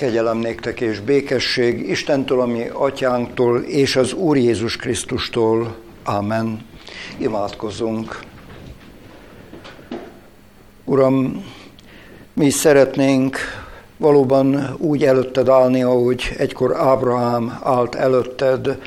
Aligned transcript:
Kegyelem 0.00 0.38
néktek 0.38 0.80
és 0.80 1.00
békesség 1.00 1.88
Istentől, 1.88 2.40
ami 2.40 2.68
atyánktól, 2.72 3.58
és 3.58 3.96
az 3.96 4.12
Úr 4.12 4.36
Jézus 4.36 4.76
Krisztustól. 4.76 5.76
Amen. 6.04 6.66
Imádkozzunk. 7.18 8.20
Uram, 10.84 11.44
mi 12.32 12.50
szeretnénk 12.50 13.38
valóban 13.96 14.76
úgy 14.78 15.04
előtted 15.04 15.48
állni, 15.48 15.82
ahogy 15.82 16.34
egykor 16.38 16.76
Ábrahám 16.76 17.58
állt 17.62 17.94
előtted, 17.94 18.78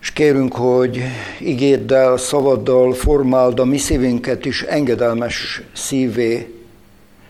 és 0.00 0.12
kérünk, 0.12 0.54
hogy 0.54 1.02
igéddel, 1.38 2.16
szavaddal 2.16 2.92
formáld 2.92 3.58
a 3.58 3.64
mi 3.64 3.78
szívünket 3.78 4.44
is 4.44 4.62
engedelmes 4.62 5.62
szívé, 5.72 6.57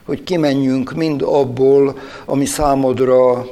hogy 0.09 0.23
kimenjünk 0.23 0.93
mind 0.93 1.23
abból, 1.23 1.99
ami 2.25 2.45
számodra 2.45 3.47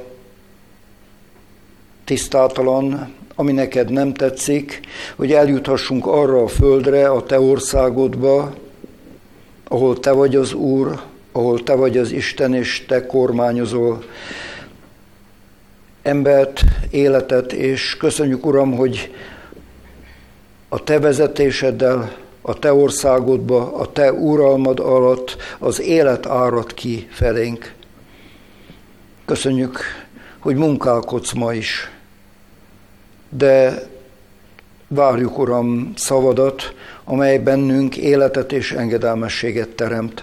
tisztátalan, 2.04 3.14
ami 3.34 3.52
neked 3.52 3.90
nem 3.90 4.14
tetszik, 4.14 4.80
hogy 5.16 5.32
eljuthassunk 5.32 6.06
arra 6.06 6.42
a 6.42 6.48
földre, 6.48 7.08
a 7.08 7.22
te 7.22 7.40
országodba, 7.40 8.54
ahol 9.68 10.00
te 10.00 10.12
vagy 10.12 10.36
az 10.36 10.52
Úr, 10.52 11.00
ahol 11.32 11.62
te 11.62 11.74
vagy 11.74 11.98
az 11.98 12.10
Isten, 12.10 12.54
és 12.54 12.84
te 12.88 13.06
kormányozol 13.06 14.04
embert, 16.02 16.64
életet, 16.90 17.52
és 17.52 17.96
köszönjük, 17.96 18.46
Uram, 18.46 18.76
hogy 18.76 19.14
a 20.68 20.84
te 20.84 20.98
vezetéseddel, 20.98 22.16
a 22.48 22.54
te 22.54 22.72
országodba, 22.72 23.74
a 23.74 23.92
te 23.92 24.12
uralmad 24.12 24.80
alatt 24.80 25.36
az 25.58 25.80
élet 25.80 26.26
árad 26.26 26.74
ki 26.74 27.08
felénk. 27.10 27.74
Köszönjük, 29.24 29.78
hogy 30.38 30.56
munkálkodsz 30.56 31.32
ma 31.32 31.52
is, 31.52 31.90
de 33.28 33.82
várjuk, 34.88 35.38
Uram, 35.38 35.92
szavadat, 35.96 36.74
amely 37.04 37.38
bennünk 37.38 37.96
életet 37.96 38.52
és 38.52 38.72
engedelmességet 38.72 39.68
teremt. 39.68 40.22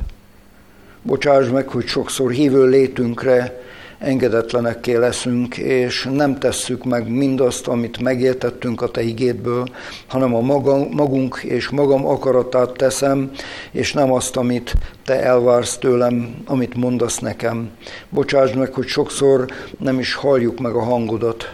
Bocsáss 1.02 1.48
meg, 1.48 1.68
hogy 1.68 1.88
sokszor 1.88 2.32
hívő 2.32 2.66
létünkre 2.66 3.62
engedetlenekké 4.04 4.96
leszünk, 4.96 5.58
és 5.58 6.10
nem 6.12 6.40
tesszük 6.40 6.84
meg 6.84 7.10
mindazt, 7.10 7.68
amit 7.68 8.02
megértettünk 8.02 8.82
a 8.82 8.88
Te 8.88 9.02
igédből, 9.02 9.68
hanem 10.08 10.36
a 10.36 10.42
maga, 10.42 10.88
magunk 10.90 11.40
és 11.44 11.70
magam 11.70 12.06
akaratát 12.06 12.72
teszem, 12.72 13.32
és 13.72 13.94
nem 13.94 14.12
azt, 14.12 14.38
amit 14.38 14.74
Te 15.06 15.22
elvársz 15.22 15.78
tőlem, 15.78 16.36
amit 16.46 16.76
mondasz 16.76 17.20
nekem. 17.20 17.70
Bocsáss 18.10 18.54
meg, 18.54 18.74
hogy 18.74 18.88
sokszor 18.88 19.46
nem 19.80 20.00
is 20.00 20.14
halljuk 20.14 20.60
meg 20.60 20.74
a 20.74 20.84
hangodat. 20.84 21.54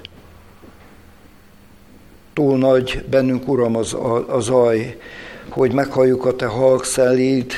Túl 2.34 2.58
nagy 2.58 3.04
bennünk, 3.10 3.48
Uram, 3.48 3.76
az, 3.76 3.98
az 4.28 4.44
zaj, 4.44 4.98
hogy 5.50 5.74
meghalljuk 5.74 6.26
a 6.26 6.36
Te 6.36 6.46
halk 6.46 6.86
szelíd, 6.86 7.54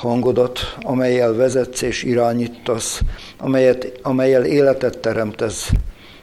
hangodat, 0.00 0.58
amelyel 0.80 1.34
vezetsz 1.34 1.82
és 1.82 2.02
irányítasz, 2.02 3.00
amelyet, 3.38 3.98
amelyel 4.02 4.44
életet 4.44 4.98
teremtesz. 4.98 5.70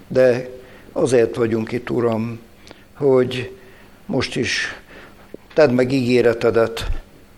De 0.08 0.50
azért 0.92 1.36
vagyunk 1.36 1.72
itt, 1.72 1.90
Uram, 1.90 2.40
hogy 2.94 3.52
most 4.06 4.36
is 4.36 4.76
tedd 5.54 5.72
meg 5.72 5.92
ígéretedet. 5.92 6.86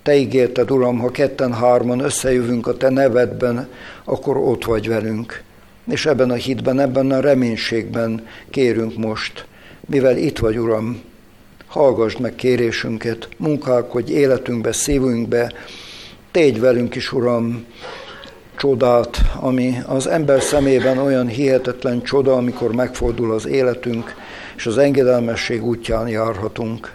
Te 0.03 0.15
ígérted, 0.15 0.71
Uram, 0.71 0.99
ha 0.99 1.11
ketten-hárman 1.11 1.99
összejövünk 1.99 2.67
a 2.67 2.77
Te 2.77 2.89
nevedben, 2.89 3.67
akkor 4.03 4.37
ott 4.37 4.65
vagy 4.65 4.87
velünk. 4.87 5.43
És 5.91 6.05
ebben 6.05 6.29
a 6.29 6.33
hitben, 6.33 6.79
ebben 6.79 7.11
a 7.11 7.19
reménységben 7.19 8.27
kérünk 8.49 8.97
most, 8.97 9.45
mivel 9.85 10.17
itt 10.17 10.37
vagy, 10.37 10.57
Uram, 10.57 11.01
hallgassd 11.67 12.19
meg 12.19 12.35
kérésünket, 12.35 13.27
munkálkodj 13.37 14.11
életünkbe, 14.11 14.71
szívünkbe, 14.71 15.53
tégy 16.31 16.59
velünk 16.59 16.95
is, 16.95 17.13
Uram, 17.13 17.65
csodát, 18.57 19.21
ami 19.39 19.77
az 19.87 20.07
ember 20.07 20.41
szemében 20.41 20.97
olyan 20.97 21.27
hihetetlen 21.27 22.01
csoda, 22.03 22.33
amikor 22.33 22.75
megfordul 22.75 23.33
az 23.33 23.47
életünk, 23.47 24.15
és 24.55 24.65
az 24.65 24.77
engedelmesség 24.77 25.65
útján 25.65 26.07
járhatunk. 26.07 26.93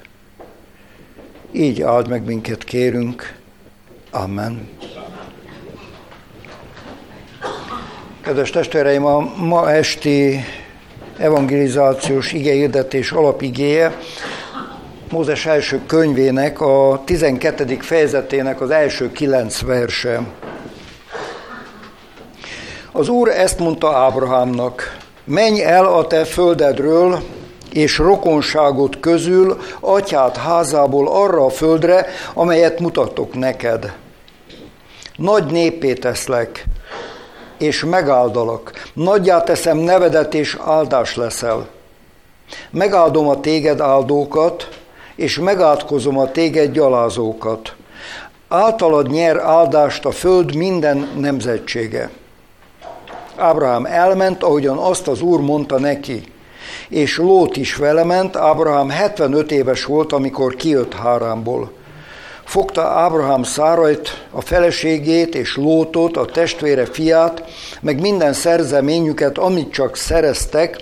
Így 1.52 1.82
áld 1.82 2.08
meg 2.08 2.24
minket, 2.24 2.64
kérünk. 2.64 3.34
Amen. 4.10 4.68
Kedves 8.20 8.50
testvéreim, 8.50 9.04
a 9.04 9.34
ma 9.36 9.70
esti 9.70 10.44
evangelizációs 11.16 12.32
igehirdetés 12.32 13.10
alapigéje 13.12 13.98
Mózes 15.10 15.46
első 15.46 15.80
könyvének, 15.86 16.60
a 16.60 17.02
12. 17.04 17.76
fejezetének 17.80 18.60
az 18.60 18.70
első 18.70 19.12
kilenc 19.12 19.60
verse. 19.60 20.22
Az 22.92 23.08
Úr 23.08 23.28
ezt 23.28 23.58
mondta 23.58 23.96
Ábrahámnak, 23.96 24.96
menj 25.24 25.62
el 25.62 25.86
a 25.86 26.06
te 26.06 26.24
földedről, 26.24 27.22
és 27.72 27.98
rokonságot 27.98 29.00
közül, 29.00 29.58
atyát 29.80 30.36
házából 30.36 31.08
arra 31.08 31.44
a 31.44 31.50
földre, 31.50 32.06
amelyet 32.34 32.80
mutatok 32.80 33.34
neked. 33.34 33.92
Nagy 35.16 35.44
népé 35.44 35.92
teszlek, 35.92 36.64
és 37.58 37.84
megáldalak. 37.84 38.72
Nagyjá 38.92 39.42
teszem 39.42 39.78
nevedet, 39.78 40.34
és 40.34 40.58
áldás 40.64 41.16
leszel. 41.16 41.66
Megáldom 42.70 43.28
a 43.28 43.40
téged 43.40 43.80
áldókat, 43.80 44.68
és 45.16 45.38
megátkozom 45.38 46.18
a 46.18 46.30
téged 46.30 46.72
gyalázókat. 46.72 47.74
Általad 48.48 49.10
nyer 49.10 49.36
áldást 49.36 50.04
a 50.04 50.10
föld 50.10 50.54
minden 50.54 51.08
nemzetsége. 51.18 52.10
Ábrahám 53.36 53.84
elment, 53.84 54.42
ahogyan 54.42 54.78
azt 54.78 55.08
az 55.08 55.20
Úr 55.20 55.40
mondta 55.40 55.78
neki, 55.78 56.22
és 56.88 57.18
Lót 57.18 57.56
is 57.56 57.76
vele 57.76 58.04
ment, 58.04 58.36
Ábrahám 58.36 58.90
75 58.90 59.52
éves 59.52 59.84
volt, 59.84 60.12
amikor 60.12 60.54
kijött 60.54 60.94
Hárámból. 60.94 61.72
Fogta 62.44 62.82
Ábrahám 62.82 63.42
Szárajt, 63.42 64.26
a 64.30 64.40
feleségét 64.40 65.34
és 65.34 65.56
Lótot, 65.56 66.16
a 66.16 66.24
testvére 66.24 66.84
fiát, 66.86 67.44
meg 67.80 68.00
minden 68.00 68.32
szerzeményüket, 68.32 69.38
amit 69.38 69.72
csak 69.72 69.96
szereztek, 69.96 70.76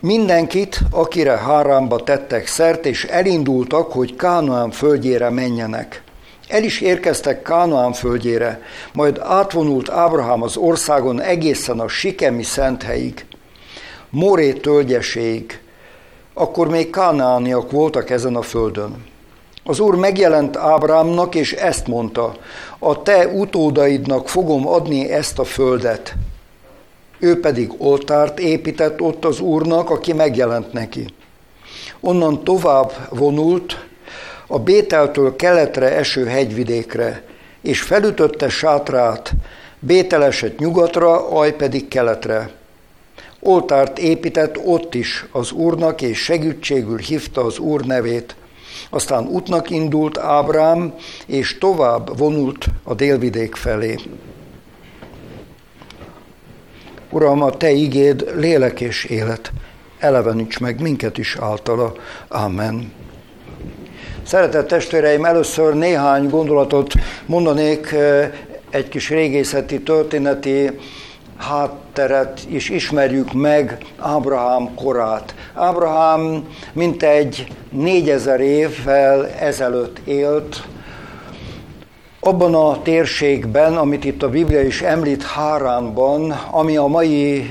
mindenkit, 0.00 0.80
akire 0.90 1.36
Hárámba 1.36 2.02
tettek 2.02 2.46
szert, 2.46 2.86
és 2.86 3.04
elindultak, 3.04 3.92
hogy 3.92 4.16
Kánoán 4.16 4.70
földjére 4.70 5.30
menjenek. 5.30 6.02
El 6.48 6.62
is 6.62 6.80
érkeztek 6.80 7.42
Kánoán 7.42 7.92
földjére, 7.92 8.62
majd 8.92 9.18
átvonult 9.22 9.90
Ábrahám 9.90 10.42
az 10.42 10.56
országon 10.56 11.20
egészen 11.20 11.80
a 11.80 11.88
Sikemi 11.88 12.42
szenthelyig, 12.42 13.26
Moré 14.10 14.52
tölgyeséig. 14.52 15.60
Akkor 16.34 16.68
még 16.68 16.90
kánániak 16.90 17.70
voltak 17.70 18.10
ezen 18.10 18.36
a 18.36 18.42
földön. 18.42 19.04
Az 19.64 19.80
Úr 19.80 19.94
megjelent 19.94 20.56
Ábrámnak, 20.56 21.34
és 21.34 21.52
ezt 21.52 21.86
mondta, 21.86 22.36
a 22.78 23.02
te 23.02 23.26
utódaidnak 23.26 24.28
fogom 24.28 24.68
adni 24.68 25.10
ezt 25.10 25.38
a 25.38 25.44
földet. 25.44 26.14
Ő 27.18 27.40
pedig 27.40 27.72
oltárt 27.78 28.38
épített 28.38 29.00
ott 29.00 29.24
az 29.24 29.40
Úrnak, 29.40 29.90
aki 29.90 30.12
megjelent 30.12 30.72
neki. 30.72 31.06
Onnan 32.00 32.44
tovább 32.44 32.92
vonult 33.10 33.86
a 34.46 34.58
Bételtől 34.58 35.36
keletre 35.36 35.96
eső 35.96 36.24
hegyvidékre, 36.26 37.24
és 37.60 37.80
felütötte 37.82 38.48
sátrát, 38.48 39.32
Bétel 39.80 40.24
esett 40.24 40.58
nyugatra, 40.58 41.28
Aj 41.28 41.52
pedig 41.52 41.88
keletre. 41.88 42.50
Oltárt 43.40 43.98
épített 43.98 44.58
ott 44.64 44.94
is 44.94 45.26
az 45.32 45.52
Úrnak, 45.52 46.02
és 46.02 46.18
segítségül 46.18 46.98
hívta 46.98 47.44
az 47.44 47.58
Úr 47.58 47.84
nevét. 47.84 48.36
Aztán 48.90 49.26
útnak 49.26 49.70
indult 49.70 50.18
Ábrám, 50.18 50.94
és 51.26 51.58
tovább 51.58 52.18
vonult 52.18 52.66
a 52.82 52.94
délvidék 52.94 53.54
felé. 53.54 53.98
Uram, 57.10 57.42
a 57.42 57.50
Te 57.50 57.70
igéd 57.70 58.32
lélek 58.36 58.80
és 58.80 59.04
élet, 59.04 59.52
eleveníts 59.98 60.58
meg 60.58 60.80
minket 60.80 61.18
is 61.18 61.36
általa. 61.40 61.92
Amen. 62.28 62.92
Szeretett 64.22 64.68
testvéreim, 64.68 65.24
először 65.24 65.74
néhány 65.74 66.28
gondolatot 66.28 66.92
mondanék 67.26 67.94
egy 68.70 68.88
kis 68.88 69.08
régészeti, 69.08 69.82
történeti 69.82 70.70
hátteret 71.36 72.40
is 72.48 72.68
ismerjük 72.68 73.32
meg 73.32 73.78
Ábrahám 73.98 74.74
korát. 74.74 75.34
Ábrahám 75.54 76.48
mintegy 76.72 77.46
négyezer 77.70 78.40
évvel 78.40 79.28
ezelőtt 79.28 79.98
élt, 80.04 80.62
abban 82.20 82.54
a 82.54 82.82
térségben, 82.82 83.76
amit 83.76 84.04
itt 84.04 84.22
a 84.22 84.28
Biblia 84.28 84.60
is 84.60 84.82
említ 84.82 85.22
Háránban, 85.22 86.30
ami 86.50 86.76
a 86.76 86.86
mai 86.86 87.50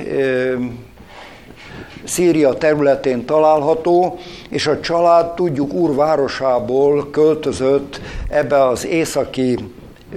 Szíria 2.03 2.53
területén 2.53 3.25
található, 3.25 4.17
és 4.49 4.67
a 4.67 4.79
család, 4.79 5.33
tudjuk, 5.33 5.73
úr 5.73 5.95
városából 5.95 7.09
költözött 7.09 8.01
ebbe 8.29 8.63
az 8.63 8.85
északi 8.85 9.57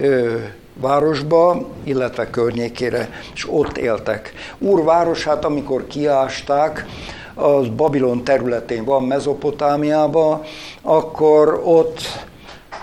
ö, 0.00 0.34
városba, 0.74 1.66
illetve 1.84 2.30
környékére, 2.30 3.08
és 3.34 3.46
ott 3.50 3.78
éltek. 3.78 4.32
Úr 4.58 4.84
városát, 4.84 5.44
amikor 5.44 5.86
kiásták, 5.86 6.86
az 7.34 7.68
Babilon 7.68 8.24
területén 8.24 8.84
van, 8.84 9.02
Mezopotámiában, 9.02 10.42
akkor 10.82 11.62
ott 11.64 12.00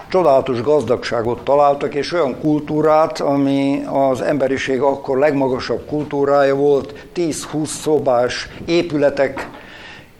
csodálatos 0.09 0.61
gazdagságot 0.61 1.43
találtak, 1.43 1.93
és 1.93 2.13
olyan 2.13 2.39
kultúrát, 2.39 3.19
ami 3.19 3.83
az 3.91 4.21
emberiség 4.21 4.81
akkor 4.81 5.17
legmagasabb 5.17 5.85
kultúrája 5.85 6.55
volt, 6.55 7.07
10-20 7.15 7.65
szobás 7.65 8.49
épületek, 8.65 9.49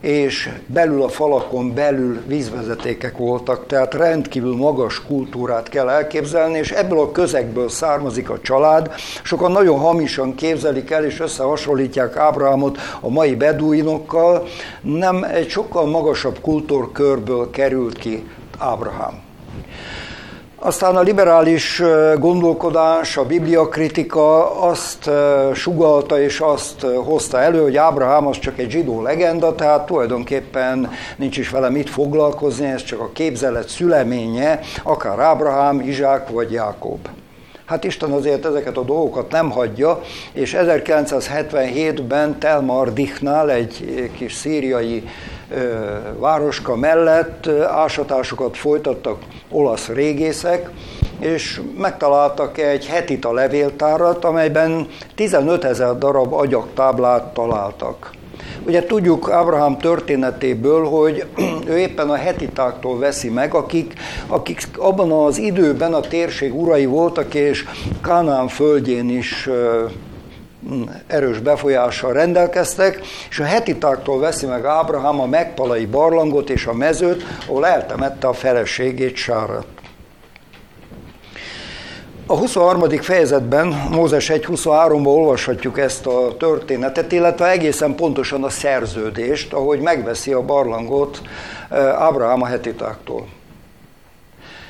és 0.02 0.50
belül 0.66 1.04
a 1.04 1.10
falakon 1.10 1.74
belül 1.74 2.22
vízvezetékek 2.26 3.18
voltak, 3.18 3.68
tehát 3.68 3.94
rendkívül 3.94 4.56
magas 4.56 5.02
kultúrát 5.06 5.70
kell 5.70 5.90
elképzelni, 5.90 6.58
és 6.58 6.72
ebből 6.72 7.00
a 7.00 7.12
közegből 7.12 7.70
származik 7.70 8.30
a 8.30 8.40
család. 8.42 8.92
Sokan 9.24 9.52
nagyon 9.52 9.80
hamisan 9.80 10.36
képzelik 10.36 10.92
el, 10.92 11.06
és 11.06 11.20
összehasonlítják 11.20 12.16
Ábrahámot 12.16 12.78
a 13.00 13.10
mai 13.10 13.36
beduinokkal, 13.36 14.48
nem 14.82 15.24
egy 15.24 15.50
sokkal 15.50 15.86
magasabb 15.86 16.40
kultúrkörből 16.42 17.50
került 17.50 17.98
ki 17.98 18.28
Ábrahám. 18.58 19.27
Aztán 20.60 20.96
a 20.96 21.02
liberális 21.02 21.82
gondolkodás, 22.20 23.18
a 23.18 23.26
bibliakritika 23.26 24.60
azt 24.62 25.10
sugalta 25.54 26.22
és 26.22 26.40
azt 26.40 26.86
hozta 27.06 27.40
elő, 27.40 27.62
hogy 27.62 27.78
Ábrahám 27.78 28.28
az 28.28 28.40
csak 28.40 28.60
egy 28.60 28.70
zsidó 28.70 29.02
legenda, 29.02 29.56
tehát 29.56 29.86
tulajdonképpen 29.86 30.92
nincs 31.16 31.38
is 31.38 31.50
vele 31.50 31.70
mit 31.70 31.90
foglalkozni, 31.90 32.66
ez 32.66 32.84
csak 32.84 33.00
a 33.00 33.10
képzelet 33.14 33.70
szüleménye, 33.70 34.60
akár 34.84 35.20
Ábrahám, 35.20 35.80
Izsák 35.80 36.30
vagy 36.30 36.52
Jákob. 36.52 37.08
Hát 37.66 37.84
Isten 37.84 38.12
azért 38.12 38.46
ezeket 38.46 38.78
a 38.78 38.84
dolgokat 38.84 39.32
nem 39.32 39.52
hagyja, 39.52 40.02
és 40.34 40.56
1977-ben 40.60 42.40
Telmar 42.40 42.94
Dichnál, 42.94 43.52
egy 43.52 44.10
kis 44.18 44.34
szíriai 44.34 45.04
városka 46.18 46.76
mellett 46.76 47.48
ásatásokat 47.68 48.58
folytattak 48.58 49.18
olasz 49.50 49.88
régészek, 49.88 50.70
és 51.20 51.62
megtaláltak 51.78 52.58
egy 52.58 52.86
hetita 52.86 53.34
levéltárat, 53.34 54.26
amelyben 54.26 54.88
15 55.16 55.64
ezer 55.64 55.98
darab 55.98 56.34
agyagtáblát 56.34 57.34
találtak. 57.34 58.12
Ugye 58.66 58.86
tudjuk 58.86 59.32
Ábrahám 59.32 59.78
történetéből, 59.78 60.86
hogy 60.86 61.26
ő 61.70 61.78
éppen 61.78 62.10
a 62.10 62.16
hetitáktól 62.16 63.00
veszi 63.00 63.30
meg, 63.30 63.54
akik, 63.54 63.94
akik 64.28 64.68
abban 64.78 65.12
az 65.12 65.38
időben 65.38 65.94
a 65.94 66.00
térség 66.00 66.56
urai 66.56 66.86
voltak, 66.86 67.34
és 67.34 67.66
Kánán 68.02 68.48
földjén 68.48 69.10
is 69.10 69.50
erős 71.08 71.40
befolyással 71.40 72.14
rendelkeztek, 72.14 73.02
és 73.30 73.40
a 73.40 73.44
hetitáktól 73.44 74.20
veszi 74.20 74.46
meg 74.46 74.66
Ábrahám 74.66 75.20
a 75.20 75.26
megpalai 75.26 75.86
barlangot 75.86 76.50
és 76.50 76.66
a 76.66 76.74
mezőt, 76.74 77.24
ahol 77.48 77.68
eltemette 77.68 78.28
a 78.28 78.34
feleségét 78.34 79.16
Sárat. 79.16 79.66
A 82.30 82.38
23. 82.38 82.90
fejezetben, 82.90 83.68
Mózes 83.92 84.30
1.23-ban 84.30 85.06
olvashatjuk 85.06 85.80
ezt 85.80 86.06
a 86.06 86.36
történetet, 86.38 87.12
illetve 87.12 87.50
egészen 87.50 87.96
pontosan 87.96 88.44
a 88.44 88.50
szerződést, 88.50 89.54
ahogy 89.54 89.80
megveszi 89.80 90.34
a 90.34 90.42
barlangot 90.42 91.22
eh, 91.70 92.02
Ábrahám 92.02 92.42
a 92.42 92.46
hetitáktól 92.46 93.37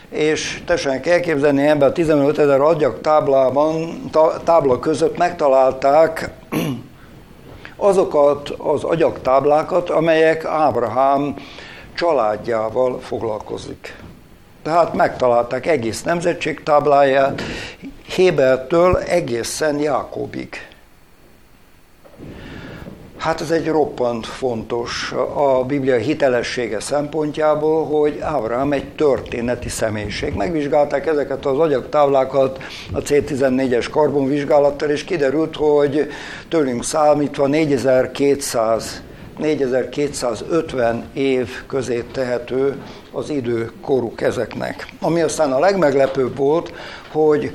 és 0.09 0.61
tessenek 0.65 1.05
elképzelni, 1.05 1.67
ebben 1.67 1.89
a 1.89 1.91
15 1.91 2.37
ezer 2.37 2.61
adjak 2.61 3.01
táblában, 3.01 4.01
tábla 4.43 4.79
között 4.79 5.17
megtalálták 5.17 6.29
azokat 7.75 8.49
az 8.49 8.83
agyaktáblákat, 8.83 9.89
amelyek 9.89 10.45
Ábrahám 10.45 11.35
családjával 11.93 12.99
foglalkozik. 12.99 13.95
Tehát 14.63 14.93
megtalálták 14.93 15.65
egész 15.65 16.03
nemzetség 16.03 16.63
tábláját, 16.63 17.41
Hébertől 18.07 18.97
egészen 18.97 19.79
Jákobig. 19.79 20.76
Hát 23.27 23.41
ez 23.41 23.51
egy 23.51 23.67
roppant 23.67 24.25
fontos 24.25 25.13
a 25.35 25.63
Biblia 25.63 25.95
hitelessége 25.95 26.79
szempontjából, 26.79 27.85
hogy 27.85 28.19
Ábrahám 28.21 28.71
egy 28.71 28.93
történeti 28.95 29.69
személyiség. 29.69 30.33
Megvizsgálták 30.33 31.07
ezeket 31.07 31.45
az 31.45 31.59
agyagtáblákat 31.59 32.63
a 32.93 32.97
C14-es 32.97 33.87
karbonvizsgálattal, 33.91 34.89
és 34.89 35.03
kiderült, 35.03 35.55
hogy 35.55 36.07
tőlünk 36.49 36.83
számítva 36.83 37.47
4200 37.47 39.01
4250 39.37 41.03
év 41.13 41.49
közé 41.67 42.03
tehető 42.11 42.81
az 43.11 43.29
időkoruk 43.29 44.21
ezeknek. 44.21 44.87
Ami 45.01 45.21
aztán 45.21 45.51
a 45.51 45.59
legmeglepőbb 45.59 46.37
volt, 46.37 46.73
hogy 47.11 47.51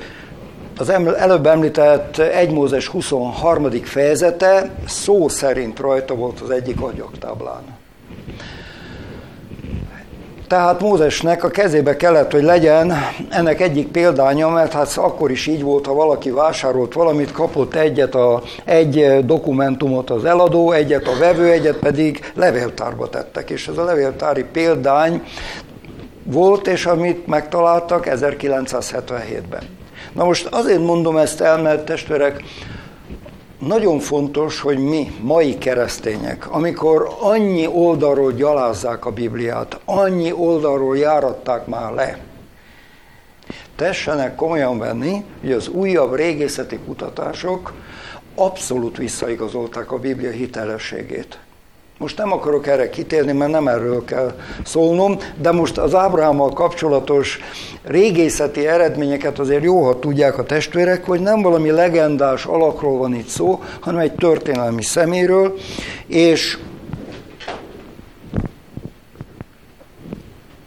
az 0.77 0.89
előbb 1.17 1.45
említett 1.45 2.17
1 2.17 2.51
Mózes 2.51 2.87
23. 2.87 3.71
fejezete 3.83 4.69
szó 4.87 5.27
szerint 5.27 5.79
rajta 5.79 6.15
volt 6.15 6.39
az 6.39 6.49
egyik 6.49 6.81
agyaktáblán. 6.81 7.61
Tehát 10.47 10.81
Mózesnek 10.81 11.43
a 11.43 11.49
kezébe 11.49 11.95
kellett, 11.95 12.31
hogy 12.31 12.43
legyen 12.43 12.93
ennek 13.29 13.61
egyik 13.61 13.87
példánya, 13.87 14.49
mert 14.49 14.73
hát 14.73 14.93
akkor 14.95 15.31
is 15.31 15.47
így 15.47 15.61
volt, 15.61 15.85
ha 15.85 15.93
valaki 15.93 16.29
vásárolt 16.29 16.93
valamit, 16.93 17.31
kapott 17.31 17.75
egyet, 17.75 18.15
a, 18.15 18.41
egy 18.65 19.25
dokumentumot 19.25 20.09
az 20.09 20.25
eladó, 20.25 20.71
egyet 20.71 21.07
a 21.07 21.17
vevő, 21.19 21.51
egyet 21.51 21.77
pedig 21.77 22.31
levéltárba 22.35 23.09
tettek. 23.09 23.49
És 23.49 23.67
ez 23.67 23.77
a 23.77 23.83
levéltári 23.83 24.43
példány 24.51 25.23
volt, 26.23 26.67
és 26.67 26.85
amit 26.85 27.27
megtaláltak 27.27 28.07
1977-ben. 28.09 29.81
Na 30.13 30.23
most 30.23 30.45
azért 30.45 30.79
mondom 30.79 31.17
ezt 31.17 31.41
el, 31.41 31.61
mert 31.61 31.85
testvérek, 31.85 32.43
nagyon 33.59 33.99
fontos, 33.99 34.59
hogy 34.59 34.77
mi, 34.77 35.11
mai 35.21 35.57
keresztények, 35.57 36.51
amikor 36.51 37.15
annyi 37.19 37.67
oldalról 37.67 38.31
gyalázzák 38.31 39.05
a 39.05 39.11
Bibliát, 39.11 39.79
annyi 39.85 40.31
oldalról 40.31 40.97
járatták 40.97 41.67
már 41.67 41.93
le, 41.93 42.19
tessenek 43.75 44.35
komolyan 44.35 44.77
venni, 44.77 45.23
hogy 45.41 45.51
az 45.51 45.67
újabb 45.67 46.15
régészeti 46.15 46.79
kutatások 46.85 47.73
abszolút 48.35 48.97
visszaigazolták 48.97 49.91
a 49.91 49.99
Biblia 49.99 50.31
hitelességét. 50.31 51.39
Most 51.97 52.17
nem 52.17 52.31
akarok 52.31 52.67
erre 52.67 52.89
kitérni, 52.89 53.31
mert 53.31 53.51
nem 53.51 53.67
erről 53.67 54.05
kell 54.05 54.33
szólnom, 54.63 55.17
de 55.41 55.51
most 55.51 55.77
az 55.77 55.95
Ábrahámmal 55.95 56.49
kapcsolatos 56.49 57.39
régészeti 57.83 58.67
eredményeket 58.67 59.39
azért 59.39 59.63
jó, 59.63 59.83
ha 59.83 59.99
tudják 59.99 60.37
a 60.37 60.43
testvérek, 60.43 61.05
hogy 61.05 61.19
nem 61.19 61.41
valami 61.41 61.71
legendás 61.71 62.45
alakról 62.45 62.97
van 62.97 63.15
itt 63.15 63.27
szó, 63.27 63.63
hanem 63.79 63.99
egy 63.99 64.13
történelmi 64.13 64.81
szeméről, 64.81 65.53
és 66.07 66.57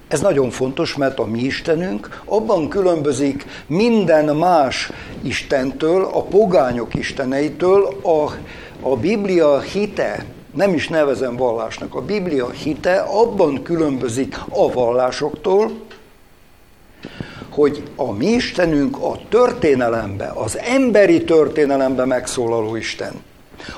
Ez 0.08 0.20
nagyon 0.20 0.50
fontos, 0.50 0.96
mert 0.96 1.18
a 1.18 1.24
mi 1.24 1.38
Istenünk 1.38 2.20
abban 2.24 2.68
különbözik 2.68 3.46
minden 3.66 4.36
más 4.36 4.90
Istentől, 5.22 6.04
a 6.04 6.22
pogányok 6.22 6.94
isteneitől, 6.94 7.96
a, 8.02 8.32
a 8.88 8.96
Biblia 8.96 9.60
hite, 9.60 10.24
nem 10.56 10.74
is 10.74 10.88
nevezem 10.88 11.36
vallásnak. 11.36 11.94
A 11.94 12.00
Biblia 12.00 12.50
hite 12.50 12.96
abban 12.96 13.62
különbözik 13.62 14.36
a 14.48 14.72
vallásoktól, 14.72 15.70
hogy 17.50 17.82
a 17.96 18.12
mi 18.12 18.26
Istenünk 18.26 18.96
a 18.96 19.18
történelembe, 19.28 20.32
az 20.34 20.58
emberi 20.58 21.24
történelembe 21.24 22.04
megszólaló 22.04 22.76
Isten. 22.76 23.12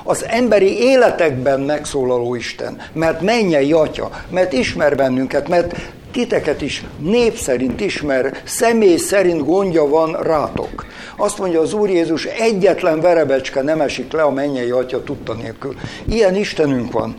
Az 0.03 0.25
emberi 0.27 0.79
életekben 0.79 1.59
megszólaló 1.59 2.35
Isten, 2.35 2.81
mert 2.93 3.21
mennyei 3.21 3.73
atya, 3.73 4.09
mert 4.29 4.53
ismer 4.53 4.95
bennünket, 4.95 5.47
mert 5.47 5.75
titeket 6.11 6.61
is 6.61 6.85
nép 6.99 7.35
szerint 7.35 7.81
ismer, 7.81 8.41
személy 8.43 8.97
szerint 8.97 9.45
gondja 9.45 9.87
van 9.87 10.11
rátok. 10.21 10.85
Azt 11.17 11.39
mondja 11.39 11.61
az 11.61 11.73
Úr 11.73 11.89
Jézus, 11.89 12.25
egyetlen 12.25 13.01
verebecske 13.01 13.61
nem 13.61 13.81
esik 13.81 14.11
le 14.11 14.21
a 14.21 14.31
mennyei 14.31 14.69
atya 14.69 15.03
tudta 15.03 15.33
nélkül. 15.33 15.75
Ilyen 16.05 16.35
Istenünk 16.35 16.91
van. 16.91 17.15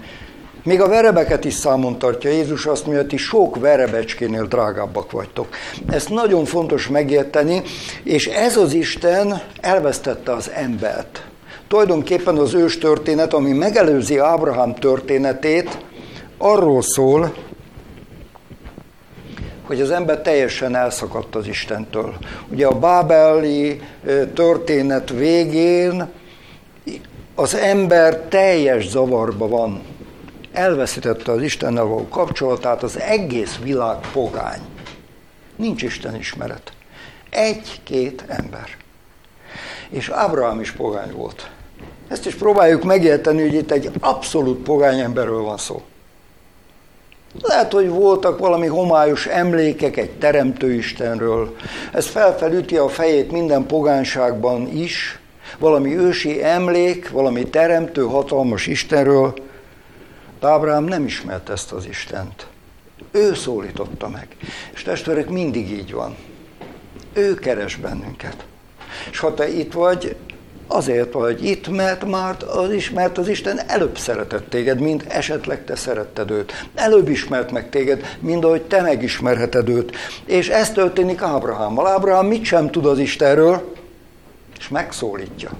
Még 0.65 0.81
a 0.81 0.89
verebeket 0.89 1.45
is 1.45 1.55
számon 1.55 1.99
tartja 1.99 2.31
Jézus, 2.31 2.67
azt 2.67 2.87
mondja, 2.87 3.07
ti 3.07 3.17
sok 3.17 3.57
verebecskénél 3.57 4.45
drágábbak 4.45 5.11
vagytok. 5.11 5.49
Ezt 5.89 6.09
nagyon 6.09 6.45
fontos 6.45 6.89
megérteni, 6.89 7.63
és 8.03 8.27
ez 8.27 8.57
az 8.57 8.73
Isten 8.73 9.43
elvesztette 9.61 10.33
az 10.33 10.51
embert. 10.55 11.25
Tulajdonképpen 11.69 12.37
az 12.37 12.55
ős 12.55 12.79
történet, 12.79 13.35
ami 13.35 13.53
megelőzi 13.53 14.19
Ábrahám 14.19 14.75
történetét, 14.75 15.79
arról 16.39 16.83
szól, 16.83 17.33
hogy 19.71 19.81
az 19.81 19.91
ember 19.91 20.19
teljesen 20.19 20.77
elszakadt 20.77 21.35
az 21.35 21.47
Istentől. 21.47 22.17
Ugye 22.49 22.67
a 22.67 22.79
bábeli 22.79 23.81
történet 24.35 25.11
végén 25.11 26.09
az 27.35 27.55
ember 27.55 28.17
teljes 28.17 28.89
zavarba 28.89 29.49
van. 29.49 29.83
Elveszítette 30.53 31.33
az 31.33 31.43
Istennel 31.43 31.85
való 31.85 32.09
kapcsolatát, 32.09 32.83
az 32.83 33.01
egész 33.01 33.59
világ 33.63 33.97
pogány. 34.13 34.61
Nincs 35.57 35.83
Isten 35.83 36.17
ismeret. 36.17 36.73
Egy-két 37.31 38.25
ember. 38.27 38.69
És 39.91 40.09
Ábrahám 40.09 40.61
is 40.61 40.71
pogány 40.71 41.13
volt. 41.13 41.51
Ezt 42.09 42.27
is 42.27 42.35
próbáljuk 42.35 42.83
megérteni, 42.83 43.41
hogy 43.41 43.55
itt 43.55 43.71
egy 43.71 43.91
abszolút 44.01 44.63
pogány 44.63 44.99
emberről 45.01 45.43
van 45.43 45.59
szó. 45.59 45.83
Lehet, 47.39 47.73
hogy 47.73 47.89
voltak 47.89 48.39
valami 48.39 48.67
homályos 48.67 49.27
emlékek 49.27 49.97
egy 49.97 50.11
teremtő 50.11 50.73
Istenről. 50.73 51.57
Ez 51.93 52.07
felfelüti 52.07 52.77
a 52.77 52.89
fejét 52.89 53.31
minden 53.31 53.67
pogánságban 53.67 54.69
is, 54.69 55.19
valami 55.59 55.97
ősi 55.97 56.43
emlék, 56.45 57.11
valami 57.11 57.51
teremtő 57.51 58.03
hatalmas 58.03 58.67
Istenről. 58.67 59.35
De 60.41 60.49
Ábrám 60.49 60.85
nem 60.85 61.05
ismert 61.05 61.49
ezt 61.49 61.73
az 61.73 61.87
Istent. 61.87 62.47
Ő 63.11 63.35
szólította 63.35 64.09
meg. 64.09 64.37
És 64.75 64.83
testvérek, 64.83 65.29
mindig 65.29 65.71
így 65.71 65.93
van. 65.93 66.17
Ő 67.13 67.35
keres 67.35 67.77
bennünket. 67.77 68.45
És 69.11 69.19
ha 69.19 69.35
te 69.35 69.49
itt 69.49 69.73
vagy, 69.73 70.17
Azért 70.73 71.13
vagy 71.13 71.45
itt, 71.45 71.69
mert 71.69 72.05
már 72.05 72.37
az, 72.55 72.73
is, 72.73 72.91
mert 72.91 73.19
az 73.19 73.29
Isten 73.29 73.61
előbb 73.67 73.99
szeretett 73.99 74.51
téged, 74.51 74.81
mint 74.81 75.05
esetleg 75.09 75.65
te 75.65 75.77
szeretted 75.77 76.31
őt. 76.31 76.53
Előbb 76.75 77.09
ismert 77.09 77.51
meg 77.51 77.71
téged, 77.71 78.17
mint 78.21 78.45
ahogy 78.45 78.63
te 78.63 78.81
megismerheted 78.81 79.69
őt. 79.69 79.97
És 80.25 80.49
ez 80.49 80.71
történik 80.73 81.23
Ábrahámmal. 81.23 81.87
Ábrahám 81.87 82.27
mit 82.27 82.45
sem 82.45 82.71
tud 82.71 82.87
az 82.87 82.99
Istenről, 82.99 83.73
és 84.59 84.69
megszólítja. 84.69 85.51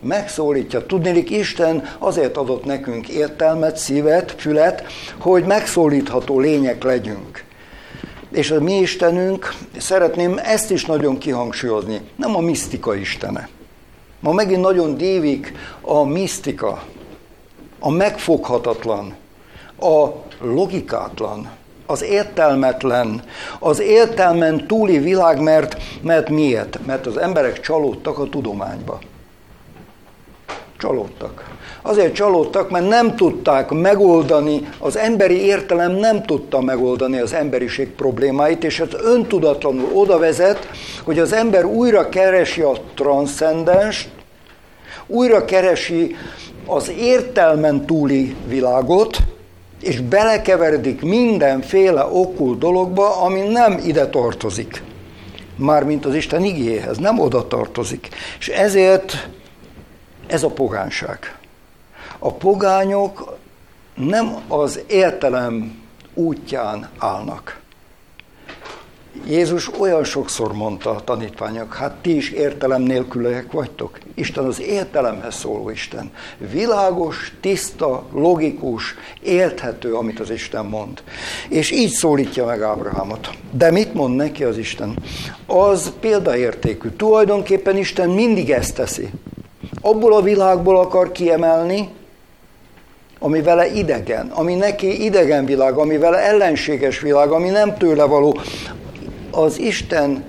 Megszólítja. 0.00 0.86
Tudnélik, 0.86 1.30
Isten 1.30 1.88
azért 1.98 2.36
adott 2.36 2.64
nekünk 2.64 3.08
értelmet, 3.08 3.76
szívet, 3.76 4.34
fület, 4.38 4.84
hogy 5.18 5.44
megszólítható 5.44 6.40
lények 6.40 6.82
legyünk. 6.82 7.44
És 8.30 8.50
a 8.50 8.60
mi 8.60 8.78
Istenünk, 8.78 9.54
szeretném 9.78 10.40
ezt 10.44 10.70
is 10.70 10.84
nagyon 10.84 11.18
kihangsúlyozni, 11.18 12.00
nem 12.16 12.36
a 12.36 12.40
misztika 12.40 12.94
Istene 12.94 13.48
Ma 14.26 14.32
megint 14.32 14.60
nagyon 14.60 14.96
dívik 14.96 15.52
a 15.80 16.04
misztika, 16.04 16.82
a 17.78 17.90
megfoghatatlan, 17.90 19.14
a 19.80 20.06
logikátlan, 20.40 21.50
az 21.86 22.02
értelmetlen, 22.02 23.22
az 23.58 23.80
értelmen 23.80 24.66
túli 24.66 24.98
világ, 24.98 25.40
mert, 25.40 25.76
mert 26.02 26.28
miért? 26.28 26.86
Mert 26.86 27.06
az 27.06 27.16
emberek 27.16 27.60
csalódtak 27.60 28.18
a 28.18 28.28
tudományba. 28.28 28.98
Csalódtak. 30.78 31.56
Azért 31.82 32.14
csalódtak, 32.14 32.70
mert 32.70 32.88
nem 32.88 33.16
tudták 33.16 33.70
megoldani, 33.70 34.68
az 34.78 34.96
emberi 34.96 35.44
értelem 35.44 35.92
nem 35.92 36.22
tudta 36.22 36.60
megoldani 36.60 37.18
az 37.18 37.32
emberiség 37.32 37.88
problémáit, 37.90 38.64
és 38.64 38.80
ez 38.80 38.88
öntudatlanul 39.04 39.90
oda 39.92 40.18
vezet, 40.18 40.68
hogy 41.04 41.18
az 41.18 41.32
ember 41.32 41.64
újra 41.64 42.08
keresi 42.08 42.60
a 42.60 42.72
transzcendenst, 42.94 44.08
újra 45.06 45.44
keresi 45.44 46.16
az 46.66 46.92
értelmen 46.98 47.86
túli 47.86 48.36
világot, 48.46 49.18
és 49.82 50.00
belekeveredik 50.00 51.02
mindenféle 51.02 52.04
okul 52.04 52.58
dologba, 52.58 53.20
ami 53.20 53.40
nem 53.40 53.80
ide 53.84 54.08
tartozik. 54.08 54.82
Mármint 55.56 56.04
az 56.04 56.14
Isten 56.14 56.44
igéhez, 56.44 56.98
nem 56.98 57.18
oda 57.18 57.46
tartozik. 57.46 58.08
És 58.38 58.48
ezért 58.48 59.28
ez 60.26 60.42
a 60.42 60.48
pogánság. 60.48 61.38
A 62.18 62.32
pogányok 62.32 63.36
nem 63.94 64.36
az 64.48 64.80
értelem 64.86 65.82
útján 66.14 66.88
állnak. 66.98 67.60
Jézus 69.26 69.70
olyan 69.78 70.04
sokszor 70.04 70.52
mondta 70.52 70.90
a 70.90 71.04
tanítványok, 71.04 71.74
hát 71.74 71.94
ti 72.02 72.16
is 72.16 72.30
értelem 72.30 72.82
nélküliek 72.82 73.52
vagytok. 73.52 73.98
Isten 74.14 74.44
az 74.44 74.60
értelemhez 74.60 75.34
szóló 75.34 75.70
Isten. 75.70 76.10
Világos, 76.52 77.32
tiszta, 77.40 78.04
logikus, 78.12 78.94
érthető, 79.22 79.94
amit 79.94 80.20
az 80.20 80.30
Isten 80.30 80.64
mond. 80.64 81.02
És 81.48 81.70
így 81.70 81.90
szólítja 81.90 82.44
meg 82.44 82.62
Ábrahámot. 82.62 83.30
De 83.50 83.70
mit 83.70 83.94
mond 83.94 84.16
neki 84.16 84.44
az 84.44 84.58
Isten? 84.58 84.98
Az 85.46 85.92
példaértékű. 86.00 86.88
Tulajdonképpen 86.88 87.76
Isten 87.76 88.10
mindig 88.10 88.50
ezt 88.50 88.74
teszi. 88.74 89.08
Abból 89.80 90.14
a 90.14 90.22
világból 90.22 90.78
akar 90.78 91.12
kiemelni, 91.12 91.88
ami 93.18 93.42
vele 93.42 93.66
idegen, 93.66 94.26
ami 94.26 94.54
neki 94.54 95.04
idegen 95.04 95.44
világ, 95.44 95.76
ami 95.76 95.98
vele 95.98 96.18
ellenséges 96.18 97.00
világ, 97.00 97.30
ami 97.30 97.48
nem 97.48 97.76
tőle 97.76 98.04
való, 98.04 98.40
az 99.36 99.58
Isten 99.58 100.24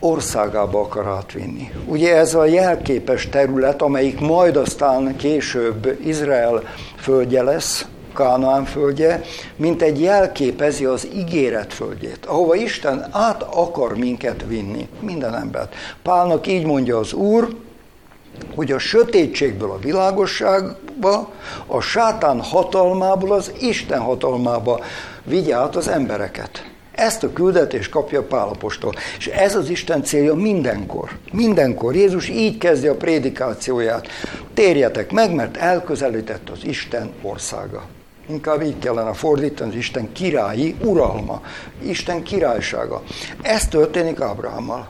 országába 0.00 0.80
akar 0.80 1.06
átvinni. 1.06 1.72
Ugye 1.86 2.16
ez 2.16 2.34
a 2.34 2.44
jelképes 2.44 3.28
terület, 3.28 3.82
amelyik 3.82 4.20
majd 4.20 4.56
aztán 4.56 5.16
később 5.16 5.98
Izrael 6.04 6.62
földje 6.96 7.42
lesz, 7.42 7.86
Kánaán 8.14 8.64
földje, 8.64 9.20
mint 9.56 9.82
egy 9.82 10.00
jelképezi 10.00 10.84
az 10.84 11.08
ígéret 11.14 11.72
földjét, 11.72 12.26
ahova 12.26 12.54
Isten 12.54 13.06
át 13.10 13.42
akar 13.42 13.96
minket 13.96 14.44
vinni, 14.46 14.88
minden 15.00 15.34
embert. 15.34 15.74
Pálnak 16.02 16.46
így 16.46 16.64
mondja 16.64 16.98
az 16.98 17.12
Úr, 17.12 17.56
hogy 18.54 18.72
a 18.72 18.78
sötétségből 18.78 19.70
a 19.70 19.78
világosságba, 19.78 21.30
a 21.66 21.80
sátán 21.80 22.40
hatalmából 22.40 23.32
az 23.32 23.52
Isten 23.60 24.00
hatalmába 24.00 24.80
vigye 25.24 25.56
át 25.56 25.76
az 25.76 25.88
embereket. 25.88 26.69
Ezt 27.00 27.22
a 27.22 27.32
küldetést 27.32 27.90
kapja 27.90 28.22
Pálapostól. 28.22 28.94
És 29.18 29.26
ez 29.26 29.54
az 29.54 29.68
Isten 29.68 30.02
célja 30.02 30.34
mindenkor. 30.34 31.10
Mindenkor. 31.32 31.94
Jézus 31.94 32.28
így 32.28 32.58
kezdi 32.58 32.86
a 32.86 32.94
prédikációját. 32.94 34.06
Térjetek 34.54 35.12
meg, 35.12 35.34
mert 35.34 35.56
elközelített 35.56 36.50
az 36.50 36.64
Isten 36.64 37.12
országa. 37.22 37.86
Inkább 38.28 38.62
így 38.62 38.78
kellene 38.78 39.12
fordítani, 39.12 39.70
az 39.70 39.76
Isten 39.76 40.12
királyi 40.12 40.76
uralma, 40.84 41.42
Isten 41.82 42.22
királysága. 42.22 43.02
Ez 43.42 43.68
történik 43.68 44.20
Ábrahámmal. 44.20 44.88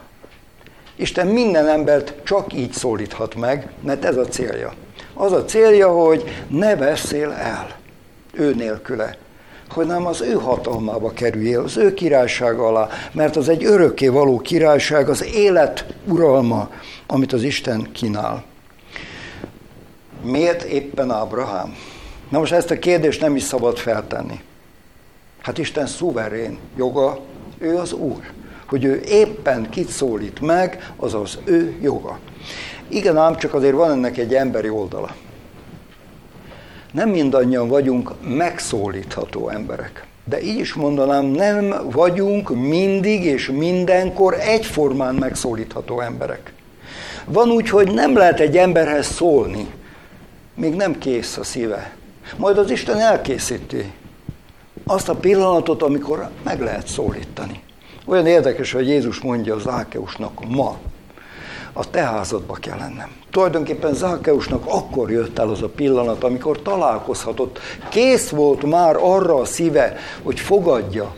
Isten 0.97 1.26
minden 1.26 1.69
embert 1.69 2.14
csak 2.25 2.52
így 2.52 2.73
szólíthat 2.73 3.35
meg, 3.35 3.69
mert 3.83 4.05
ez 4.05 4.17
a 4.17 4.26
célja. 4.26 4.73
Az 5.14 5.33
a 5.33 5.45
célja, 5.45 5.88
hogy 5.88 6.45
ne 6.49 6.76
veszél 6.76 7.31
el 7.31 7.76
ő 8.33 8.55
nélküle 8.55 9.17
hogy 9.72 9.86
nem 9.86 10.06
az 10.06 10.20
ő 10.20 10.32
hatalmába 10.32 11.10
kerüljél, 11.10 11.60
az 11.60 11.76
ő 11.76 11.94
királysága 11.94 12.66
alá, 12.66 12.88
mert 13.12 13.36
az 13.36 13.48
egy 13.48 13.64
örökké 13.64 14.08
való 14.08 14.38
királyság, 14.38 15.08
az 15.08 15.24
élet 15.24 15.86
uralma, 16.06 16.70
amit 17.06 17.32
az 17.32 17.42
Isten 17.42 17.88
kínál. 17.92 18.44
Miért 20.22 20.62
éppen 20.62 21.10
Ábrahám? 21.10 21.76
Na 22.28 22.38
most 22.38 22.52
ezt 22.52 22.70
a 22.70 22.78
kérdést 22.78 23.20
nem 23.20 23.36
is 23.36 23.42
szabad 23.42 23.78
feltenni. 23.78 24.40
Hát 25.42 25.58
Isten 25.58 25.86
szuverén 25.86 26.58
joga, 26.76 27.20
ő 27.58 27.76
az 27.76 27.92
Úr. 27.92 28.20
Hogy 28.66 28.84
ő 28.84 29.00
éppen 29.08 29.70
kit 29.70 29.88
szólít 29.88 30.40
meg, 30.40 30.92
az 30.96 31.14
az 31.14 31.38
ő 31.44 31.76
joga. 31.80 32.18
Igen 32.88 33.16
ám, 33.16 33.36
csak 33.36 33.54
azért 33.54 33.74
van 33.74 33.90
ennek 33.90 34.18
egy 34.18 34.34
emberi 34.34 34.68
oldala 34.68 35.14
nem 36.92 37.09
mindannyian 37.09 37.68
vagyunk 37.68 38.12
megszólítható 38.37 39.49
emberek. 39.49 40.04
De 40.25 40.42
így 40.42 40.59
is 40.59 40.75
mondanám, 40.75 41.25
nem 41.25 41.75
vagyunk 41.90 42.50
mindig 42.50 43.25
és 43.25 43.50
mindenkor 43.50 44.35
egyformán 44.35 45.14
megszólítható 45.14 46.00
emberek. 46.00 46.52
Van 47.25 47.50
úgy, 47.50 47.68
hogy 47.68 47.92
nem 47.92 48.16
lehet 48.16 48.40
egy 48.40 48.56
emberhez 48.56 49.06
szólni, 49.06 49.66
még 50.54 50.75
nem 50.75 50.99
kész 50.99 51.37
a 51.37 51.44
szíve. 51.44 51.94
Majd 52.37 52.59
az 52.59 52.70
Isten 52.70 52.99
elkészíti 52.99 53.92
azt 54.87 55.09
a 55.09 55.14
pillanatot, 55.14 55.82
amikor 55.82 56.28
meg 56.42 56.61
lehet 56.61 56.87
szólítani. 56.87 57.61
Olyan 58.04 58.26
érdekes, 58.26 58.73
hogy 58.73 58.88
Jézus 58.88 59.20
mondja 59.20 59.54
az 59.54 59.68
Ákeusnak 59.68 60.49
ma. 60.49 60.78
A 61.80 61.90
te 61.90 62.00
házadba 62.00 62.54
kell 62.54 62.78
lennem. 62.78 63.10
Tulajdonképpen 63.30 63.94
Zákeusnak 63.94 64.62
akkor 64.66 65.10
jött 65.10 65.38
el 65.38 65.49
az 65.49 65.62
a 65.62 65.68
pillanat, 65.68 66.25
amikor 66.25 66.62
találkozhatott. 66.62 67.58
Kész 67.88 68.28
volt 68.28 68.62
már 68.62 68.96
arra 68.96 69.34
a 69.34 69.44
szíve, 69.44 69.96
hogy 70.22 70.40
fogadja 70.40 71.14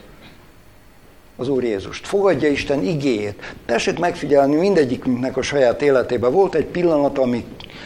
az 1.37 1.49
Úr 1.49 1.65
Jézust. 1.65 2.07
Fogadja 2.07 2.49
Isten 2.49 2.83
igéjét. 2.83 3.55
Tessék 3.67 3.99
megfigyelni, 3.99 4.57
mindegyikünknek 4.57 5.37
a 5.37 5.43
saját 5.43 5.83
életében 5.83 6.33
volt 6.33 6.55
egy 6.55 6.67
pillanat, 6.67 7.21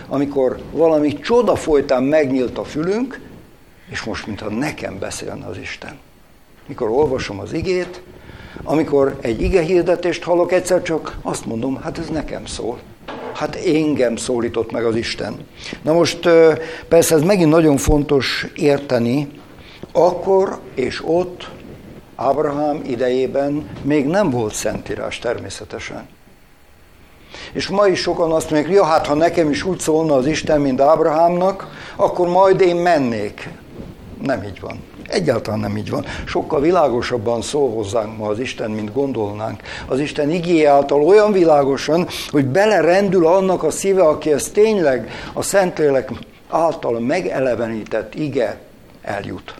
amikor 0.08 0.58
valami 0.70 1.18
csoda 1.18 1.56
folytán 1.56 2.02
megnyílt 2.02 2.58
a 2.58 2.64
fülünk, 2.64 3.20
és 3.90 4.02
most 4.02 4.26
mintha 4.26 4.48
nekem 4.48 4.98
beszélne 4.98 5.46
az 5.46 5.58
Isten. 5.58 5.98
Mikor 6.66 6.88
olvasom 6.88 7.38
az 7.38 7.52
igét, 7.52 8.02
amikor 8.62 9.16
egy 9.20 9.42
ige 9.42 9.60
hirdetést 9.60 10.22
hallok, 10.22 10.52
egyszer 10.52 10.82
csak 10.82 11.16
azt 11.22 11.46
mondom, 11.46 11.80
hát 11.82 11.98
ez 11.98 12.08
nekem 12.08 12.46
szól. 12.46 12.78
Hát 13.34 13.56
engem 13.56 14.16
szólított 14.16 14.72
meg 14.72 14.84
az 14.84 14.96
Isten. 14.96 15.46
Na 15.82 15.92
most 15.92 16.28
persze 16.88 17.14
ez 17.14 17.22
megint 17.22 17.50
nagyon 17.50 17.76
fontos 17.76 18.46
érteni, 18.54 19.28
akkor 19.92 20.58
és 20.74 21.02
ott 21.04 21.48
Ábrahám 22.16 22.82
idejében 22.86 23.68
még 23.82 24.06
nem 24.06 24.30
volt 24.30 24.54
szentírás 24.54 25.18
természetesen. 25.18 26.08
És 27.52 27.68
ma 27.68 27.86
is 27.86 28.00
sokan 28.00 28.32
azt 28.32 28.50
mondják, 28.50 28.74
ja, 28.74 28.84
hát 28.84 29.06
ha 29.06 29.14
nekem 29.14 29.50
is 29.50 29.62
úgy 29.62 29.78
szólna 29.78 30.14
az 30.14 30.26
Isten, 30.26 30.60
mint 30.60 30.80
Ábrahámnak, 30.80 31.66
akkor 31.96 32.28
majd 32.28 32.60
én 32.60 32.76
mennék. 32.76 33.48
Nem 34.22 34.42
így 34.42 34.60
van. 34.60 34.82
Egyáltalán 35.08 35.60
nem 35.60 35.76
így 35.76 35.90
van. 35.90 36.04
Sokkal 36.24 36.60
világosabban 36.60 37.42
szól 37.42 37.70
hozzánk 37.70 38.16
ma 38.16 38.28
az 38.28 38.38
Isten, 38.38 38.70
mint 38.70 38.92
gondolnánk. 38.92 39.60
Az 39.86 39.98
Isten 40.00 40.30
igéje 40.30 40.70
által 40.70 41.02
olyan 41.02 41.32
világosan, 41.32 42.06
hogy 42.30 42.46
belerendül 42.46 43.26
annak 43.26 43.62
a 43.62 43.70
szíve, 43.70 44.02
aki 44.02 44.32
ezt 44.32 44.52
tényleg 44.52 45.10
a 45.32 45.42
Szentlélek 45.42 46.10
által 46.48 47.00
megelevenített 47.00 48.14
ige 48.14 48.58
eljut. 49.02 49.54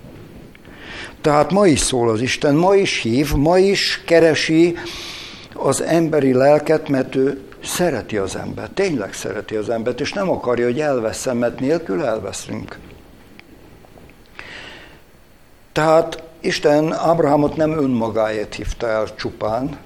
Tehát 1.20 1.50
ma 1.50 1.66
is 1.66 1.80
szól 1.80 2.10
az 2.10 2.20
Isten, 2.20 2.54
ma 2.54 2.74
is 2.74 3.00
hív, 3.00 3.34
ma 3.34 3.58
is 3.58 4.02
keresi 4.06 4.76
az 5.54 5.82
emberi 5.82 6.32
lelket, 6.32 6.88
mert 6.88 7.14
ő 7.14 7.40
szereti 7.64 8.16
az 8.16 8.36
embert, 8.36 8.72
tényleg 8.72 9.12
szereti 9.12 9.54
az 9.54 9.68
embert, 9.68 10.00
és 10.00 10.12
nem 10.12 10.30
akarja, 10.30 10.64
hogy 10.64 10.80
elveszem, 10.80 11.36
mert 11.36 11.60
nélkül 11.60 12.04
elveszünk. 12.04 12.78
Tehát 15.76 16.22
Isten 16.40 16.92
Ábrahámot 16.92 17.56
nem 17.56 17.78
önmagáért 17.78 18.54
hívta 18.54 18.88
el 18.88 19.14
csupán, 19.14 19.78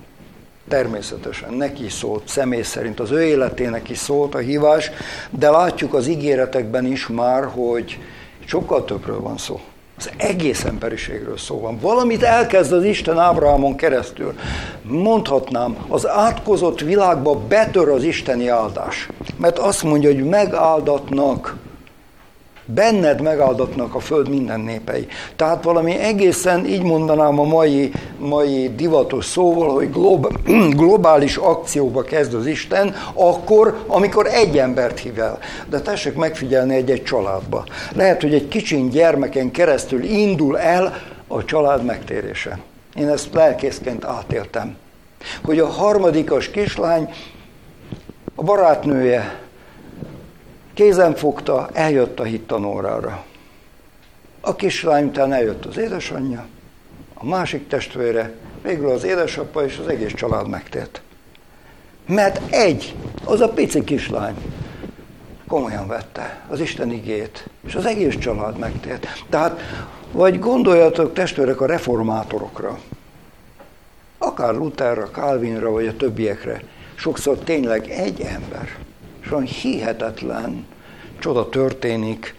természetesen 0.68 1.52
neki 1.52 1.88
szólt, 1.88 2.28
személy 2.28 2.62
szerint 2.62 3.00
az 3.00 3.10
ő 3.10 3.22
életének 3.22 3.88
is 3.88 3.98
szólt 3.98 4.34
a 4.34 4.38
hívás, 4.38 4.90
de 5.30 5.50
látjuk 5.50 5.94
az 5.94 6.06
ígéretekben 6.06 6.86
is 6.86 7.06
már, 7.06 7.44
hogy 7.44 7.98
sokkal 8.44 8.84
többről 8.84 9.20
van 9.20 9.38
szó. 9.38 9.60
Az 9.96 10.10
egész 10.16 10.64
emberiségről 10.64 11.38
szó 11.38 11.60
van. 11.60 11.78
Valamit 11.80 12.22
elkezd 12.22 12.72
az 12.72 12.84
Isten 12.84 13.18
Ábrahámon 13.18 13.76
keresztül. 13.76 14.34
Mondhatnám, 14.82 15.76
az 15.88 16.08
átkozott 16.08 16.80
világba 16.80 17.34
betör 17.34 17.88
az 17.88 18.02
isteni 18.02 18.48
áldás. 18.48 19.08
Mert 19.36 19.58
azt 19.58 19.82
mondja, 19.82 20.12
hogy 20.12 20.24
megáldatnak 20.24 21.56
Benned 22.74 23.20
megáldatnak 23.20 23.94
a 23.94 24.00
föld 24.00 24.28
minden 24.28 24.60
népei. 24.60 25.06
Tehát 25.36 25.64
valami 25.64 25.98
egészen, 25.98 26.66
így 26.66 26.82
mondanám 26.82 27.38
a 27.38 27.44
mai, 27.44 27.92
mai 28.18 28.74
divatos 28.74 29.24
szóval, 29.24 29.74
hogy 29.74 29.90
glob, 29.90 30.26
globális 30.82 31.36
akcióba 31.36 32.02
kezd 32.02 32.34
az 32.34 32.46
Isten, 32.46 32.94
akkor, 33.14 33.84
amikor 33.86 34.26
egy 34.26 34.58
embert 34.58 34.98
hív 34.98 35.18
el. 35.18 35.38
De 35.68 35.80
tessék 35.80 36.14
megfigyelni 36.14 36.74
egy-egy 36.74 37.02
családba. 37.02 37.64
Lehet, 37.92 38.20
hogy 38.20 38.34
egy 38.34 38.48
kicsin 38.48 38.88
gyermeken 38.88 39.50
keresztül 39.50 40.02
indul 40.02 40.58
el 40.58 41.02
a 41.26 41.44
család 41.44 41.84
megtérése. 41.84 42.58
Én 42.94 43.08
ezt 43.08 43.34
lelkészként 43.34 44.04
átéltem. 44.04 44.76
Hogy 45.44 45.58
a 45.58 45.66
harmadikas 45.66 46.50
kislány, 46.50 47.14
a 48.34 48.42
barátnője 48.42 49.38
Kézen 50.80 51.14
fogta, 51.14 51.68
eljött 51.72 52.20
a 52.20 52.22
hittanórára. 52.22 53.24
A 54.40 54.56
kislány 54.56 55.04
után 55.04 55.32
eljött 55.32 55.64
az 55.64 55.78
édesanyja, 55.78 56.46
a 57.14 57.26
másik 57.26 57.68
testvére, 57.68 58.34
végül 58.62 58.90
az 58.90 59.04
édesapa 59.04 59.64
és 59.64 59.78
az 59.78 59.88
egész 59.88 60.14
család 60.14 60.48
megtért. 60.48 61.02
Mert 62.06 62.52
egy, 62.52 62.94
az 63.24 63.40
a 63.40 63.48
pici 63.48 63.84
kislány 63.84 64.34
komolyan 65.46 65.86
vette 65.86 66.44
az 66.48 66.60
Isten 66.60 66.90
igét, 66.90 67.48
és 67.66 67.74
az 67.74 67.86
egész 67.86 68.16
család 68.16 68.58
megtért. 68.58 69.06
Tehát, 69.28 69.60
vagy 70.12 70.38
gondoljatok 70.38 71.12
testvérek 71.12 71.60
a 71.60 71.66
reformátorokra, 71.66 72.78
akár 74.18 74.54
Lutherra, 74.54 75.10
Calvinra, 75.10 75.70
vagy 75.70 75.86
a 75.86 75.96
többiekre, 75.96 76.62
sokszor 76.94 77.38
tényleg 77.38 77.90
egy 77.90 78.20
ember, 78.20 78.88
és 79.30 79.36
olyan 79.36 79.46
hihetetlen 79.46 80.66
csoda 81.18 81.48
történik, 81.48 82.34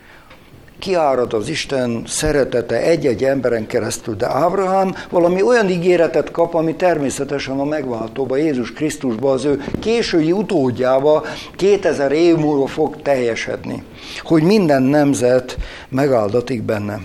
kiárad 0.80 1.34
az 1.34 1.50
Isten 1.50 2.04
szeretete 2.08 2.82
egy-egy 2.82 3.24
emberen 3.24 3.68
keresztül, 3.68 4.16
de 4.16 4.28
Ábrahám 4.30 4.96
valami 5.10 5.42
olyan 5.42 5.70
ígéretet 5.70 6.32
kap, 6.32 6.54
ami 6.54 6.76
természetesen 6.76 7.60
a 7.60 7.64
megváltóba, 7.64 8.36
Jézus 8.36 8.74
Krisztusba, 8.74 9.32
az 9.32 9.46
ő 9.46 9.64
késői 9.80 10.32
utódjába 10.32 11.26
2000 11.56 12.12
év 12.12 12.36
múlva 12.36 12.68
fog 12.68 13.02
teljesedni, 13.02 13.84
hogy 14.22 14.44
minden 14.44 14.84
nemzet 14.84 15.58
megáldatik 15.90 16.64
benne. 16.64 17.00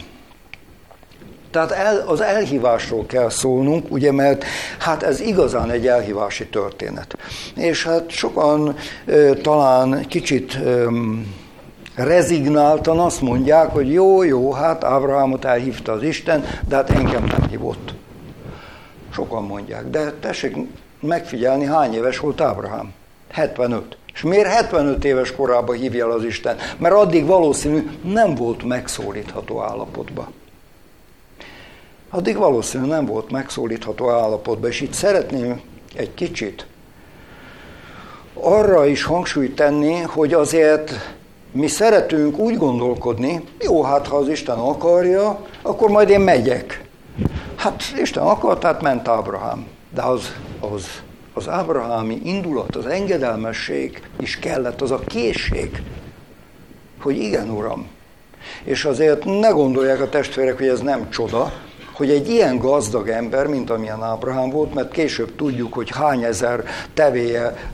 Tehát 1.56 1.70
el, 1.70 2.04
az 2.06 2.20
elhívásról 2.20 3.06
kell 3.06 3.28
szólnunk, 3.28 3.92
ugye, 3.92 4.12
mert 4.12 4.44
hát 4.78 5.02
ez 5.02 5.20
igazán 5.20 5.70
egy 5.70 5.86
elhívási 5.86 6.46
történet. 6.46 7.16
És 7.54 7.84
hát 7.84 8.10
sokan 8.10 8.76
ö, 9.04 9.32
talán 9.42 10.06
kicsit 10.08 10.58
ö, 10.64 10.90
rezignáltan 11.94 12.98
azt 12.98 13.20
mondják, 13.20 13.70
hogy 13.70 13.92
jó, 13.92 14.22
jó, 14.22 14.52
hát 14.52 14.84
Ábrahámot 14.84 15.44
elhívta 15.44 15.92
az 15.92 16.02
Isten, 16.02 16.44
de 16.68 16.76
hát 16.76 16.90
engem 16.90 17.24
nem 17.24 17.48
hívott. 17.48 17.94
Sokan 19.12 19.44
mondják, 19.44 19.90
de 19.90 20.12
tessék 20.20 20.56
megfigyelni, 21.00 21.64
hány 21.64 21.94
éves 21.94 22.18
volt 22.18 22.40
Ábrahám? 22.40 22.92
75. 23.30 23.96
És 24.14 24.22
miért 24.22 24.48
75 24.48 25.04
éves 25.04 25.32
korában 25.32 25.76
hívja 25.76 26.04
el 26.04 26.10
az 26.10 26.24
Isten? 26.24 26.56
Mert 26.78 26.94
addig 26.94 27.26
valószínű 27.26 27.90
nem 28.02 28.34
volt 28.34 28.64
megszólítható 28.64 29.60
állapotban 29.62 30.26
addig 32.16 32.36
valószínűleg 32.36 32.90
nem 32.90 33.06
volt 33.06 33.30
megszólítható 33.30 34.10
állapotban, 34.10 34.70
és 34.70 34.80
itt 34.80 34.92
szeretném 34.92 35.60
egy 35.94 36.14
kicsit 36.14 36.66
arra 38.34 38.86
is 38.86 39.02
hangsúlyt 39.02 39.54
tenni, 39.54 40.00
hogy 40.00 40.32
azért 40.32 41.14
mi 41.52 41.66
szeretünk 41.66 42.38
úgy 42.38 42.56
gondolkodni, 42.56 43.44
jó, 43.60 43.82
hát 43.82 44.06
ha 44.06 44.16
az 44.16 44.28
Isten 44.28 44.58
akarja, 44.58 45.46
akkor 45.62 45.90
majd 45.90 46.08
én 46.08 46.20
megyek. 46.20 46.84
Hát 47.56 47.82
Isten 48.00 48.22
akart, 48.22 48.60
tehát 48.60 48.82
ment 48.82 49.08
Ábrahám. 49.08 49.66
De 49.94 50.02
az, 50.02 50.32
az, 50.60 50.86
az 51.34 51.48
ábrahámi 51.48 52.20
indulat, 52.24 52.76
az 52.76 52.86
engedelmesség 52.86 54.02
is 54.20 54.38
kellett, 54.38 54.80
az 54.80 54.90
a 54.90 55.00
készség, 55.06 55.82
hogy 57.00 57.16
igen, 57.16 57.50
Uram. 57.50 57.88
És 58.64 58.84
azért 58.84 59.24
ne 59.24 59.48
gondolják 59.48 60.00
a 60.00 60.08
testvérek, 60.08 60.56
hogy 60.56 60.68
ez 60.68 60.80
nem 60.80 61.10
csoda, 61.10 61.52
hogy 61.96 62.10
egy 62.10 62.28
ilyen 62.28 62.58
gazdag 62.58 63.08
ember, 63.08 63.46
mint 63.46 63.70
amilyen 63.70 64.02
Ábrahám 64.02 64.50
volt, 64.50 64.74
mert 64.74 64.92
később 64.92 65.36
tudjuk, 65.36 65.72
hogy 65.72 65.90
hány 65.90 66.22
ezer 66.22 66.64
tevéje 66.94 67.70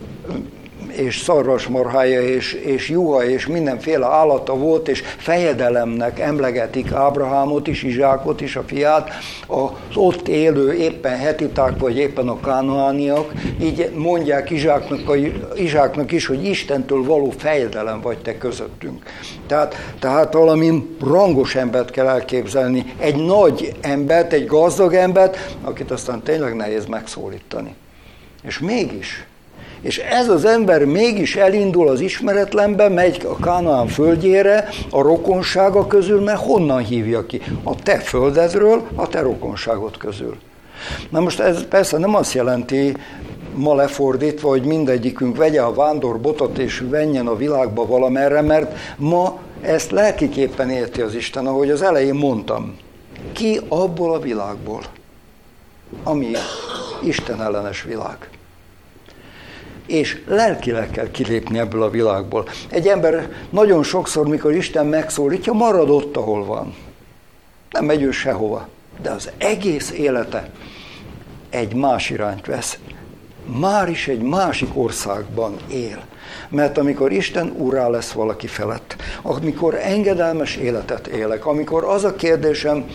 és 0.90 1.18
szarvasmarhája, 1.18 2.22
és, 2.22 2.52
és 2.52 2.88
juha, 2.88 3.24
és 3.24 3.46
mindenféle 3.46 4.06
állata 4.06 4.54
volt, 4.54 4.88
és 4.88 5.02
fejedelemnek 5.16 6.18
emlegetik 6.20 6.92
Ábrahámot 6.92 7.66
is, 7.66 7.82
Izsákot 7.82 8.40
is, 8.40 8.56
a 8.56 8.62
fiát, 8.66 9.10
az 9.46 9.70
ott 9.94 10.28
élő 10.28 10.72
éppen 10.72 11.18
hetiták, 11.18 11.78
vagy 11.78 11.96
éppen 11.96 12.28
a 12.28 12.40
kánoániak, 12.40 13.32
így 13.60 13.90
mondják 13.94 14.50
Izsáknak, 14.50 15.08
a, 15.08 15.14
Izsáknak 15.54 16.12
is, 16.12 16.26
hogy 16.26 16.44
Istentől 16.44 17.04
való 17.04 17.30
fejedelem 17.36 18.00
vagy 18.00 18.18
te 18.18 18.38
közöttünk. 18.38 19.02
Tehát, 19.46 19.74
tehát 19.98 20.32
valami 20.32 20.96
rangos 21.00 21.54
embert 21.54 21.90
kell 21.90 22.06
elképzelni, 22.06 22.94
egy 22.98 23.16
nagy 23.16 23.72
embert, 23.80 24.32
egy 24.32 24.46
gazdag 24.46 24.94
embert, 24.94 25.56
akit 25.62 25.90
aztán 25.90 26.22
tényleg 26.22 26.56
nehéz 26.56 26.86
megszólítani. 26.86 27.74
És 28.42 28.58
mégis 28.58 29.26
és 29.82 29.98
ez 29.98 30.28
az 30.28 30.44
ember 30.44 30.84
mégis 30.84 31.36
elindul 31.36 31.88
az 31.88 32.00
ismeretlenbe, 32.00 32.88
megy 32.88 33.26
a 33.26 33.36
Kánaán 33.36 33.86
földjére, 33.86 34.68
a 34.90 35.02
rokonsága 35.02 35.86
közül, 35.86 36.20
mert 36.20 36.40
honnan 36.40 36.84
hívja 36.84 37.26
ki? 37.26 37.40
A 37.62 37.74
te 37.74 37.98
földedről, 37.98 38.82
a 38.94 39.08
te 39.08 39.20
rokonságot 39.20 39.96
közül. 39.96 40.36
Na 41.10 41.20
most 41.20 41.40
ez 41.40 41.64
persze 41.68 41.98
nem 41.98 42.14
azt 42.14 42.32
jelenti, 42.32 42.96
ma 43.54 43.74
lefordítva, 43.74 44.48
hogy 44.48 44.62
mindegyikünk 44.62 45.36
vegye 45.36 45.60
a 45.60 45.74
vándorbotot 45.74 46.58
és 46.58 46.84
menjen 46.90 47.26
a 47.26 47.36
világba 47.36 47.86
valamerre, 47.86 48.40
mert 48.40 48.76
ma 48.96 49.38
ezt 49.60 49.90
lelkiképpen 49.90 50.70
érti 50.70 51.00
az 51.00 51.14
Isten, 51.14 51.46
ahogy 51.46 51.70
az 51.70 51.82
elején 51.82 52.14
mondtam. 52.14 52.76
Ki 53.32 53.60
abból 53.68 54.14
a 54.14 54.20
világból, 54.20 54.82
ami 56.02 56.30
Isten 57.02 57.42
ellenes 57.42 57.82
világ. 57.82 58.16
És 59.86 60.22
lelkileg 60.26 60.90
kell 60.90 61.10
kilépni 61.10 61.58
ebből 61.58 61.82
a 61.82 61.90
világból. 61.90 62.48
Egy 62.68 62.86
ember 62.86 63.28
nagyon 63.50 63.82
sokszor, 63.82 64.28
mikor 64.28 64.54
Isten 64.54 64.86
megszólítja, 64.86 65.52
marad 65.52 65.90
ott, 65.90 66.16
ahol 66.16 66.44
van. 66.44 66.74
Nem 67.70 67.84
megy 67.84 68.02
ő 68.02 68.10
sehova. 68.10 68.68
De 69.02 69.10
az 69.10 69.30
egész 69.38 69.90
élete 69.90 70.50
egy 71.50 71.74
más 71.74 72.10
irányt 72.10 72.46
vesz. 72.46 72.78
Már 73.58 73.88
is 73.88 74.08
egy 74.08 74.22
másik 74.22 74.68
országban 74.74 75.56
él. 75.70 76.04
Mert 76.48 76.78
amikor 76.78 77.12
Isten 77.12 77.54
urá 77.58 77.88
lesz 77.88 78.10
valaki 78.10 78.46
felett, 78.46 78.96
amikor 79.22 79.74
engedelmes 79.74 80.56
életet 80.56 81.06
élek, 81.06 81.46
amikor 81.46 81.84
az 81.84 82.04
a 82.04 82.14
kérdésem, 82.14 82.86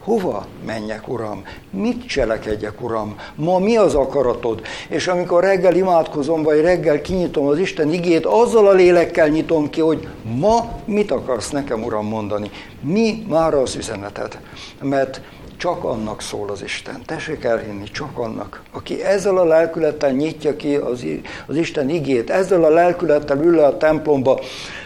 hova 0.00 0.46
menjek, 0.66 1.08
Uram? 1.08 1.44
Mit 1.70 2.06
cselekedjek, 2.06 2.82
Uram? 2.82 3.16
Ma 3.34 3.58
mi 3.58 3.76
az 3.76 3.94
akaratod? 3.94 4.60
És 4.88 5.06
amikor 5.06 5.42
reggel 5.42 5.76
imádkozom, 5.76 6.42
vagy 6.42 6.60
reggel 6.60 7.00
kinyitom 7.00 7.46
az 7.46 7.58
Isten 7.58 7.92
igét, 7.92 8.26
azzal 8.26 8.66
a 8.66 8.72
lélekkel 8.72 9.28
nyitom 9.28 9.70
ki, 9.70 9.80
hogy 9.80 10.08
ma 10.22 10.80
mit 10.84 11.10
akarsz 11.10 11.50
nekem, 11.50 11.82
Uram, 11.82 12.06
mondani? 12.06 12.50
Mi 12.80 13.24
már 13.28 13.54
az 13.54 13.76
üzeneted? 13.76 14.38
Mert 14.82 15.20
csak 15.56 15.84
annak 15.84 16.20
szól 16.20 16.50
az 16.50 16.62
Isten. 16.62 17.02
Tessék 17.06 17.44
elhinni, 17.44 17.84
csak 17.84 18.18
annak. 18.18 18.62
Aki 18.72 19.02
ezzel 19.02 19.36
a 19.36 19.44
lelkülettel 19.44 20.10
nyitja 20.10 20.56
ki 20.56 20.74
az, 20.74 21.04
az 21.46 21.56
Isten 21.56 21.88
igét, 21.88 22.30
ezzel 22.30 22.64
a 22.64 22.68
lelkülettel 22.68 23.38
ül 23.38 23.54
le 23.54 23.66
a 23.66 23.76
templomba, 23.76 24.40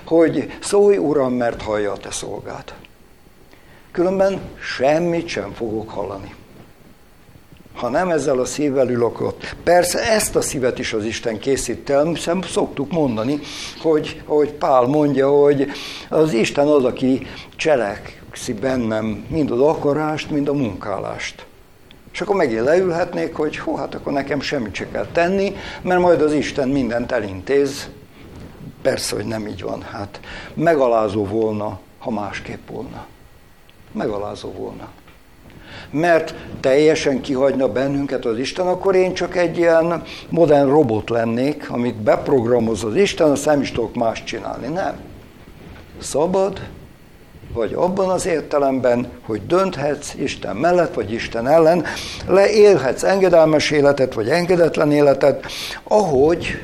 hogy 0.04 0.52
szólj 0.60 0.96
Uram, 0.96 1.32
mert 1.32 1.62
hallja 1.62 1.92
a 1.92 1.96
te 1.96 2.10
szolgát. 2.10 2.74
Különben 3.94 4.40
semmit 4.60 5.28
sem 5.28 5.52
fogok 5.52 5.90
hallani. 5.90 6.34
Ha 7.74 7.88
nem 7.88 8.10
ezzel 8.10 8.38
a 8.38 8.44
szívvel 8.44 8.88
ülök 8.88 9.20
ott. 9.20 9.56
Persze 9.64 10.10
ezt 10.10 10.36
a 10.36 10.40
szívet 10.40 10.78
is 10.78 10.92
az 10.92 11.04
Isten 11.04 11.38
készít 11.38 11.90
el, 11.90 12.04
hiszen 12.04 12.44
szoktuk 12.48 12.92
mondani, 12.92 13.38
hogy, 13.82 14.22
hogy 14.24 14.52
Pál 14.52 14.86
mondja, 14.86 15.28
hogy 15.30 15.70
az 16.08 16.32
Isten 16.32 16.66
az, 16.66 16.84
aki 16.84 17.26
cselekszi 17.56 18.52
bennem 18.52 19.24
mind 19.28 19.50
az 19.50 19.60
akarást, 19.60 20.30
mind 20.30 20.48
a 20.48 20.54
munkálást. 20.54 21.46
És 22.12 22.20
akkor 22.20 22.36
megint 22.36 22.64
leülhetnék, 22.64 23.34
hogy 23.34 23.58
hú, 23.58 23.76
hát 23.76 23.94
akkor 23.94 24.12
nekem 24.12 24.40
semmit 24.40 24.74
se 24.74 24.88
kell 24.90 25.06
tenni, 25.12 25.56
mert 25.82 26.00
majd 26.00 26.20
az 26.20 26.32
Isten 26.32 26.68
mindent 26.68 27.12
elintéz. 27.12 27.88
Persze, 28.82 29.14
hogy 29.14 29.26
nem 29.26 29.46
így 29.46 29.62
van. 29.62 29.82
Hát 29.82 30.20
megalázó 30.54 31.24
volna, 31.24 31.80
ha 31.98 32.10
másképp 32.10 32.68
volna 32.70 33.06
megalázó 33.94 34.52
volna. 34.52 34.88
Mert 35.90 36.34
teljesen 36.60 37.20
kihagyna 37.20 37.68
bennünket 37.68 38.24
az 38.24 38.38
Isten, 38.38 38.66
akkor 38.66 38.94
én 38.94 39.14
csak 39.14 39.36
egy 39.36 39.58
ilyen 39.58 40.02
modern 40.28 40.68
robot 40.68 41.10
lennék, 41.10 41.70
amit 41.70 41.94
beprogramoz 41.94 42.84
az 42.84 42.96
Isten, 42.96 43.30
azt 43.30 43.44
nem 43.44 43.60
is 43.60 43.72
tudok 43.72 43.94
más 43.94 44.24
csinálni. 44.24 44.66
Nem. 44.66 44.94
Szabad, 46.00 46.60
vagy 47.52 47.72
abban 47.72 48.08
az 48.08 48.26
értelemben, 48.26 49.08
hogy 49.26 49.46
dönthetsz 49.46 50.14
Isten 50.14 50.56
mellett, 50.56 50.94
vagy 50.94 51.12
Isten 51.12 51.48
ellen, 51.48 51.84
leélhetsz 52.26 53.02
engedelmes 53.02 53.70
életet, 53.70 54.14
vagy 54.14 54.28
engedetlen 54.28 54.92
életet, 54.92 55.44
ahogy, 55.82 56.60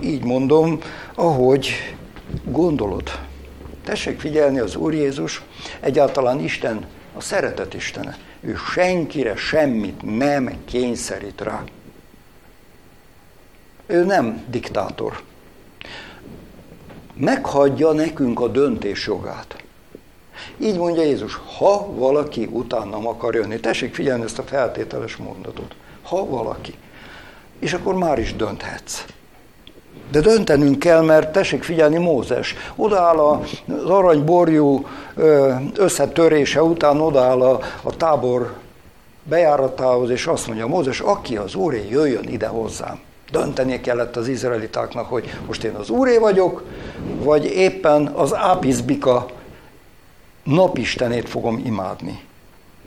így 0.00 0.24
mondom, 0.24 0.78
ahogy 1.14 1.68
gondolod. 2.44 3.10
Tessék 3.84 4.20
figyelni, 4.20 4.58
az 4.58 4.76
Úr 4.76 4.94
Jézus 4.94 5.42
egyáltalán 5.80 6.40
Isten, 6.40 6.86
a 7.14 7.20
szeretet 7.20 7.74
Istene. 7.74 8.16
Ő 8.40 8.56
senkire 8.72 9.36
semmit 9.36 10.16
nem 10.16 10.64
kényszerít 10.64 11.40
rá. 11.40 11.64
Ő 13.86 14.04
nem 14.04 14.44
diktátor. 14.48 15.22
Meghagyja 17.14 17.92
nekünk 17.92 18.40
a 18.40 18.48
döntés 18.48 19.06
jogát. 19.06 19.56
Így 20.58 20.76
mondja 20.76 21.02
Jézus, 21.02 21.40
ha 21.58 21.94
valaki 21.94 22.48
utánam 22.50 23.06
akar 23.06 23.34
jönni, 23.34 23.60
tessék 23.60 23.94
figyelni 23.94 24.24
ezt 24.24 24.38
a 24.38 24.42
feltételes 24.42 25.16
mondatot. 25.16 25.74
Ha 26.02 26.26
valaki. 26.26 26.74
És 27.58 27.72
akkor 27.72 27.94
már 27.94 28.18
is 28.18 28.36
dönthetsz. 28.36 29.04
De 30.10 30.20
döntenünk 30.20 30.78
kell, 30.78 31.02
mert 31.02 31.32
tessék 31.32 31.62
figyelni 31.62 31.98
Mózes. 31.98 32.54
Odaáll 32.76 33.18
az 33.18 33.90
aranyborjú 33.90 34.86
összetörése 35.76 36.62
után, 36.62 37.00
odaáll 37.00 37.40
a, 37.40 37.60
a 37.82 37.96
tábor 37.96 38.54
bejáratához, 39.22 40.10
és 40.10 40.26
azt 40.26 40.46
mondja 40.46 40.66
Mózes, 40.66 41.00
aki 41.00 41.36
az 41.36 41.54
úré, 41.54 41.88
jöjjön 41.90 42.28
ide 42.28 42.46
hozzám. 42.46 43.00
Döntenie 43.30 43.80
kellett 43.80 44.16
az 44.16 44.28
izraelitáknak, 44.28 45.06
hogy 45.06 45.34
most 45.46 45.64
én 45.64 45.74
az 45.74 45.90
úré 45.90 46.18
vagyok, 46.18 46.64
vagy 47.18 47.44
éppen 47.44 48.06
az 48.06 48.34
ápizbika 48.34 49.26
napistenét 50.44 51.28
fogom 51.28 51.62
imádni 51.64 52.20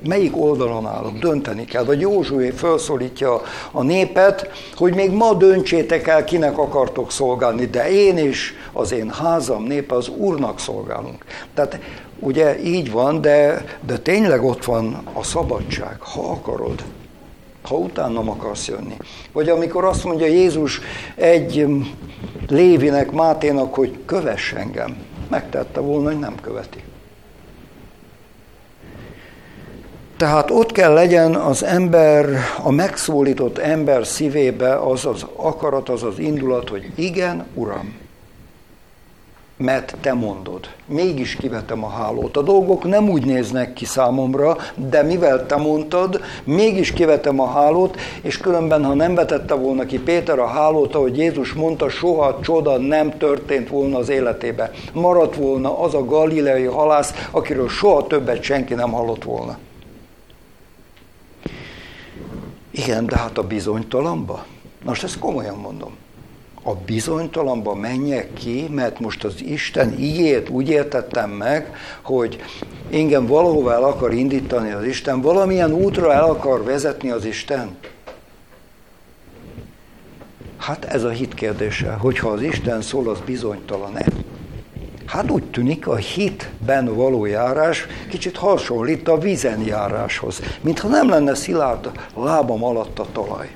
melyik 0.03 0.37
oldalon 0.37 0.85
állok, 0.85 1.17
dönteni 1.17 1.65
kell. 1.65 1.83
Vagy 1.83 1.99
Józsué 1.99 2.49
felszólítja 2.49 3.41
a 3.71 3.83
népet, 3.83 4.49
hogy 4.75 4.95
még 4.95 5.11
ma 5.11 5.33
döntsétek 5.33 6.07
el, 6.07 6.23
kinek 6.23 6.57
akartok 6.57 7.11
szolgálni, 7.11 7.65
de 7.65 7.89
én 7.89 8.17
is, 8.17 8.53
az 8.73 8.91
én 8.91 9.09
házam 9.09 9.63
népe 9.63 9.95
az 9.95 10.07
Úrnak 10.07 10.59
szolgálunk. 10.59 11.25
Tehát 11.53 11.79
ugye 12.19 12.63
így 12.63 12.91
van, 12.91 13.21
de, 13.21 13.65
de 13.85 13.97
tényleg 13.97 14.43
ott 14.43 14.65
van 14.65 15.01
a 15.13 15.23
szabadság, 15.23 16.01
ha 16.01 16.21
akarod 16.21 16.83
ha 17.67 17.75
utánam 17.75 18.29
akarsz 18.29 18.67
jönni. 18.67 18.97
Vagy 19.31 19.49
amikor 19.49 19.85
azt 19.85 20.03
mondja 20.03 20.25
Jézus 20.25 20.79
egy 21.15 21.67
Lévinek, 22.47 23.11
Máténak, 23.11 23.73
hogy 23.73 23.97
kövess 24.05 24.53
engem, 24.53 24.97
megtette 25.29 25.79
volna, 25.79 26.09
hogy 26.09 26.19
nem 26.19 26.35
követi. 26.41 26.83
Tehát 30.17 30.51
ott 30.51 30.71
kell 30.71 30.93
legyen 30.93 31.35
az 31.35 31.63
ember, 31.63 32.29
a 32.63 32.71
megszólított 32.71 33.57
ember 33.57 34.05
szívébe 34.05 34.75
az 34.75 35.05
az 35.05 35.25
akarat, 35.35 35.89
az 35.89 36.03
az 36.03 36.19
indulat, 36.19 36.69
hogy 36.69 36.91
igen, 36.95 37.45
Uram, 37.53 37.93
mert 39.57 39.95
te 40.01 40.13
mondod. 40.13 40.69
Mégis 40.85 41.35
kivetem 41.35 41.83
a 41.83 41.89
hálót. 41.89 42.37
A 42.37 42.41
dolgok 42.41 42.83
nem 42.83 43.09
úgy 43.09 43.25
néznek 43.25 43.73
ki 43.73 43.85
számomra, 43.85 44.57
de 44.75 45.03
mivel 45.03 45.45
te 45.45 45.55
mondtad, 45.55 46.21
mégis 46.43 46.93
kivetem 46.93 47.39
a 47.39 47.47
hálót, 47.47 47.99
és 48.21 48.37
különben, 48.37 48.85
ha 48.85 48.93
nem 48.93 49.15
vetette 49.15 49.53
volna 49.53 49.85
ki 49.85 49.99
Péter 49.99 50.39
a 50.39 50.47
hálót, 50.47 50.95
ahogy 50.95 51.17
Jézus 51.17 51.53
mondta, 51.53 51.89
soha 51.89 52.39
csoda 52.41 52.77
nem 52.77 53.17
történt 53.17 53.69
volna 53.69 53.97
az 53.97 54.09
életébe. 54.09 54.71
Maradt 54.93 55.35
volna 55.35 55.79
az 55.79 55.93
a 55.93 56.05
galileai 56.05 56.65
halász, 56.65 57.27
akiről 57.31 57.69
soha 57.69 58.07
többet 58.07 58.41
senki 58.41 58.73
nem 58.73 58.91
hallott 58.91 59.23
volna. 59.23 59.57
Igen, 62.75 63.05
de 63.05 63.17
hát 63.17 63.37
a 63.37 63.43
bizonytalamba? 63.43 64.45
Most 64.83 65.03
ezt 65.03 65.19
komolyan 65.19 65.57
mondom. 65.57 65.95
A 66.63 66.73
bizonytalamba 66.73 67.75
menjek 67.75 68.33
ki, 68.33 68.67
mert 68.71 68.99
most 68.99 69.23
az 69.23 69.41
Isten 69.41 69.99
ígért 69.99 70.49
úgy 70.49 70.69
értettem 70.69 71.29
meg, 71.29 71.75
hogy 72.01 72.43
engem 72.91 73.25
valahova 73.25 73.73
el 73.73 73.83
akar 73.83 74.13
indítani 74.13 74.71
az 74.71 74.85
Isten, 74.85 75.21
valamilyen 75.21 75.71
útra 75.73 76.13
el 76.13 76.23
akar 76.23 76.63
vezetni 76.63 77.09
az 77.09 77.25
Isten. 77.25 77.77
Hát 80.57 80.85
ez 80.85 81.03
a 81.03 81.09
hit 81.09 81.33
kérdése, 81.33 81.91
hogyha 81.91 82.29
az 82.29 82.41
Isten 82.41 82.81
szól, 82.81 83.09
az 83.09 83.19
bizonytalan-e. 83.25 84.05
Hát 85.05 85.31
úgy 85.31 85.43
tűnik, 85.43 85.87
a 85.87 85.95
hitben 85.95 86.95
való 86.95 87.25
járás 87.25 87.85
kicsit 88.09 88.37
hasonlít 88.37 89.07
a 89.07 89.17
vízen 89.17 89.61
járáshoz, 89.61 90.41
mintha 90.61 90.87
nem 90.87 91.09
lenne 91.09 91.35
szilárd 91.35 91.91
lábam 92.15 92.63
alatt 92.63 92.99
a 92.99 93.07
talaj. 93.11 93.55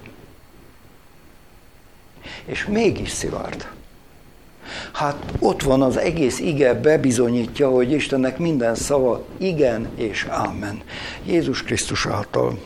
És 2.45 2.65
mégis 2.65 3.09
szilárd. 3.09 3.67
Hát 4.91 5.23
ott 5.39 5.61
van 5.63 5.81
az 5.81 5.97
egész 5.97 6.39
ige, 6.39 6.73
bebizonyítja, 6.73 7.69
hogy 7.69 7.91
Istennek 7.91 8.37
minden 8.37 8.75
szava 8.75 9.25
igen 9.37 9.89
és 9.95 10.25
ámen. 10.29 10.81
Jézus 11.25 11.63
Krisztus 11.63 12.05
által. 12.05 12.59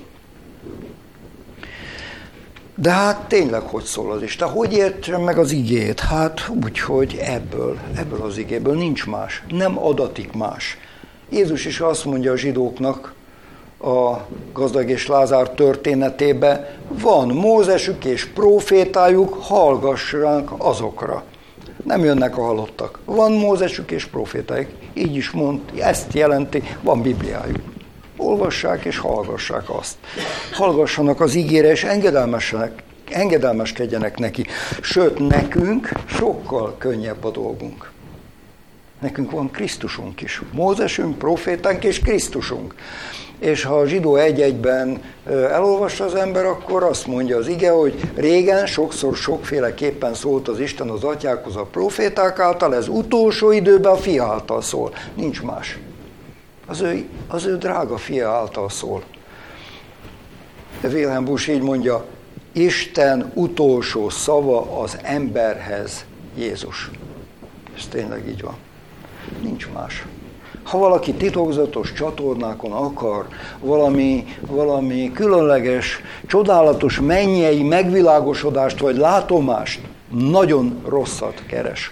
De 2.75 2.91
hát 2.91 3.27
tényleg 3.27 3.61
hogy 3.61 3.83
szól 3.83 4.11
az 4.11 4.21
Isten? 4.21 4.49
Hogy 4.49 4.73
értsem 4.73 5.21
meg 5.21 5.37
az 5.37 5.51
igét? 5.51 5.99
Hát 5.99 6.51
úgy, 6.63 6.79
hogy 6.79 7.19
ebből, 7.21 7.77
ebből 7.95 8.21
az 8.21 8.37
igéből 8.37 8.75
nincs 8.75 9.05
más. 9.05 9.43
Nem 9.49 9.77
adatik 9.85 10.33
más. 10.33 10.77
Jézus 11.29 11.65
is 11.65 11.79
azt 11.79 12.05
mondja 12.05 12.31
a 12.31 12.37
zsidóknak, 12.37 13.13
a 13.79 14.17
gazdag 14.53 14.89
és 14.89 15.07
Lázár 15.07 15.49
történetébe, 15.49 16.77
van 16.87 17.27
Mózesük 17.27 18.05
és 18.05 18.25
profétájuk, 18.25 19.33
hallgassanak 19.33 20.53
azokra. 20.57 21.23
Nem 21.83 22.03
jönnek 22.03 22.37
a 22.37 22.41
halottak. 22.41 22.99
Van 23.05 23.31
Mózesük 23.31 23.91
és 23.91 24.05
profétájuk. 24.05 24.69
Így 24.93 25.15
is 25.15 25.31
mond, 25.31 25.61
ezt 25.77 26.13
jelenti, 26.13 26.63
van 26.81 27.01
Bibliájuk. 27.01 27.72
Olvassák 28.17 28.85
és 28.85 28.97
hallgassák 28.97 29.69
azt. 29.69 29.95
Hallgassanak 30.51 31.21
az 31.21 31.35
ígére, 31.35 31.71
és 31.71 31.83
engedelmesek, 31.83 32.83
engedelmeskedjenek 33.11 34.17
neki. 34.17 34.45
Sőt, 34.81 35.27
nekünk 35.27 35.89
sokkal 36.05 36.75
könnyebb 36.77 37.23
a 37.23 37.31
dolgunk. 37.31 37.91
Nekünk 39.01 39.31
van 39.31 39.51
Krisztusunk 39.51 40.21
is. 40.21 40.41
Mózesünk, 40.51 41.17
profétánk 41.17 41.83
és 41.83 41.99
Krisztusunk. 41.99 42.75
És 43.39 43.63
ha 43.63 43.79
a 43.79 43.87
zsidó 43.87 44.15
egy-egyben 44.15 45.01
elolvassa 45.27 46.05
az 46.05 46.15
ember, 46.15 46.45
akkor 46.45 46.83
azt 46.83 47.07
mondja 47.07 47.37
az 47.37 47.47
ige, 47.47 47.71
hogy 47.71 47.99
régen 48.15 48.65
sokszor 48.65 49.15
sokféleképpen 49.15 50.13
szólt 50.13 50.47
az 50.47 50.59
Isten 50.59 50.89
az 50.89 51.03
atyákhoz 51.03 51.55
a 51.55 51.63
proféták 51.71 52.39
által, 52.39 52.75
ez 52.75 52.87
utolsó 52.87 53.51
időben 53.51 53.91
a 53.91 53.97
fia 53.97 54.23
által 54.23 54.61
szól. 54.61 54.93
Nincs 55.15 55.41
más. 55.41 55.79
Az 56.65 56.81
ő, 56.81 57.09
az 57.27 57.45
ő 57.45 57.57
drága 57.57 57.97
fia 57.97 58.29
által 58.29 58.69
szól. 58.69 59.03
Wilhelm 60.83 61.25
Busch 61.25 61.49
így 61.49 61.61
mondja, 61.61 62.05
Isten 62.51 63.31
utolsó 63.33 64.09
szava 64.09 64.81
az 64.81 64.97
emberhez 65.01 66.05
Jézus. 66.37 66.91
Ez 67.77 67.87
tényleg 67.87 68.27
így 68.27 68.41
van. 68.41 68.55
Nincs 69.41 69.69
más. 69.73 70.05
Ha 70.63 70.77
valaki 70.77 71.13
titokzatos 71.13 71.93
csatornákon 71.93 72.71
akar 72.71 73.27
valami, 73.59 74.25
valami 74.41 75.11
különleges, 75.13 76.01
csodálatos 76.27 76.99
mennyei 76.99 77.63
megvilágosodást 77.63 78.79
vagy 78.79 78.97
látomást, 78.97 79.81
nagyon 80.09 80.81
rosszat 80.87 81.43
keres. 81.47 81.91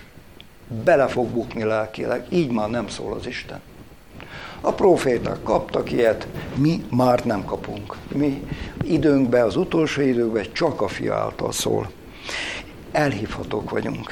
Bele 0.83 1.07
fog 1.07 1.27
bukni 1.27 1.63
lelkileg, 1.63 2.25
így 2.29 2.51
már 2.51 2.69
nem 2.69 2.87
szól 2.87 3.13
az 3.13 3.27
Isten. 3.27 3.59
A 4.61 4.71
proféták 4.71 5.43
kaptak 5.43 5.91
ilyet, 5.91 6.27
mi 6.55 6.85
már 6.89 7.25
nem 7.25 7.45
kapunk. 7.45 7.95
Mi 8.15 8.43
időnkben, 8.83 9.45
az 9.45 9.55
utolsó 9.55 10.01
időkben 10.01 10.45
csak 10.51 10.81
a 10.81 10.87
fia 10.87 11.15
által 11.15 11.51
szól. 11.51 11.91
Elhívhatók 12.91 13.69
vagyunk. 13.69 14.11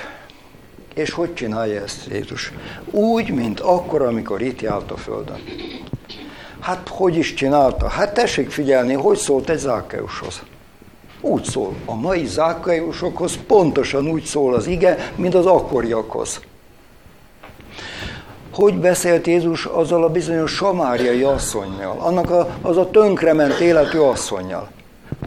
És 0.94 1.12
hogy 1.12 1.34
csinálja 1.34 1.82
ezt 1.82 2.08
Jézus? 2.12 2.52
Úgy, 2.92 3.30
mint 3.30 3.60
akkor, 3.60 4.02
amikor 4.02 4.42
itt 4.42 4.62
járt 4.62 4.92
a 4.92 4.98
Földön. 4.98 5.40
Hát 6.60 6.88
hogy 6.88 7.16
is 7.16 7.34
csinálta? 7.34 7.88
Hát 7.88 8.14
tessék 8.14 8.50
figyelni, 8.50 8.94
hogy 8.94 9.18
szólt 9.18 9.50
egy 9.50 9.58
Zákeushoz. 9.58 10.42
Úgy 11.22 11.44
szól. 11.44 11.76
A 11.86 11.96
mai 11.96 12.26
Zákeusokhoz 12.26 13.38
pontosan 13.48 14.08
úgy 14.08 14.24
szól 14.24 14.54
az 14.54 14.68
ige, 14.68 15.12
mint 15.16 15.36
az 15.36 15.46
akkoriakhoz. 15.46 16.42
Hogy 18.60 18.80
beszélt 18.80 19.28
Jézus 19.28 19.66
azzal 19.66 20.04
a 20.04 20.10
bizonyos 20.10 20.52
samáriai 20.52 21.24
asszonynal, 21.24 22.00
annak 22.00 22.30
a, 22.30 22.58
az 22.62 22.78
a 22.78 22.90
tönkrement 22.90 23.60
életű 23.60 23.98
asszonynal? 23.98 24.70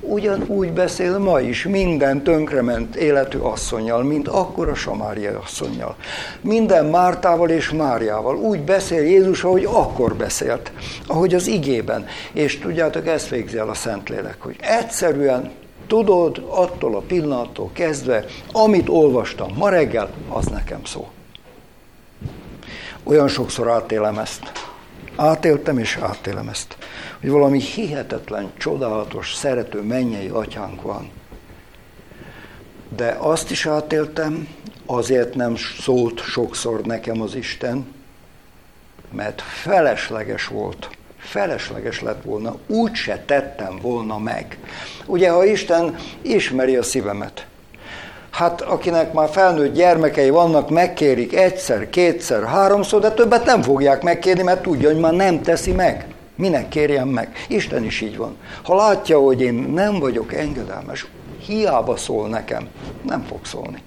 ugyanúgy 0.00 0.72
beszél 0.72 1.18
ma 1.18 1.40
is 1.40 1.64
minden 1.64 2.22
tönkrement 2.22 2.96
életű 2.96 3.38
asszonyjal, 3.38 4.02
mint 4.02 4.28
akkor 4.28 4.68
a 4.68 4.74
Samária 4.74 5.40
asszonyjal. 5.44 5.96
Minden 6.40 6.86
Mártával 6.86 7.50
és 7.50 7.70
Máriával 7.70 8.36
úgy 8.36 8.60
beszél 8.60 9.02
Jézus, 9.02 9.44
ahogy 9.44 9.64
akkor 9.64 10.14
beszélt, 10.14 10.72
ahogy 11.06 11.34
az 11.34 11.46
igében. 11.46 12.06
És 12.32 12.58
tudjátok, 12.58 13.06
ezt 13.06 13.28
végzi 13.28 13.58
el 13.58 13.68
a 13.68 13.74
Szentlélek, 13.74 14.36
hogy 14.38 14.56
egyszerűen 14.60 15.50
tudod 15.86 16.44
attól 16.48 16.96
a 16.96 17.00
pillanattól 17.00 17.70
kezdve, 17.72 18.24
amit 18.52 18.88
olvastam 18.88 19.52
ma 19.56 19.68
reggel, 19.68 20.10
az 20.28 20.46
nekem 20.46 20.84
szó. 20.84 21.08
Olyan 23.02 23.28
sokszor 23.28 23.70
átélem 23.70 24.18
ezt. 24.18 24.52
Átéltem 25.16 25.78
és 25.78 25.96
átélem 25.96 26.48
ezt 26.48 26.76
hogy 27.22 27.30
valami 27.30 27.60
hihetetlen, 27.60 28.52
csodálatos, 28.58 29.34
szerető 29.34 29.82
mennyei 29.82 30.28
atyánk 30.28 30.82
van. 30.82 31.10
De 32.96 33.16
azt 33.18 33.50
is 33.50 33.66
átéltem, 33.66 34.48
azért 34.86 35.34
nem 35.34 35.56
szólt 35.80 36.20
sokszor 36.20 36.80
nekem 36.80 37.20
az 37.20 37.34
Isten, 37.34 37.94
mert 39.10 39.40
felesleges 39.40 40.46
volt. 40.46 40.90
Felesleges 41.18 42.00
lett 42.00 42.22
volna, 42.22 42.58
úgy 42.66 42.94
se 42.94 43.22
tettem 43.26 43.78
volna 43.80 44.18
meg. 44.18 44.58
Ugye, 45.06 45.30
ha 45.30 45.44
Isten 45.44 45.96
ismeri 46.22 46.76
a 46.76 46.82
szívemet, 46.82 47.46
hát 48.32 48.60
akinek 48.60 49.12
már 49.12 49.28
felnőtt 49.28 49.74
gyermekei 49.74 50.30
vannak, 50.30 50.70
megkérik 50.70 51.34
egyszer, 51.34 51.90
kétszer, 51.90 52.44
háromszor, 52.44 53.00
de 53.00 53.10
többet 53.10 53.44
nem 53.44 53.62
fogják 53.62 54.02
megkérni, 54.02 54.42
mert 54.42 54.62
tudja, 54.62 54.88
hogy 54.88 55.00
már 55.00 55.12
nem 55.12 55.42
teszi 55.42 55.72
meg. 55.72 56.06
Minek 56.36 56.68
kérjem 56.68 57.08
meg? 57.08 57.46
Isten 57.48 57.84
is 57.84 58.00
így 58.00 58.16
van. 58.16 58.36
Ha 58.62 58.74
látja, 58.76 59.18
hogy 59.18 59.40
én 59.40 59.54
nem 59.54 59.98
vagyok 59.98 60.34
engedelmes, 60.34 61.06
hiába 61.46 61.96
szól 61.96 62.28
nekem, 62.28 62.68
nem 63.02 63.24
fog 63.28 63.44
szólni. 63.44 63.82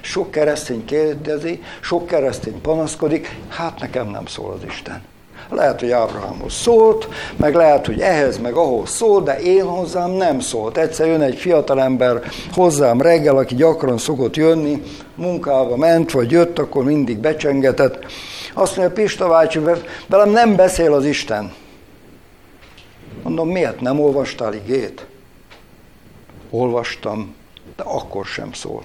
Sok 0.00 0.30
keresztény 0.30 0.84
kérdezi, 0.84 1.62
sok 1.80 2.06
keresztény 2.06 2.60
panaszkodik, 2.60 3.36
hát 3.48 3.80
nekem 3.80 4.08
nem 4.08 4.26
szól 4.26 4.52
az 4.52 4.64
Isten. 4.64 5.02
Lehet, 5.50 5.80
hogy 5.80 5.90
Ábrahámhoz 5.90 6.52
szólt, 6.52 7.08
meg 7.36 7.54
lehet, 7.54 7.86
hogy 7.86 8.00
ehhez, 8.00 8.38
meg 8.38 8.54
ahhoz 8.54 8.90
szól, 8.90 9.22
de 9.22 9.40
én 9.40 9.64
hozzám 9.64 10.10
nem 10.10 10.40
szólt. 10.40 10.76
Egyszer 10.76 11.06
jön 11.06 11.20
egy 11.20 11.36
fiatalember 11.36 12.22
hozzám 12.52 13.00
reggel, 13.00 13.36
aki 13.36 13.54
gyakran 13.54 13.98
szokott 13.98 14.36
jönni, 14.36 14.82
munkába 15.14 15.76
ment, 15.76 16.10
vagy 16.10 16.30
jött, 16.30 16.58
akkor 16.58 16.84
mindig 16.84 17.18
becsengetett. 17.18 18.04
Azt 18.54 18.76
mondja, 18.76 18.94
Pista 18.94 19.28
bácsi, 19.28 19.60
velem 20.06 20.30
nem 20.30 20.56
beszél 20.56 20.92
az 20.92 21.04
Isten. 21.04 21.52
Mondom, 23.22 23.48
miért 23.48 23.80
nem 23.80 24.00
olvastál 24.00 24.54
igét? 24.54 25.06
Olvastam, 26.50 27.34
de 27.76 27.82
akkor 27.82 28.26
sem 28.26 28.52
szól. 28.52 28.82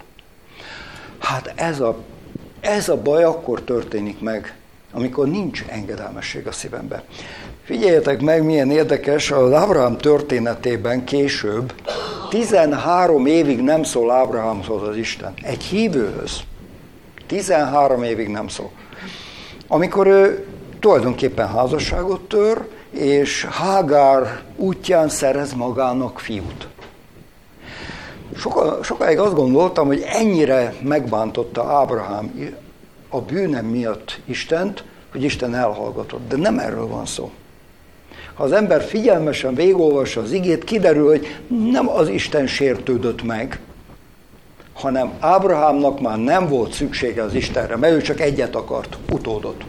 Hát 1.20 1.54
ez 1.56 1.80
a, 1.80 1.98
ez 2.60 2.90
a 2.90 3.02
baj 3.02 3.24
akkor 3.24 3.62
történik 3.62 4.20
meg, 4.20 4.56
amikor 4.94 5.28
nincs 5.28 5.64
engedelmesség 5.68 6.48
a 6.48 6.52
szívemben. 6.52 7.02
Figyeljetek 7.64 8.22
meg, 8.22 8.44
milyen 8.44 8.72
érdekes, 8.72 9.32
az 9.32 9.52
Ábrahám 9.52 9.98
történetében 9.98 11.04
később 11.04 11.74
13 12.30 13.26
évig 13.26 13.62
nem 13.62 13.84
szól 13.84 14.12
Ábrahámhoz 14.12 14.82
az 14.82 14.98
Isten. 14.98 15.34
Egy 15.42 15.64
hívőhöz. 15.64 16.40
13 17.28 18.04
évig 18.04 18.28
nem 18.28 18.48
szól. 18.48 18.72
Amikor 19.68 20.08
ő 20.08 20.46
tulajdonképpen 20.80 21.48
házasságot 21.48 22.22
tör, 22.22 22.68
és 22.92 23.46
Hágár 23.46 24.42
útján 24.56 25.10
szerez 25.10 25.54
magának 25.54 26.20
fiút. 26.20 26.68
Soka, 28.38 28.84
sokáig 28.84 29.20
azt 29.20 29.34
gondoltam, 29.34 29.88
hogy 29.88 30.06
ennyire 30.08 30.74
megbántotta 30.82 31.64
Ábrahám 31.64 32.54
a 33.14 33.22
bűnem 33.22 33.66
miatt 33.66 34.20
Istent, 34.26 34.84
hogy 35.12 35.24
Isten 35.24 35.56
elhallgatott. 35.56 36.28
De 36.28 36.38
nem 36.38 36.60
erről 36.60 36.88
van 36.88 37.06
szó. 37.06 37.32
Ha 38.34 38.44
az 38.44 38.52
ember 38.52 38.84
figyelmesen 38.84 39.56
végolvassa 39.56 40.22
az 40.22 40.32
igét, 40.32 40.64
kiderül, 40.64 41.08
hogy 41.08 41.40
nem 41.72 41.90
az 41.90 42.08
Isten 42.08 42.48
sértődött 42.48 43.24
meg, 43.24 43.60
hanem 44.74 45.12
Ábrahámnak 45.20 46.02
már 46.02 46.18
nem 46.18 46.48
volt 46.48 46.74
szüksége 46.74 47.24
az 47.24 47.34
Istenre, 47.34 47.76
mert 47.76 47.94
ő 47.94 48.02
csak 48.02 48.20
egyet 48.20 48.56
akart, 48.56 48.98
utódot. 49.12 49.64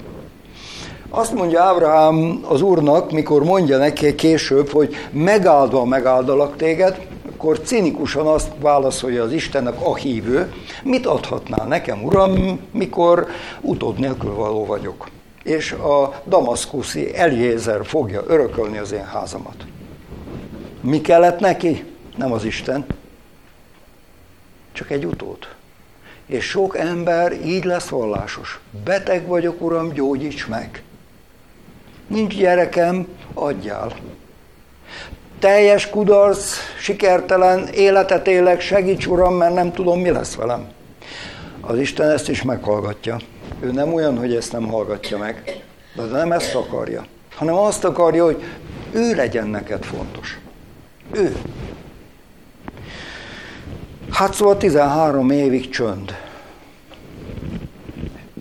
Azt 1.09 1.33
mondja 1.33 1.63
Ábrahám 1.63 2.41
az 2.49 2.63
úrnak, 2.63 3.13
mikor 3.13 3.45
mondja 3.45 3.79
neki 3.79 4.15
később, 4.15 4.69
hogy 4.69 4.95
megáldva 5.11 5.85
megáldalak 5.85 6.57
téged, 6.57 7.07
akkor 7.35 7.61
cinikusan 7.61 8.27
azt 8.27 8.51
válaszolja 8.61 9.23
az 9.23 9.33
Istennek 9.33 9.75
a 9.81 9.95
hívő, 9.95 10.53
mit 10.83 11.07
adhatnál 11.07 11.67
nekem, 11.67 12.05
uram, 12.05 12.61
mikor 12.71 13.27
utód 13.61 13.99
nélkül 13.99 14.35
való 14.35 14.67
vagyok. 14.67 15.09
És 15.43 15.73
a 15.73 16.23
damaszkuszi 16.27 17.17
Eliézer 17.17 17.87
fogja 17.87 18.25
örökölni 18.27 18.79
az 18.79 18.93
én 18.93 19.05
házamat. 19.05 19.67
Mi 20.81 21.01
kellett 21.01 21.41
neki? 21.41 21.85
Nem 22.17 22.33
az 22.33 22.45
Isten, 22.45 22.87
csak 24.73 24.91
egy 24.91 25.07
utód. 25.07 25.39
És 26.27 26.45
sok 26.45 26.77
ember 26.77 27.33
így 27.47 27.65
lesz 27.65 27.89
vallásos. 27.89 28.61
Beteg 28.85 29.27
vagyok, 29.27 29.61
uram, 29.61 29.93
gyógyíts 29.93 30.47
meg. 30.47 30.83
Nincs 32.07 32.37
gyerekem, 32.37 33.07
adjál. 33.35 33.93
Teljes 35.39 35.91
kudarc, 35.91 36.57
sikertelen 36.79 37.69
életet 37.69 38.27
élek, 38.27 38.61
segíts 38.61 39.07
Uram, 39.07 39.35
mert 39.35 39.55
nem 39.55 39.73
tudom, 39.73 40.01
mi 40.01 40.11
lesz 40.11 40.35
velem. 40.35 40.69
Az 41.61 41.79
Isten 41.79 42.11
ezt 42.11 42.29
is 42.29 42.43
meghallgatja. 42.43 43.17
Ő 43.61 43.71
nem 43.71 43.95
olyan, 43.95 44.19
hogy 44.19 44.35
ezt 44.35 44.53
nem 44.53 44.67
hallgatja 44.67 45.19
meg, 45.19 45.63
de 45.97 46.03
nem 46.03 46.33
ezt 46.33 46.55
akarja, 46.55 47.07
hanem 47.35 47.55
azt 47.55 47.85
akarja, 47.85 48.25
hogy 48.25 48.43
ő 48.93 49.15
legyen 49.15 49.47
neked 49.47 49.85
fontos. 49.85 50.39
Ő. 51.13 51.37
Hát 54.11 54.35
szóval 54.35 54.57
13 54.57 55.31
évig 55.31 55.69
csönd. 55.69 56.17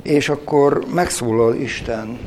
És 0.04 0.30
akkor 0.30 0.86
megszólal 0.94 1.56
Isten, 1.56 2.20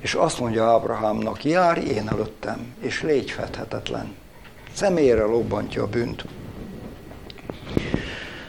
és 0.00 0.14
azt 0.14 0.40
mondja 0.40 0.64
Ábrahámnak, 0.64 1.44
járj 1.44 1.80
én 1.80 2.08
előttem, 2.08 2.74
és 2.80 3.02
légy 3.02 3.30
fedhetetlen. 3.30 4.14
Személyre 4.72 5.24
lobbantja 5.24 5.82
a 5.82 5.86
bűnt. 5.86 6.24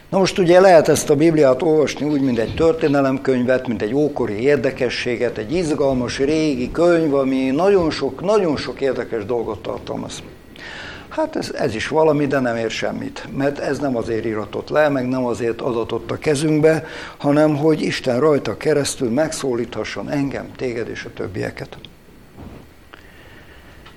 Na 0.10 0.18
most 0.18 0.38
ugye 0.38 0.60
lehet 0.60 0.88
ezt 0.88 1.10
a 1.10 1.16
Bibliát 1.16 1.62
olvasni 1.62 2.06
úgy, 2.06 2.22
mint 2.22 2.38
egy 2.38 2.56
történelemkönyvet, 2.56 3.68
mint 3.68 3.82
egy 3.82 3.94
ókori 3.94 4.42
érdekességet, 4.42 5.38
egy 5.38 5.54
izgalmas 5.54 6.18
régi 6.18 6.72
könyv, 6.72 7.14
ami 7.14 7.50
nagyon 7.50 7.92
sok, 7.92 8.22
nagyon 8.22 8.58
sok 8.58 8.82
érdekes 8.82 9.26
dolgot 9.26 9.62
tartalmaz. 9.62 10.24
Hát 11.12 11.36
ez, 11.36 11.52
ez 11.54 11.76
is 11.76 11.88
valami, 11.88 12.28
de 12.28 12.40
nem 12.40 12.56
ér 12.56 12.70
semmit, 12.70 13.28
mert 13.38 13.60
ez 13.60 13.80
nem 13.80 13.96
azért 13.96 14.26
iratott 14.26 14.70
le, 14.70 14.90
meg 14.90 15.08
nem 15.08 15.26
azért 15.26 15.62
adatott 15.62 16.12
a 16.12 16.18
kezünkbe, 16.18 16.86
hanem 17.18 17.58
hogy 17.58 17.82
Isten 17.82 18.20
rajta 18.20 18.58
keresztül 18.58 19.10
megszólíthasson 19.10 20.10
engem, 20.10 20.52
téged 20.56 20.90
és 20.90 21.06
a 21.06 21.14
többieket. 21.14 21.78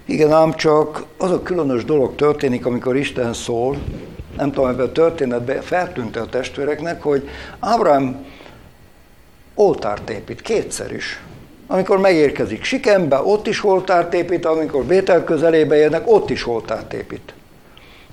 Igen, 0.05 0.33
ám 0.33 0.55
csak 0.55 1.05
az 1.18 1.31
a 1.31 1.42
különös 1.42 1.85
dolog 1.85 2.14
történik, 2.14 2.66
amikor 2.66 2.96
Isten 2.96 3.33
szól, 3.33 3.79
nem 4.37 4.53
tudom, 4.53 4.68
ebben 4.68 4.87
a 4.87 4.92
történetben 4.92 5.62
feltűnt 5.62 6.16
a 6.16 6.27
testvéreknek, 6.27 7.03
hogy 7.03 7.29
Ábrám 7.59 8.24
oltárt 9.55 10.11
épít, 10.11 10.40
kétszer 10.40 10.92
is. 10.92 11.20
Amikor 11.66 11.98
megérkezik 11.98 12.64
Sikembe, 12.64 13.20
ott 13.22 13.46
is 13.46 13.64
oltárt 13.64 14.14
épít, 14.14 14.44
amikor 14.44 14.85
Bétel 14.85 15.24
közelébe 15.24 15.77
jönnek, 15.77 16.03
ott 16.11 16.31
is 16.31 16.46
oltárt 16.46 16.92
épít. 16.92 17.35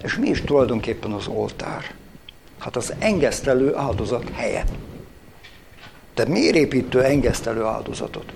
És 0.04 0.18
mi 0.18 0.30
is 0.30 0.42
tulajdonképpen 0.42 1.12
az 1.12 1.28
oltár? 1.28 1.94
Hát 2.60 2.76
az 2.76 2.94
engesztelő 3.00 3.76
áldozat 3.76 4.30
helye. 4.34 4.64
De 6.16 6.26
miért 6.26 6.56
építő 6.56 7.04
engesztelő 7.04 7.64
áldozatot? 7.64 8.34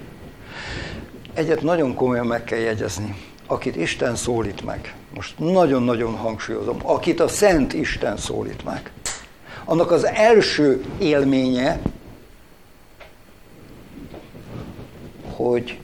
Egyet 1.33 1.61
nagyon 1.61 1.93
komolyan 1.93 2.25
meg 2.25 2.43
kell 2.43 2.59
jegyezni. 2.59 3.15
Akit 3.47 3.75
Isten 3.75 4.15
szólít 4.15 4.65
meg, 4.65 4.93
most 5.13 5.39
nagyon-nagyon 5.39 6.15
hangsúlyozom, 6.15 6.77
akit 6.83 7.19
a 7.19 7.27
Szent 7.27 7.73
Isten 7.73 8.17
szólít 8.17 8.63
meg, 8.63 8.91
annak 9.65 9.91
az 9.91 10.05
első 10.05 10.85
élménye, 10.99 11.79
hogy 15.35 15.79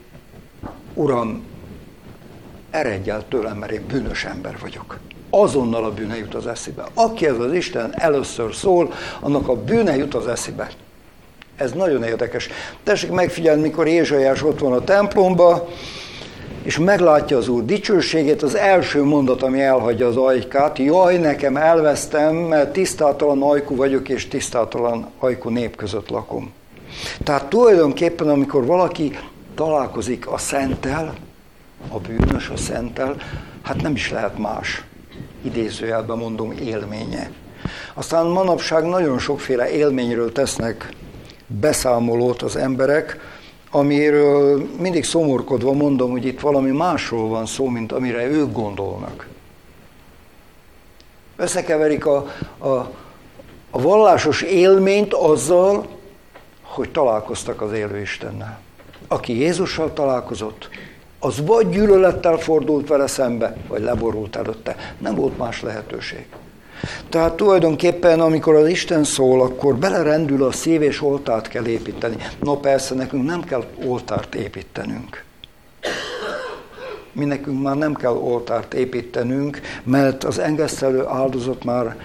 Uram, 0.94 1.42
eredj 2.70 3.10
el 3.10 3.24
tőlem, 3.28 3.56
mert 3.56 3.72
én 3.72 3.84
bűnös 3.88 4.24
ember 4.24 4.56
vagyok. 4.60 4.98
Azonnal 5.30 5.84
a 5.84 5.92
bűne 5.92 6.18
jut 6.18 6.34
az 6.34 6.46
eszébe. 6.46 6.84
Aki 6.94 7.26
ez 7.26 7.38
az 7.38 7.52
Isten 7.52 7.94
először 7.98 8.54
szól, 8.54 8.92
annak 9.20 9.48
a 9.48 9.56
bűne 9.56 9.96
jut 9.96 10.14
az 10.14 10.26
eszébe. 10.26 10.70
Ez 11.56 11.72
nagyon 11.72 12.02
érdekes. 12.02 12.48
Tessék 12.82 13.10
megfigyelni, 13.10 13.60
mikor 13.60 13.86
Ézsajás 13.86 14.42
ott 14.42 14.58
van 14.58 14.72
a 14.72 14.84
templomba, 14.84 15.68
és 16.62 16.78
meglátja 16.78 17.36
az 17.36 17.48
Úr 17.48 17.64
dicsőségét, 17.64 18.42
az 18.42 18.54
első 18.54 19.02
mondat, 19.02 19.42
ami 19.42 19.60
elhagyja 19.60 20.06
az 20.06 20.16
ajkát, 20.16 20.78
jaj, 20.78 21.18
nekem 21.18 21.56
elvesztem, 21.56 22.34
mert 22.34 22.72
tisztátalan 22.72 23.42
ajkú 23.42 23.76
vagyok, 23.76 24.08
és 24.08 24.28
tisztátalan 24.28 25.10
ajkú 25.18 25.48
nép 25.48 25.76
között 25.76 26.08
lakom. 26.08 26.52
Tehát 27.24 27.44
tulajdonképpen, 27.44 28.28
amikor 28.28 28.66
valaki 28.66 29.18
találkozik 29.54 30.28
a 30.28 30.38
szentel, 30.38 31.14
a 31.88 31.98
bűnös 31.98 32.48
a 32.48 32.56
szentel, 32.56 33.16
hát 33.62 33.82
nem 33.82 33.94
is 33.94 34.10
lehet 34.10 34.38
más, 34.38 34.84
idézőjelben 35.42 36.18
mondom, 36.18 36.52
élménye. 36.52 37.30
Aztán 37.94 38.26
manapság 38.26 38.84
nagyon 38.84 39.18
sokféle 39.18 39.70
élményről 39.70 40.32
tesznek 40.32 40.94
beszámolót 41.46 42.42
az 42.42 42.56
emberek, 42.56 43.18
amiről 43.70 44.68
mindig 44.78 45.04
szomorkodva 45.04 45.72
mondom, 45.72 46.10
hogy 46.10 46.24
itt 46.24 46.40
valami 46.40 46.70
másról 46.70 47.28
van 47.28 47.46
szó, 47.46 47.66
mint 47.66 47.92
amire 47.92 48.26
ők 48.26 48.52
gondolnak. 48.52 49.26
Összekeverik 51.36 52.06
a, 52.06 52.16
a, 52.58 52.68
a 53.70 53.80
vallásos 53.80 54.42
élményt 54.42 55.14
azzal, 55.14 55.86
hogy 56.62 56.90
találkoztak 56.90 57.60
az 57.60 57.72
élő 57.72 58.00
Istennel. 58.00 58.61
Aki 59.12 59.38
Jézussal 59.38 59.92
találkozott, 59.92 60.68
az 61.18 61.46
vagy 61.46 61.68
gyűlölettel 61.68 62.36
fordult 62.36 62.88
vele 62.88 63.06
szembe, 63.06 63.56
vagy 63.68 63.82
leborult 63.82 64.36
előtte. 64.36 64.76
Nem 64.98 65.14
volt 65.14 65.38
más 65.38 65.62
lehetőség. 65.62 66.26
Tehát 67.08 67.34
tulajdonképpen, 67.34 68.20
amikor 68.20 68.54
az 68.54 68.68
Isten 68.68 69.04
szól, 69.04 69.42
akkor 69.42 69.76
belerendül 69.76 70.44
a 70.44 70.52
szív, 70.52 70.82
és 70.82 71.02
oltárt 71.02 71.48
kell 71.48 71.66
építeni. 71.66 72.16
No 72.40 72.56
persze, 72.56 72.94
nekünk 72.94 73.24
nem 73.24 73.44
kell 73.44 73.64
oltárt 73.84 74.34
építenünk. 74.34 75.24
Mi 77.12 77.24
nekünk 77.24 77.62
már 77.62 77.76
nem 77.76 77.94
kell 77.94 78.14
oltárt 78.14 78.74
építenünk, 78.74 79.60
mert 79.82 80.24
az 80.24 80.38
engesztelő 80.38 81.06
áldozat 81.06 81.64
már, 81.64 81.96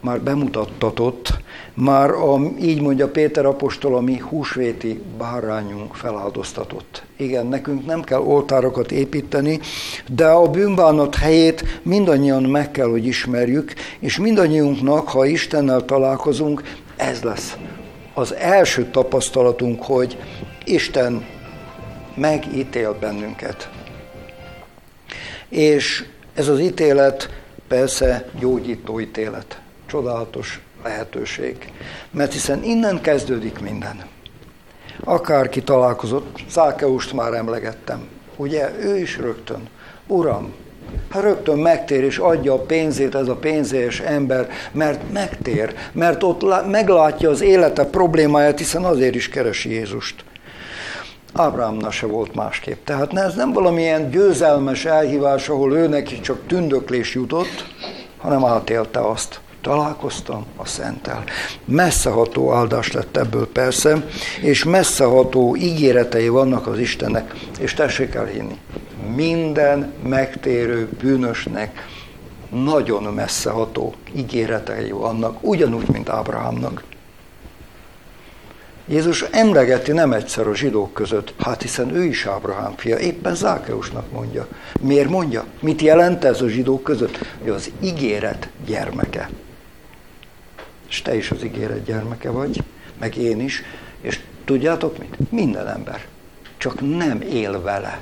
már 0.00 0.20
bemutattatott, 0.20 1.32
már 1.74 2.10
a, 2.10 2.40
így 2.60 2.80
mondja 2.80 3.08
Péter 3.08 3.46
apostol, 3.46 3.96
a 3.96 4.00
mi 4.00 4.18
húsvéti 4.18 5.02
bárányunk 5.18 5.94
feláldoztatott. 5.94 7.02
Igen, 7.16 7.46
nekünk 7.46 7.86
nem 7.86 8.02
kell 8.02 8.20
oltárokat 8.20 8.92
építeni, 8.92 9.60
de 10.12 10.26
a 10.26 10.50
bűnbánat 10.50 11.14
helyét 11.14 11.80
mindannyian 11.82 12.42
meg 12.42 12.70
kell, 12.70 12.88
hogy 12.88 13.06
ismerjük, 13.06 13.72
és 13.98 14.18
mindannyiunknak, 14.18 15.08
ha 15.08 15.24
Istennel 15.24 15.84
találkozunk, 15.84 16.62
ez 16.96 17.22
lesz 17.22 17.56
az 18.14 18.34
első 18.34 18.84
tapasztalatunk, 18.90 19.82
hogy 19.82 20.18
Isten 20.64 21.24
megítél 22.14 22.96
bennünket. 23.00 23.70
És 25.48 26.04
ez 26.34 26.48
az 26.48 26.60
ítélet 26.60 27.28
persze 27.68 28.28
gyógyító 28.38 29.00
ítélet. 29.00 29.60
Csodálatos 29.86 30.60
lehetőség. 30.84 31.72
Mert 32.10 32.32
hiszen 32.32 32.62
innen 32.62 33.00
kezdődik 33.00 33.60
minden. 33.60 34.04
Akárki 35.04 35.62
találkozott, 35.62 36.38
Szákeust 36.48 37.12
már 37.12 37.32
emlegettem. 37.32 38.08
Ugye, 38.36 38.70
ő 38.80 38.96
is 38.96 39.18
rögtön. 39.18 39.68
Uram, 40.06 40.54
hát 41.10 41.22
rögtön 41.22 41.58
megtér 41.58 42.04
és 42.04 42.18
adja 42.18 42.52
a 42.52 42.58
pénzét 42.58 43.14
ez 43.14 43.28
a 43.28 43.36
pénzés 43.36 44.00
ember, 44.00 44.48
mert 44.72 45.12
megtér, 45.12 45.74
mert 45.92 46.22
ott 46.22 46.66
meglátja 46.66 47.30
az 47.30 47.40
élete 47.40 47.84
problémáját, 47.84 48.58
hiszen 48.58 48.84
azért 48.84 49.14
is 49.14 49.28
keresi 49.28 49.70
Jézust. 49.70 50.24
Ábrámnak 51.32 51.92
se 51.92 52.06
volt 52.06 52.34
másképp. 52.34 52.84
Tehát 52.84 53.16
ez 53.16 53.34
nem 53.34 53.52
valamilyen 53.52 54.10
győzelmes 54.10 54.84
elhívás, 54.84 55.48
ahol 55.48 55.76
ő 55.76 55.88
neki 55.88 56.20
csak 56.20 56.46
tündöklés 56.46 57.14
jutott, 57.14 57.66
hanem 58.18 58.44
átélte 58.44 59.08
azt 59.08 59.40
találkoztam 59.60 60.46
a 60.56 60.66
Szenttel. 60.66 61.24
Messzeható 61.64 62.52
áldás 62.52 62.92
lett 62.92 63.16
ebből 63.16 63.48
persze, 63.48 64.06
és 64.40 64.64
messzeható 64.64 65.56
ígéretei 65.56 66.28
vannak 66.28 66.66
az 66.66 66.78
Istennek, 66.78 67.34
és 67.60 67.74
tessék 67.74 68.14
el 68.14 68.24
hinni, 68.24 68.58
minden 69.14 69.92
megtérő 70.02 70.88
bűnösnek 71.02 71.86
nagyon 72.50 73.02
messzeható 73.02 73.94
ígéretei 74.14 74.90
vannak, 74.90 75.38
ugyanúgy, 75.40 75.88
mint 75.88 76.08
Ábrahámnak. 76.08 76.82
Jézus 78.90 79.22
emlegeti 79.22 79.92
nem 79.92 80.12
egyszer 80.12 80.46
a 80.46 80.54
zsidók 80.54 80.92
között, 80.92 81.34
hát 81.38 81.62
hiszen 81.62 81.94
ő 81.94 82.04
is 82.04 82.26
Ábrahám 82.26 82.74
fia, 82.76 82.98
éppen 82.98 83.34
Zákeusnak 83.34 84.12
mondja. 84.12 84.46
Miért 84.80 85.08
mondja? 85.08 85.44
Mit 85.60 85.80
jelent 85.80 86.24
ez 86.24 86.40
a 86.40 86.48
zsidók 86.48 86.82
között? 86.82 87.18
Hogy 87.40 87.50
az 87.50 87.70
ígéret 87.80 88.48
gyermeke 88.66 89.28
és 90.90 91.02
te 91.02 91.16
is 91.16 91.30
az 91.30 91.44
ígéret 91.44 91.84
gyermeke 91.84 92.30
vagy, 92.30 92.62
meg 92.98 93.16
én 93.16 93.40
is, 93.40 93.62
és 94.00 94.20
tudjátok 94.44 94.98
mit? 94.98 95.30
Minden 95.30 95.68
ember. 95.68 96.06
Csak 96.56 96.96
nem 96.96 97.20
él 97.20 97.62
vele. 97.62 97.98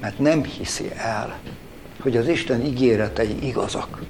Mert 0.00 0.18
nem 0.18 0.44
hiszi 0.44 0.90
el, 0.96 1.38
hogy 2.00 2.16
az 2.16 2.28
Isten 2.28 2.64
ígéretei 2.64 3.46
igazak. 3.46 4.02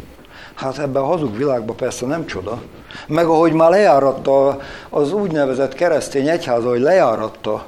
Hát 0.55 0.79
ebben 0.79 1.03
a 1.03 1.07
hazug 1.07 1.37
világban 1.37 1.77
persze 1.77 2.07
nem 2.07 2.27
csoda. 2.27 2.63
Meg 3.07 3.27
ahogy 3.27 3.53
már 3.53 3.71
lejáratta 3.71 4.61
az 4.89 5.13
úgynevezett 5.13 5.75
keresztény 5.75 6.29
egyháza, 6.29 6.69
hogy 6.69 6.81
lejáratta 6.81 7.67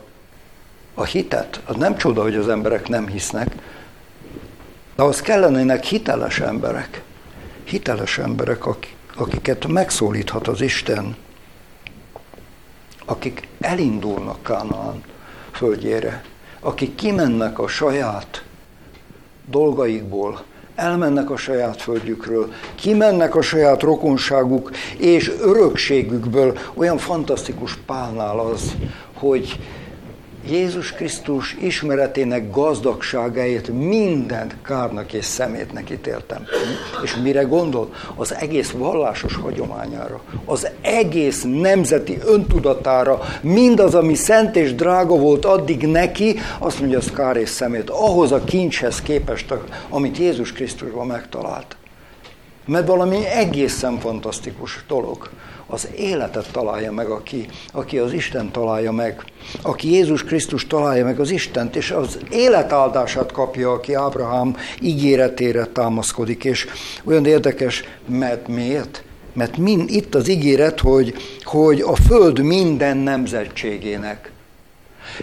a 0.94 1.04
hitet, 1.04 1.60
az 1.64 1.76
nem 1.76 1.96
csoda, 1.96 2.22
hogy 2.22 2.36
az 2.36 2.48
emberek 2.48 2.88
nem 2.88 3.06
hisznek. 3.06 3.54
De 4.96 5.02
az 5.02 5.20
kellenének 5.20 5.84
hiteles 5.84 6.40
emberek. 6.40 7.02
Hiteles 7.64 8.18
emberek, 8.18 8.66
akik 8.66 8.96
akiket 9.16 9.66
megszólíthat 9.66 10.48
az 10.48 10.60
Isten, 10.60 11.16
akik 13.04 13.48
elindulnak 13.60 14.42
Kánaán 14.42 15.02
földjére, 15.52 16.24
akik 16.60 16.94
kimennek 16.94 17.58
a 17.58 17.68
saját 17.68 18.44
dolgaikból, 19.50 20.44
elmennek 20.74 21.30
a 21.30 21.36
saját 21.36 21.82
földjükről, 21.82 22.52
kimennek 22.74 23.34
a 23.34 23.42
saját 23.42 23.82
rokonságuk 23.82 24.70
és 24.96 25.32
örökségükből. 25.40 26.58
Olyan 26.74 26.98
fantasztikus 26.98 27.76
Pálnál 27.86 28.38
az, 28.38 28.76
hogy 29.12 29.58
Jézus 30.48 30.92
Krisztus 30.92 31.56
ismeretének 31.60 32.50
gazdagságáért 32.50 33.68
minden 33.68 34.52
kárnak 34.64 35.12
és 35.12 35.24
szemétnek 35.24 35.90
ítéltem. 35.90 36.44
És 37.02 37.16
mire 37.16 37.42
gondol? 37.42 37.94
Az 38.14 38.34
egész 38.34 38.70
vallásos 38.70 39.34
hagyományára, 39.36 40.22
az 40.44 40.68
egész 40.80 41.42
nemzeti 41.42 42.18
öntudatára, 42.26 43.20
mindaz, 43.40 43.94
ami 43.94 44.14
szent 44.14 44.56
és 44.56 44.74
drága 44.74 45.14
volt 45.14 45.44
addig 45.44 45.86
neki, 45.86 46.38
azt 46.58 46.80
mondja, 46.80 46.98
az 46.98 47.10
kár 47.10 47.36
és 47.36 47.48
szemét, 47.48 47.90
ahhoz 47.90 48.32
a 48.32 48.44
kincshez 48.44 49.02
képest, 49.02 49.54
amit 49.88 50.18
Jézus 50.18 50.52
Krisztusban 50.52 51.06
megtalált. 51.06 51.76
Mert 52.66 52.86
valami 52.86 53.26
egészen 53.26 53.98
fantasztikus 53.98 54.84
dolog 54.88 55.30
az 55.66 55.88
életet 55.96 56.52
találja 56.52 56.92
meg, 56.92 57.08
aki, 57.08 57.46
aki 57.72 57.98
az 57.98 58.12
Isten 58.12 58.50
találja 58.50 58.92
meg. 58.92 59.24
Aki 59.62 59.92
Jézus 59.92 60.24
Krisztus 60.24 60.66
találja 60.66 61.04
meg 61.04 61.20
az 61.20 61.30
Istent, 61.30 61.76
és 61.76 61.90
az 61.90 62.18
életáldását 62.30 63.32
kapja, 63.32 63.72
aki 63.72 63.94
Ábrahám 63.94 64.56
ígéretére 64.80 65.64
támaszkodik. 65.64 66.44
És 66.44 66.66
olyan 67.04 67.26
érdekes, 67.26 67.84
mert 68.06 68.48
miért? 68.48 69.02
Mert 69.32 69.56
mind, 69.56 69.90
itt 69.90 70.14
az 70.14 70.28
ígéret, 70.28 70.80
hogy, 70.80 71.14
hogy 71.42 71.80
a 71.80 71.94
Föld 71.94 72.38
minden 72.38 72.96
nemzetségének. 72.96 74.32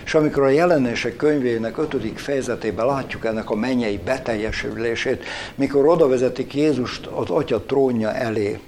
És 0.03 0.13
amikor 0.13 0.43
a 0.43 0.49
jelenések 0.49 1.15
könyvének 1.15 1.77
ötödik 1.77 2.17
fejezetében 2.17 2.85
látjuk 2.85 3.25
ennek 3.25 3.49
a 3.49 3.55
mennyei 3.55 3.99
beteljesülését, 4.05 5.23
mikor 5.55 5.87
oda 5.87 6.07
vezetik 6.07 6.53
Jézust 6.53 7.05
az 7.05 7.29
Atya 7.29 7.61
trónja 7.61 8.13
elé, 8.13 8.59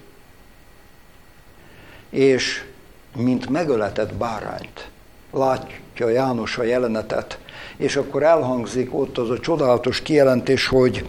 és 2.14 2.64
mint 3.16 3.49
megöletett 3.49 4.14
bárányt 4.14 4.89
látja 5.32 6.09
János 6.09 6.57
a 6.57 6.64
jelenetet, 6.64 7.39
és 7.78 7.95
akkor 7.95 8.24
elhangzik 8.24 8.95
ott 8.95 9.18
az 9.18 9.30
a 9.30 9.39
csodálatos 9.39 10.01
kijelentés, 10.01 10.68
hogy 10.68 11.05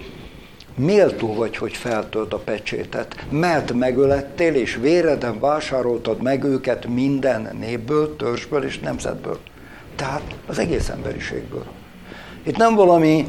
méltó 0.77 1.35
vagy, 1.35 1.57
hogy 1.57 1.73
feltölt 1.73 2.33
a 2.33 2.39
pecsétet, 2.39 3.17
mert 3.31 3.73
megölettél, 3.73 4.55
és 4.55 4.77
véreden 4.81 5.41
vásároltad 5.41 6.23
meg 6.23 6.45
őket 6.45 6.87
minden 6.87 7.57
népből, 7.61 8.17
törzsből 8.17 8.65
és 8.65 8.79
nemzetből. 8.79 9.39
Tehát 9.97 10.35
az 10.47 10.59
egész 10.59 10.89
emberiségből. 10.89 11.65
Itt 12.43 12.57
nem 12.57 12.75
valami 12.75 13.27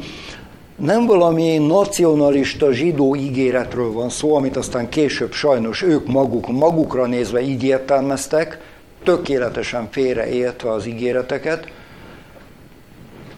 nem 0.76 1.06
valami 1.06 1.58
nacionalista 1.58 2.72
zsidó 2.72 3.16
ígéretről 3.16 3.92
van 3.92 4.08
szó, 4.08 4.34
amit 4.34 4.56
aztán 4.56 4.88
később 4.88 5.32
sajnos 5.32 5.82
ők 5.82 6.06
maguk, 6.06 6.48
magukra 6.48 7.06
nézve 7.06 7.40
így 7.40 7.62
értelmeztek, 7.62 8.60
tökéletesen 9.04 9.88
félreértve 9.90 10.70
az 10.70 10.86
ígéreteket, 10.86 11.68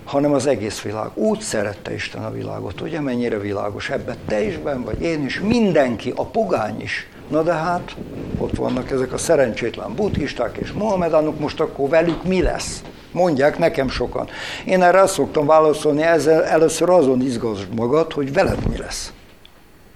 hanem 0.04 0.32
az 0.32 0.46
egész 0.46 0.80
világ. 0.80 1.08
Úgy 1.14 1.40
szerette 1.40 1.94
Isten 1.94 2.24
a 2.24 2.30
világot, 2.30 2.80
ugye 2.80 3.00
mennyire 3.00 3.38
világos 3.38 3.90
ebben 3.90 4.16
te 4.26 4.42
is 4.44 4.56
ben 4.56 4.82
vagy, 4.82 5.00
én 5.00 5.24
is, 5.24 5.40
mindenki, 5.40 6.12
a 6.16 6.24
pogány 6.24 6.80
is. 6.80 7.08
Na 7.30 7.42
de 7.42 7.52
hát, 7.52 7.96
ott 8.38 8.56
vannak 8.56 8.90
ezek 8.90 9.12
a 9.12 9.18
szerencsétlen 9.18 9.94
buddhisták 9.94 10.56
és 10.56 10.72
mohamedánok, 10.72 11.38
most 11.38 11.60
akkor 11.60 11.88
velük 11.88 12.24
mi 12.24 12.42
lesz? 12.42 12.82
Mondják 13.12 13.58
nekem 13.58 13.88
sokan. 13.88 14.28
Én 14.64 14.82
erre 14.82 15.00
azt 15.00 15.14
szoktam 15.14 15.46
válaszolni, 15.46 16.02
ezzel 16.02 16.44
először 16.44 16.90
azon 16.90 17.22
izgass 17.22 17.60
magad, 17.74 18.12
hogy 18.12 18.32
veled 18.32 18.68
mi 18.68 18.76
lesz. 18.76 19.12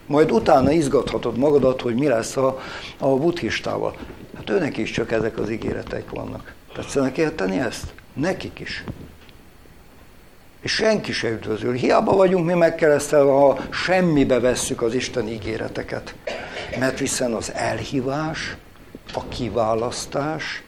Majd 0.07 0.33
utána 0.33 0.71
izgathatod 0.71 1.39
magadat, 1.39 1.81
hogy 1.81 1.95
mi 1.95 2.07
lesz 2.07 2.37
a, 2.37 2.61
a 2.99 3.09
buddhistával. 3.09 3.97
Hát 4.37 4.51
őnek 4.51 4.77
is 4.77 4.91
csak 4.91 5.13
ezek 5.13 5.39
az 5.39 5.51
ígéretek 5.51 6.11
vannak. 6.11 6.55
Tetszenek 6.75 7.19
érteni 7.19 7.59
ezt? 7.59 7.85
Nekik 8.15 8.59
is. 8.59 8.85
És 10.61 10.73
senki 10.73 11.13
se 11.13 11.29
üdvözül. 11.29 11.73
Hiába 11.73 12.17
vagyunk 12.17 12.47
mi 12.47 12.55
megkeresztelve, 12.55 13.33
ha 13.33 13.59
semmibe 13.71 14.41
vesszük 14.41 14.83
az 14.83 14.95
Isten 14.95 15.29
ígéreteket. 15.29 16.15
Mert 16.79 16.99
hiszen 16.99 17.33
az 17.33 17.53
elhívás, 17.55 18.57
a 19.15 19.29
kiválasztás, 19.29 20.63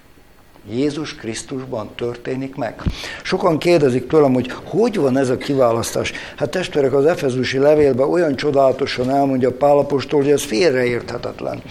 Jézus 0.70 1.14
Krisztusban 1.14 1.90
történik 1.96 2.54
meg. 2.56 2.82
Sokan 3.22 3.58
kérdezik 3.58 4.06
tőlem, 4.06 4.32
hogy 4.32 4.52
hogy 4.64 4.96
van 4.96 5.16
ez 5.16 5.28
a 5.28 5.36
kiválasztás. 5.36 6.12
Hát 6.36 6.50
testvérek, 6.50 6.92
az 6.92 7.04
Efezusi 7.04 7.58
levélben 7.58 8.08
olyan 8.08 8.36
csodálatosan 8.36 9.10
elmondja 9.10 9.52
Pálapostól, 9.52 10.22
hogy 10.22 10.30
ez 10.30 10.42
félreérthetetlen. 10.42 11.62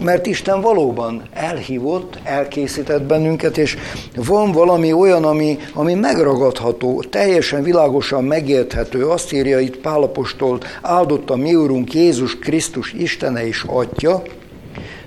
Mert 0.00 0.26
Isten 0.26 0.60
valóban 0.60 1.22
elhívott, 1.32 2.18
elkészített 2.24 3.02
bennünket, 3.02 3.58
és 3.58 3.76
van 4.14 4.52
valami 4.52 4.92
olyan, 4.92 5.24
ami, 5.24 5.58
ami 5.74 5.94
megragadható, 5.94 7.04
teljesen 7.10 7.62
világosan 7.62 8.24
megérthető. 8.24 9.06
Azt 9.06 9.32
írja 9.32 9.58
itt 9.58 9.76
Pálapostól, 9.76 10.58
áldott 10.82 11.30
a 11.30 11.36
mi 11.36 11.54
Úrunk 11.54 11.94
Jézus 11.94 12.38
Krisztus 12.38 12.92
Istene 12.92 13.46
és 13.46 13.64
Atya, 13.66 14.22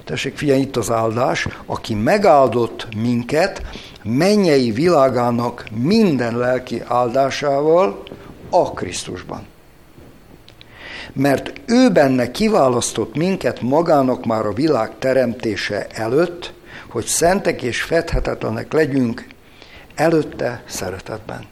tessék 0.06 0.38
figyelj, 0.38 0.62
itt 0.62 0.78
az 0.78 0.91
áldás, 0.91 1.47
aki 1.66 1.93
megáldott 1.93 2.88
minket 2.95 3.62
mennyei 4.04 4.72
világának 4.72 5.66
minden 5.72 6.38
lelki 6.38 6.82
áldásával 6.88 8.04
a 8.49 8.72
Krisztusban. 8.72 9.45
Mert 11.14 11.54
ő 11.66 11.89
benne 11.89 12.32
kiválasztott 12.32 13.16
minket 13.16 13.62
magának 13.62 14.26
már 14.26 14.45
a 14.45 14.54
világ 14.54 14.91
teremtése 14.99 15.88
előtt, 15.88 16.54
hogy 16.89 17.06
szentek 17.06 17.62
és 17.62 17.82
fedhetetlenek 17.82 18.74
legyünk 18.74 19.28
előtte 19.95 20.64
szeretetben. 20.66 21.45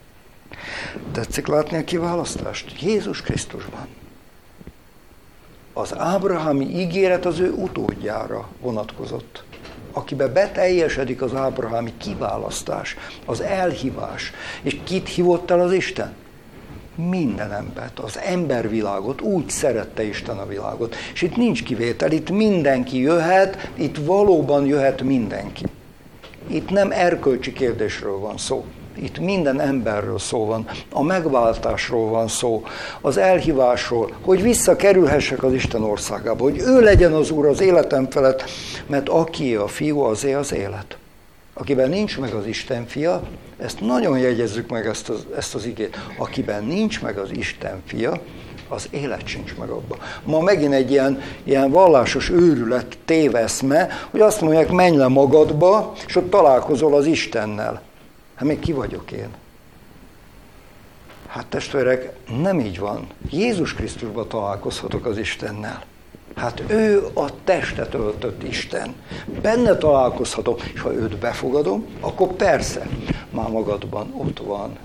Tetszik 1.11 1.47
látni 1.47 1.77
a 1.77 1.83
kiválasztást? 1.83 2.81
Jézus 2.81 3.21
Krisztusban 3.21 3.87
az 5.81 5.97
ábrahami 5.97 6.65
ígéret 6.65 7.25
az 7.25 7.39
ő 7.39 7.51
utódjára 7.51 8.47
vonatkozott, 8.61 9.43
akiben 9.91 10.33
beteljesedik 10.33 11.21
az 11.21 11.35
ábrahami 11.35 11.93
kiválasztás, 11.97 12.97
az 13.25 13.41
elhívás. 13.41 14.31
És 14.61 14.77
kit 14.83 15.07
hívott 15.07 15.51
el 15.51 15.59
az 15.59 15.73
Isten? 15.73 16.13
Minden 16.95 17.53
embert, 17.53 17.99
az 17.99 18.19
embervilágot, 18.19 19.21
úgy 19.21 19.49
szerette 19.49 20.03
Isten 20.03 20.37
a 20.37 20.45
világot. 20.45 20.95
És 21.13 21.21
itt 21.21 21.35
nincs 21.35 21.63
kivétel, 21.63 22.11
itt 22.11 22.29
mindenki 22.29 22.99
jöhet, 22.99 23.71
itt 23.75 23.97
valóban 23.97 24.65
jöhet 24.65 25.01
mindenki. 25.01 25.65
Itt 26.47 26.69
nem 26.69 26.91
erkölcsi 26.91 27.53
kérdésről 27.53 28.17
van 28.19 28.37
szó. 28.37 28.65
Itt 29.01 29.19
minden 29.19 29.59
emberről 29.59 30.19
szó 30.19 30.45
van, 30.45 30.67
a 30.91 31.03
megváltásról 31.03 32.09
van 32.09 32.27
szó, 32.27 32.63
az 33.01 33.17
elhívásról, 33.17 34.11
hogy 34.21 34.41
visszakerülhessek 34.41 35.43
az 35.43 35.53
Isten 35.53 35.83
országába, 35.83 36.43
hogy 36.43 36.59
ő 36.59 36.81
legyen 36.81 37.13
az 37.13 37.31
Úr 37.31 37.45
az 37.45 37.61
életem 37.61 38.09
felett, 38.09 38.43
mert 38.87 39.09
aki 39.09 39.55
a 39.55 39.67
fiú, 39.67 39.99
azé 39.99 40.33
az 40.33 40.53
élet. 40.53 40.97
Akiben 41.53 41.89
nincs 41.89 42.19
meg 42.19 42.33
az 42.33 42.45
Isten 42.45 42.87
fia, 42.87 43.23
ezt 43.59 43.79
nagyon 43.79 44.17
jegyezzük 44.17 44.69
meg 44.69 44.85
ezt 44.85 45.09
az, 45.09 45.25
ezt 45.37 45.55
az 45.55 45.65
igét, 45.65 45.97
akiben 46.17 46.63
nincs 46.63 47.01
meg 47.01 47.17
az 47.17 47.29
Isten 47.31 47.81
fia, 47.85 48.21
az 48.67 48.87
élet 48.91 49.27
sincs 49.27 49.55
meg 49.55 49.69
abban. 49.69 49.97
Ma 50.23 50.39
megint 50.39 50.73
egy 50.73 50.91
ilyen, 50.91 51.21
ilyen 51.43 51.71
vallásos 51.71 52.29
őrület 52.29 52.97
téveszme, 53.05 53.87
hogy 54.11 54.19
azt 54.19 54.41
mondják, 54.41 54.71
menj 54.71 54.97
le 54.97 55.07
magadba, 55.07 55.93
és 56.07 56.15
ott 56.15 56.29
találkozol 56.29 56.95
az 56.95 57.05
Istennel. 57.05 57.81
Hát 58.41 58.49
még 58.49 58.59
ki 58.59 58.71
vagyok 58.71 59.11
én? 59.11 59.27
Hát 61.27 61.45
testvérek, 61.45 62.13
nem 62.41 62.59
így 62.59 62.79
van. 62.79 63.07
Jézus 63.29 63.73
Krisztusban 63.73 64.27
találkozhatok 64.27 65.05
az 65.05 65.17
Istennel. 65.17 65.83
Hát 66.35 66.63
ő 66.67 67.07
a 67.13 67.43
testet 67.43 67.93
öltött 67.93 68.43
Isten. 68.43 68.95
Benne 69.41 69.75
találkozhatok, 69.75 70.61
és 70.73 70.81
ha 70.81 70.93
őt 70.93 71.17
befogadom, 71.17 71.85
akkor 71.99 72.27
persze, 72.27 72.87
már 73.29 73.49
magadban 73.49 74.13
ott 74.17 74.39
van. 74.39 74.77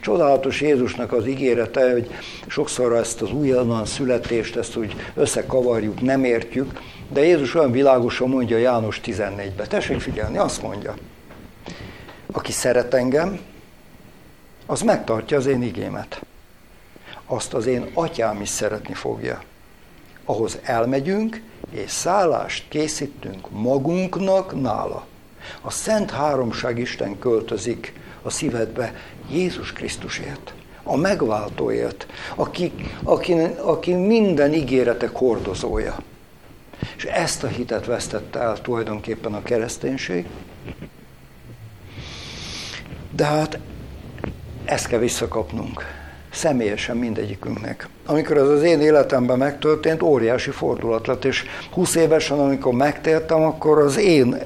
Csodálatos 0.00 0.60
Jézusnak 0.60 1.12
az 1.12 1.26
ígérete, 1.26 1.92
hogy 1.92 2.10
sokszor 2.46 2.96
ezt 2.96 3.22
az 3.22 3.32
újonnan 3.32 3.84
születést, 3.84 4.56
ezt 4.56 4.76
úgy 4.76 4.94
összekavarjuk, 5.14 6.00
nem 6.00 6.24
értjük, 6.24 6.80
de 7.12 7.24
Jézus 7.24 7.54
olyan 7.54 7.70
világosan 7.70 8.28
mondja 8.28 8.56
János 8.56 9.00
14-ben. 9.04 9.68
Tessék 9.68 10.00
figyelni, 10.00 10.38
azt 10.38 10.62
mondja, 10.62 10.94
aki 12.38 12.52
szeret 12.52 12.94
engem, 12.94 13.40
az 14.66 14.80
megtartja 14.80 15.36
az 15.36 15.46
én 15.46 15.62
igémet. 15.62 16.20
Azt 17.26 17.54
az 17.54 17.66
én 17.66 17.90
atyám 17.94 18.40
is 18.40 18.48
szeretni 18.48 18.94
fogja. 18.94 19.42
Ahhoz 20.24 20.58
elmegyünk, 20.62 21.42
és 21.70 21.90
szállást 21.90 22.64
készítünk 22.68 23.50
magunknak 23.50 24.60
nála. 24.60 25.06
A 25.60 25.70
Szent 25.70 26.10
Háromság 26.10 26.78
Isten 26.78 27.18
költözik 27.18 27.92
a 28.22 28.30
szívedbe 28.30 28.94
Jézus 29.30 29.72
Krisztusért, 29.72 30.52
a 30.82 30.96
megváltóért, 30.96 32.06
aki, 32.34 32.72
aki, 33.02 33.32
aki 33.62 33.94
minden 33.94 34.52
ígéretek 34.52 35.16
hordozója. 35.16 35.96
És 36.96 37.04
ezt 37.04 37.44
a 37.44 37.46
hitet 37.46 37.86
vesztette 37.86 38.38
el 38.38 38.60
tulajdonképpen 38.60 39.34
a 39.34 39.42
kereszténység. 39.42 40.26
De 43.18 43.24
hát 43.24 43.58
ezt 44.64 44.86
kell 44.86 44.98
visszakapnunk. 44.98 45.84
Személyesen 46.32 46.96
mindegyikünknek. 46.96 47.88
Amikor 48.06 48.36
ez 48.36 48.48
az 48.48 48.62
én 48.62 48.80
életemben 48.80 49.38
megtörtént, 49.38 50.02
óriási 50.02 50.50
fordulat 50.50 51.06
lett, 51.06 51.24
és 51.24 51.44
20 51.72 51.94
évesen, 51.94 52.38
amikor 52.38 52.72
megtértem, 52.72 53.42
akkor 53.42 53.78
az 53.78 53.98
én, 53.98 54.36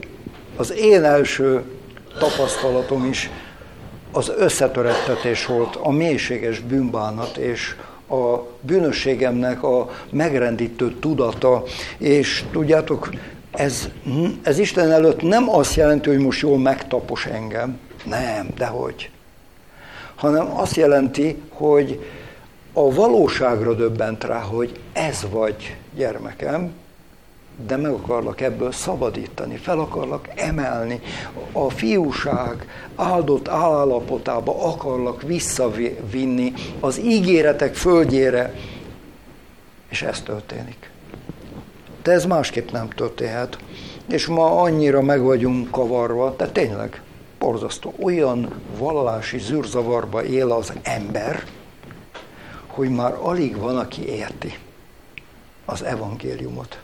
az 0.56 0.72
én 0.76 1.04
első 1.04 1.62
tapasztalatom 2.18 3.04
is 3.04 3.30
az 4.12 4.32
összetörettetés 4.36 5.46
volt, 5.46 5.76
a 5.76 5.90
mélységes 5.90 6.60
bűnbánat, 6.60 7.36
és 7.36 7.76
a 8.08 8.38
bűnösségemnek 8.60 9.62
a 9.62 9.90
megrendítő 10.10 10.94
tudata, 11.00 11.62
és 11.98 12.44
tudjátok, 12.52 13.10
ez, 13.50 13.88
ez 14.42 14.58
Isten 14.58 14.90
előtt 14.90 15.22
nem 15.22 15.50
azt 15.50 15.74
jelenti, 15.74 16.08
hogy 16.08 16.18
most 16.18 16.40
jól 16.40 16.58
megtapos 16.58 17.26
engem, 17.26 17.78
nem, 18.04 18.48
dehogy. 18.56 19.10
Hanem 20.14 20.56
azt 20.56 20.76
jelenti, 20.76 21.42
hogy 21.48 22.00
a 22.72 22.94
valóságra 22.94 23.74
döbbent 23.74 24.24
rá, 24.24 24.40
hogy 24.40 24.80
ez 24.92 25.26
vagy 25.30 25.76
gyermekem, 25.94 26.72
de 27.66 27.76
meg 27.76 27.92
akarlak 27.92 28.40
ebből 28.40 28.72
szabadítani, 28.72 29.56
fel 29.56 29.78
akarlak 29.78 30.28
emelni. 30.34 31.00
A 31.52 31.70
fiúság 31.70 32.66
áldott 32.96 33.48
állapotába 33.48 34.64
akarlak 34.72 35.22
visszavinni 35.22 36.52
az 36.80 36.98
ígéretek 36.98 37.74
földjére, 37.74 38.54
és 39.88 40.02
ez 40.02 40.20
történik. 40.20 40.90
De 42.02 42.12
ez 42.12 42.24
másképp 42.24 42.70
nem 42.70 42.88
történhet. 42.88 43.58
És 44.08 44.26
ma 44.26 44.60
annyira 44.60 45.02
meg 45.02 45.22
vagyunk 45.22 45.70
kavarva, 45.70 46.34
de 46.36 46.46
tényleg 46.48 47.02
borzasztó. 47.42 47.94
Olyan 48.02 48.52
vallási 48.78 49.38
zűrzavarba 49.38 50.24
él 50.24 50.50
az 50.50 50.72
ember, 50.82 51.44
hogy 52.66 52.88
már 52.88 53.14
alig 53.20 53.56
van, 53.56 53.78
aki 53.78 54.06
érti 54.06 54.58
az 55.64 55.82
evangéliumot. 55.82 56.78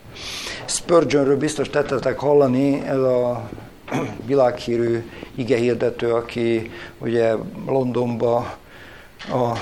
Spurgeonről 0.65 1.37
biztos 1.37 1.69
tettetek 1.69 2.19
hallani, 2.19 2.81
ez 2.85 2.97
a 2.97 3.49
világhírű 4.25 5.09
igehirdető, 5.35 6.13
aki 6.13 6.71
ugye 6.97 7.33
Londonba 7.65 8.57
a 9.31 9.57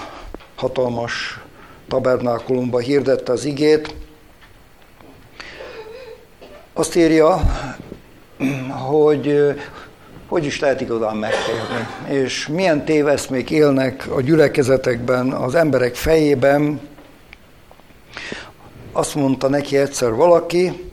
hatalmas 0.55 1.39
tabernákulumba 1.87 2.79
hirdette 2.79 3.31
az 3.31 3.45
igét. 3.45 3.95
Azt 6.73 6.95
írja, 6.95 7.41
hogy 8.89 9.55
hogy 10.27 10.45
is 10.45 10.59
lehet 10.59 10.81
igazán 10.81 11.15
megtérni, 11.17 11.87
és 12.07 12.47
milyen 12.47 12.85
téveszmék 12.85 13.51
élnek 13.51 14.07
a 14.15 14.21
gyülekezetekben, 14.21 15.31
az 15.31 15.55
emberek 15.55 15.95
fejében. 15.95 16.79
Azt 18.91 19.15
mondta 19.15 19.47
neki 19.47 19.77
egyszer 19.77 20.13
valaki, 20.13 20.91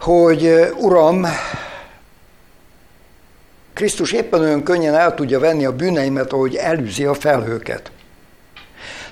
hogy 0.00 0.72
Uram, 0.80 1.26
Krisztus 3.72 4.12
éppen 4.12 4.40
olyan 4.40 4.62
könnyen 4.62 4.94
el 4.94 5.14
tudja 5.14 5.38
venni 5.38 5.64
a 5.64 5.76
bűneimet, 5.76 6.32
ahogy 6.32 6.54
elűzi 6.54 7.04
a 7.04 7.14
felhőket. 7.14 7.90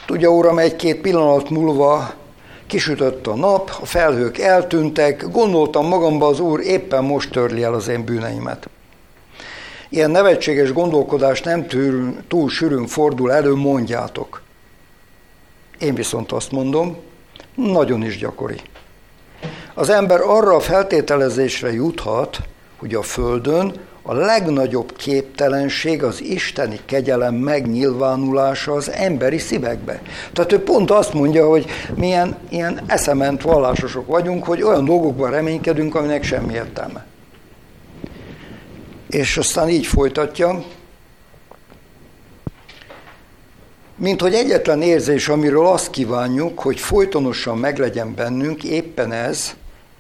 Tudja, 0.07 0.31
Uram, 0.31 0.59
egy-két 0.59 1.01
pillanat 1.01 1.51
múlva 1.51 2.15
kisütött 2.67 3.27
a 3.27 3.35
nap, 3.35 3.77
a 3.81 3.87
felhők 3.87 4.39
eltűntek, 4.39 5.31
gondoltam 5.31 5.87
magamba, 5.87 6.27
az 6.27 6.41
Úr 6.41 6.61
éppen 6.61 7.05
most 7.05 7.31
törli 7.31 7.63
el 7.63 7.75
az 7.75 7.89
én 7.89 8.05
bűneimet. 8.05 8.69
Ilyen 9.89 10.11
nevetséges 10.11 10.73
gondolkodás 10.73 11.43
nem 11.43 11.67
túl, 11.67 12.17
túl 12.29 12.49
sűrűn 12.49 12.87
fordul 12.87 13.33
elő, 13.33 13.55
mondjátok. 13.55 14.43
Én 15.79 15.95
viszont 15.95 16.33
azt 16.33 16.53
mondom, 16.53 16.97
nagyon 17.55 18.03
is 18.03 18.19
gyakori. 18.19 18.61
Az 19.75 19.89
ember 19.89 20.21
arra 20.21 20.55
a 20.55 20.61
feltételezésre 20.61 21.73
juthat, 21.73 22.39
hogy 22.77 22.95
a 22.95 23.03
Földön 23.03 23.75
a 24.03 24.15
legnagyobb 24.15 24.97
képtelenség 24.97 26.03
az 26.03 26.23
isteni 26.23 26.81
kegyelem 26.85 27.35
megnyilvánulása 27.35 28.73
az 28.73 28.91
emberi 28.91 29.39
szívekbe. 29.39 30.03
Tehát 30.33 30.53
ő 30.53 30.63
pont 30.63 30.91
azt 30.91 31.13
mondja, 31.13 31.49
hogy 31.49 31.67
milyen 31.95 32.37
ilyen 32.49 32.81
eszement 32.87 33.43
vallásosok 33.43 34.07
vagyunk, 34.07 34.45
hogy 34.45 34.63
olyan 34.63 34.85
dolgokban 34.85 35.31
reménykedünk, 35.31 35.95
aminek 35.95 36.23
semmi 36.25 36.53
értelme. 36.53 37.05
És 39.09 39.37
aztán 39.37 39.69
így 39.69 39.87
folytatja, 39.87 40.65
mint 43.97 44.21
hogy 44.21 44.35
egyetlen 44.35 44.83
érzés, 44.83 45.29
amiről 45.29 45.67
azt 45.67 45.91
kívánjuk, 45.91 46.61
hogy 46.61 46.81
folytonosan 46.81 47.59
meglegyen 47.59 48.15
bennünk, 48.15 48.65
éppen 48.65 49.13
ez, 49.13 49.55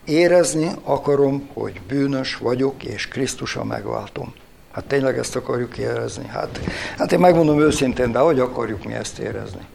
érezni 0.05 0.71
akarom, 0.83 1.49
hogy 1.53 1.81
bűnös 1.89 2.37
vagyok, 2.37 2.85
és 2.85 3.09
Krisztus 3.09 3.57
a 3.57 3.65
megváltom. 3.65 4.35
Hát 4.73 4.85
tényleg 4.85 5.19
ezt 5.19 5.37
akarjuk 5.37 5.79
érezni? 5.79 6.27
Hát, 6.27 6.61
hát 6.99 7.13
én 7.13 7.19
megmondom 7.19 7.61
őszintén, 7.61 8.13
de 8.13 8.19
hogy 8.19 8.41
akarjuk 8.41 8.85
mi 8.85 8.95
ezt 8.95 9.19
érezni? 9.19 9.67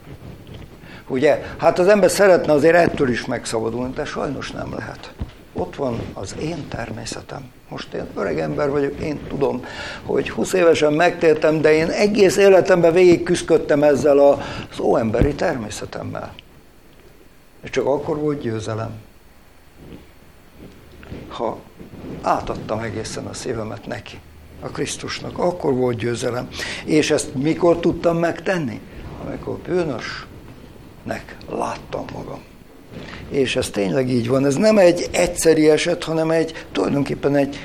Ugye? 1.08 1.44
Hát 1.58 1.80
az 1.80 1.88
ember 1.88 2.10
szeretne 2.10 2.52
azért 2.52 2.76
ettől 2.76 3.10
is 3.10 3.26
megszabadulni, 3.26 3.94
de 3.94 4.06
sajnos 4.06 4.52
nem 4.52 4.74
lehet. 4.74 5.14
Ott 5.54 5.76
van 5.76 6.02
az 6.14 6.36
én 6.40 6.68
természetem. 6.68 7.52
Most 7.72 7.94
én 7.94 8.08
öreg 8.16 8.40
ember 8.40 8.70
vagyok, 8.70 9.00
én 9.00 9.20
tudom, 9.28 9.66
hogy 10.04 10.30
20 10.30 10.54
évesen 10.54 10.94
megtértem, 10.94 11.62
de 11.62 11.74
én 11.74 11.90
egész 11.90 12.38
életemben 12.38 12.94
végig 12.94 13.24
küzdöttem 13.24 13.84
ezzel 13.84 14.20
az 14.20 14.80
óemberi 14.80 15.36
természetemmel. 15.36 16.34
És 17.64 17.70
csak 17.70 17.86
akkor 17.86 18.18
volt 18.18 18.42
győzelem, 18.42 18.92
ha 21.28 21.60
átadtam 22.22 22.80
egészen 22.80 23.26
a 23.26 23.34
szívemet 23.34 23.86
neki, 23.86 24.20
a 24.60 24.68
Krisztusnak, 24.68 25.38
akkor 25.38 25.74
volt 25.74 25.98
győzelem. 25.98 26.48
És 26.86 27.12
ezt 27.12 27.36
mikor 27.36 27.80
tudtam 27.80 28.18
megtenni? 28.18 28.80
Amikor 29.26 29.58
bűnösnek 29.58 31.38
láttam 31.50 32.06
magam. 32.14 32.51
És 33.32 33.56
ez 33.56 33.70
tényleg 33.70 34.10
így 34.10 34.28
van. 34.28 34.46
Ez 34.46 34.56
nem 34.56 34.78
egy 34.78 35.08
egyszeri 35.12 35.70
eset, 35.70 36.04
hanem 36.04 36.32
egy 36.32 36.66
tulajdonképpen 36.72 37.36
egy 37.36 37.60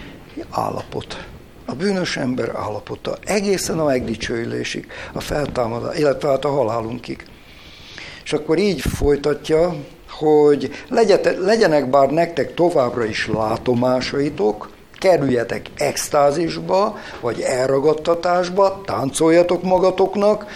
állapot. 0.51 1.25
A 1.65 1.75
bűnös 1.75 2.17
ember 2.17 2.53
állapota. 2.55 3.17
Egészen 3.25 3.79
a 3.79 3.85
megdicsőülésig, 3.85 4.87
a 5.13 5.21
feltámadás, 5.21 5.99
illetve 5.99 6.29
hát 6.29 6.45
a 6.45 6.51
halálunkig. 6.51 7.25
És 8.25 8.33
akkor 8.33 8.59
így 8.59 8.81
folytatja, 8.81 9.77
hogy 10.11 10.71
legyenek 11.39 11.91
bár 11.91 12.11
nektek 12.11 12.55
továbbra 12.55 13.05
is 13.05 13.29
látomásaitok, 13.29 14.71
kerüljetek 14.99 15.71
extázisba, 15.77 16.99
vagy 17.21 17.41
elragadtatásba, 17.41 18.81
táncoljatok 18.85 19.63
magatoknak, 19.63 20.47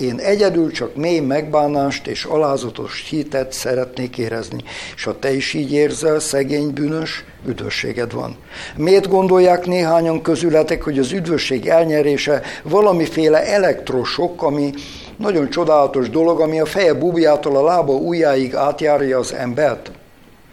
én 0.00 0.18
egyedül 0.18 0.72
csak 0.72 0.96
mély 0.96 1.20
megbánást 1.20 2.06
és 2.06 2.24
alázatos 2.24 3.06
hitet 3.08 3.52
szeretnék 3.52 4.18
érezni, 4.18 4.62
és 4.94 5.04
ha 5.04 5.18
te 5.18 5.32
is 5.32 5.54
így 5.54 5.72
érzel, 5.72 6.20
szegény 6.20 6.72
bűnös, 6.72 7.24
üdvösséged 7.46 8.12
van. 8.12 8.36
Miért 8.76 9.08
gondolják 9.08 9.66
néhányan 9.66 10.22
közületek, 10.22 10.82
hogy 10.82 10.98
az 10.98 11.12
üdvösség 11.12 11.66
elnyerése 11.66 12.42
valamiféle 12.62 13.46
elektrosok, 13.46 14.42
ami 14.42 14.72
nagyon 15.16 15.50
csodálatos 15.50 16.10
dolog, 16.10 16.40
ami 16.40 16.60
a 16.60 16.66
feje 16.66 16.94
bubjától 16.94 17.56
a 17.56 17.64
lába 17.64 17.92
ujjáig 17.92 18.54
átjárja 18.54 19.18
az 19.18 19.34
embert? 19.34 19.90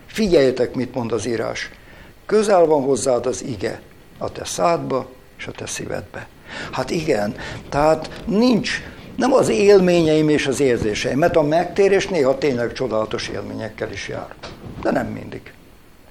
Figyeljetek, 0.05 0.75
mit 0.75 0.93
mond 0.93 1.11
az 1.11 1.25
írás. 1.25 1.71
Közel 2.25 2.65
van 2.65 2.81
hozzád 2.81 3.25
az 3.25 3.43
ige, 3.43 3.81
a 4.17 4.31
te 4.31 4.45
szádba 4.45 5.09
és 5.37 5.47
a 5.47 5.51
te 5.51 5.65
szívedbe. 5.65 6.27
Hát 6.71 6.89
igen, 6.89 7.35
tehát 7.69 8.09
nincs 8.25 8.81
nem 9.15 9.33
az 9.33 9.49
élményeim 9.49 10.29
és 10.29 10.47
az 10.47 10.59
érzéseim, 10.59 11.17
mert 11.17 11.35
a 11.35 11.41
megtérés 11.41 12.07
néha 12.07 12.37
tényleg 12.37 12.73
csodálatos 12.73 13.27
élményekkel 13.27 13.91
is 13.91 14.07
jár. 14.07 14.27
De 14.81 14.91
nem 14.91 15.07
mindig. 15.07 15.53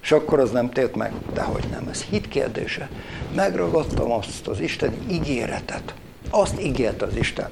És 0.03 0.13
akkor 0.13 0.39
az 0.39 0.51
nem 0.51 0.71
tért 0.71 0.95
meg. 0.95 1.13
De 1.33 1.41
hogy 1.41 1.65
nem, 1.71 1.89
ez 1.91 2.03
hit 2.03 2.29
kérdése. 2.29 2.89
Megragadtam 3.35 4.13
azt 4.13 4.47
az 4.47 4.61
Isten 4.61 4.95
ígéretet. 5.11 5.95
Azt 6.31 6.63
ígért 6.63 7.03
az 7.03 7.17
Isten. 7.17 7.49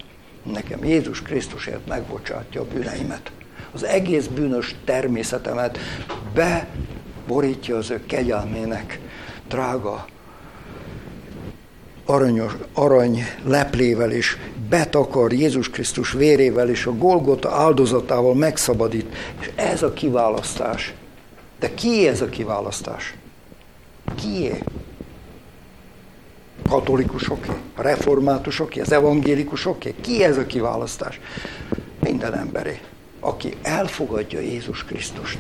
Nekem 0.53 0.85
Jézus 0.85 1.23
Krisztusért 1.23 1.87
megbocsátja 1.87 2.61
a 2.61 2.67
bűneimet. 2.73 3.33
Az 3.73 3.85
egész 3.85 4.27
bűnös 4.27 4.75
természetemet 4.85 5.79
beborítja 6.35 7.77
az 7.77 7.91
ő 7.91 8.07
kegyelmének 8.07 9.01
drága 9.49 10.07
aranyos, 12.11 12.53
arany 12.73 13.25
leplével 13.45 14.11
és 14.11 14.37
betakar 14.71 15.33
Jézus 15.33 15.71
Krisztus 15.71 16.13
vérével 16.13 16.69
és 16.69 16.87
a 16.87 16.97
Golgota 16.97 17.51
áldozatával 17.51 18.35
megszabadít. 18.35 19.15
És 19.41 19.51
ez 19.55 19.83
a 19.83 19.93
kiválasztás. 19.93 20.95
De 21.59 21.75
ki 21.75 22.09
ez 22.09 22.21
a 22.21 22.27
kiválasztás? 22.27 23.15
Kié? 24.15 24.59
Katolikusoké? 26.69 27.51
Reformátusoké? 27.77 28.81
Az 28.81 28.93
evangélikusoké? 28.93 29.95
Ki 30.01 30.25
ez 30.25 30.37
a 30.37 30.47
kiválasztás? 30.47 31.21
Minden 32.01 32.35
emberé, 32.35 32.81
aki 33.21 33.55
elfogadja 33.63 34.41
Jézus 34.41 34.85
Krisztust. 34.85 35.39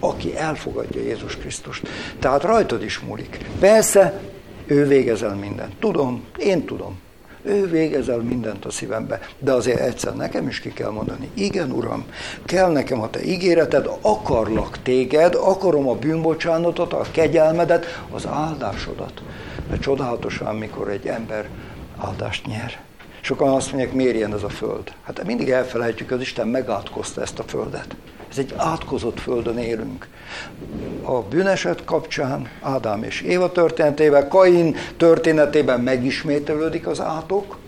Aki 0.00 0.36
elfogadja 0.36 1.00
Jézus 1.00 1.36
Krisztust. 1.36 1.88
Tehát 2.18 2.42
rajtad 2.42 2.82
is 2.82 2.98
múlik. 2.98 3.38
Persze, 3.58 4.20
ő 4.66 4.86
végezel 4.86 5.34
mindent. 5.34 5.76
Tudom, 5.78 6.24
én 6.38 6.64
tudom. 6.64 6.98
Ő 7.42 7.66
végezel 7.66 8.18
mindent 8.18 8.64
a 8.64 8.70
szívembe. 8.70 9.20
De 9.38 9.52
azért 9.52 9.80
egyszer 9.80 10.14
nekem 10.14 10.48
is 10.48 10.60
ki 10.60 10.72
kell 10.72 10.90
mondani, 10.90 11.30
igen, 11.34 11.70
Uram, 11.70 12.04
kell 12.44 12.72
nekem 12.72 13.00
a 13.00 13.10
Te 13.10 13.24
ígéreted, 13.24 13.90
akarlak 14.00 14.82
téged, 14.82 15.34
akarom 15.34 15.88
a 15.88 15.94
bűnbocsánatot, 15.94 16.92
a 16.92 17.06
kegyelmedet, 17.10 17.86
az 18.10 18.26
áldásodat. 18.26 19.22
Mert 19.68 19.80
csodálatosan, 19.80 20.56
mikor 20.56 20.90
egy 20.90 21.06
ember 21.06 21.48
áldást 21.98 22.46
nyer. 22.46 22.80
Sokan 23.20 23.48
azt 23.48 23.72
mondják, 23.72 23.92
miért 23.92 24.14
ilyen 24.14 24.34
ez 24.34 24.42
a 24.42 24.48
föld? 24.48 24.92
Hát 25.02 25.24
mindig 25.24 25.50
elfelejtjük, 25.50 26.10
az 26.10 26.20
Isten 26.20 26.48
megátkozta 26.48 27.20
ezt 27.20 27.38
a 27.38 27.42
földet. 27.42 27.96
Ez 28.32 28.38
egy 28.38 28.54
átkozott 28.56 29.20
földön 29.20 29.58
élünk. 29.58 30.08
A 31.02 31.20
bűneset 31.20 31.84
kapcsán, 31.84 32.48
Ádám 32.60 33.02
és 33.02 33.20
Éva 33.20 33.52
történetében, 33.52 34.28
Kain 34.28 34.76
történetében 34.96 35.80
megismételődik 35.80 36.86
az 36.86 37.00
átok, 37.00 37.58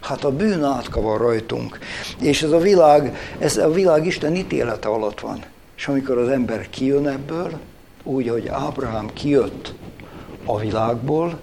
Hát 0.00 0.24
a 0.24 0.30
bűn 0.30 0.64
átkavar 0.64 1.20
rajtunk. 1.20 1.78
És 2.20 2.42
ez 2.42 2.50
a 2.50 2.58
világ, 2.58 3.16
ez 3.38 3.56
a 3.56 3.70
világ 3.70 4.06
Isten 4.06 4.36
ítélete 4.36 4.88
alatt 4.88 5.20
van. 5.20 5.44
És 5.76 5.88
amikor 5.88 6.18
az 6.18 6.28
ember 6.28 6.70
kijön 6.70 7.08
ebből, 7.08 7.58
úgy, 8.02 8.28
hogy 8.28 8.48
Ábrahám 8.48 9.10
kijött 9.12 9.74
a 10.44 10.58
világból, 10.58 11.40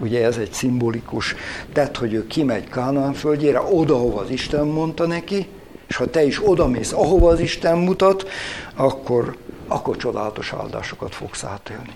ugye 0.00 0.24
ez 0.24 0.36
egy 0.36 0.52
szimbolikus 0.52 1.34
tett, 1.72 1.96
hogy 1.96 2.12
ő 2.12 2.26
kimegy 2.26 2.68
Kánaán 2.68 3.12
földjére, 3.12 3.60
oda, 3.60 3.96
hova 3.96 4.20
az 4.20 4.30
Isten 4.30 4.66
mondta 4.66 5.06
neki, 5.06 5.46
és 5.88 5.96
ha 5.96 6.06
te 6.06 6.24
is 6.24 6.48
odamész, 6.48 6.92
ahova 6.92 7.30
az 7.30 7.40
Isten 7.40 7.78
mutat, 7.78 8.28
akkor, 8.76 9.36
akkor 9.68 9.96
csodálatos 9.96 10.52
áldásokat 10.52 11.14
fogsz 11.14 11.44
átélni. 11.44 11.92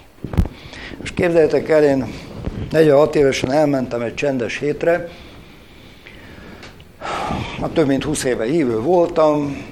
Most 1.01 1.14
képzeljétek 1.14 1.68
el, 1.68 1.84
én 1.84 2.14
46 2.70 3.16
évesen 3.16 3.53
elmentem 3.53 4.01
egy 4.01 4.14
csendes 4.14 4.59
hétre, 4.59 5.09
már 7.61 7.70
több 7.70 7.86
mint 7.86 8.05
20 8.05 8.24
éve 8.24 8.45
hívő 8.45 8.80
voltam, 8.80 9.66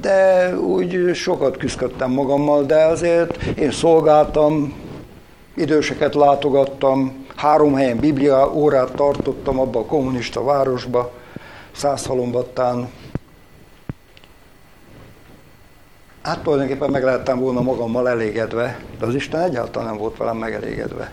de 0.00 0.50
úgy 0.58 1.14
sokat 1.14 1.56
küzdöttem 1.56 2.10
magammal, 2.10 2.64
de 2.64 2.84
azért 2.84 3.42
én 3.42 3.70
szolgáltam, 3.70 4.74
időseket 5.56 6.14
látogattam, 6.14 7.26
három 7.36 7.74
helyen 7.74 7.98
biblia 7.98 8.52
órát 8.52 8.92
tartottam 8.92 9.60
abba 9.60 9.78
a 9.78 9.84
kommunista 9.84 10.44
városba, 10.44 11.12
Százhalombattán, 11.72 12.88
Hát 16.26 16.42
tulajdonképpen 16.42 16.90
meg 16.90 17.04
lehettem 17.04 17.38
volna 17.38 17.60
magammal 17.60 18.08
elégedve, 18.08 18.80
de 18.98 19.06
az 19.06 19.14
Isten 19.14 19.40
egyáltalán 19.40 19.88
nem 19.88 19.96
volt 19.96 20.16
velem 20.16 20.36
megelégedve. 20.36 21.12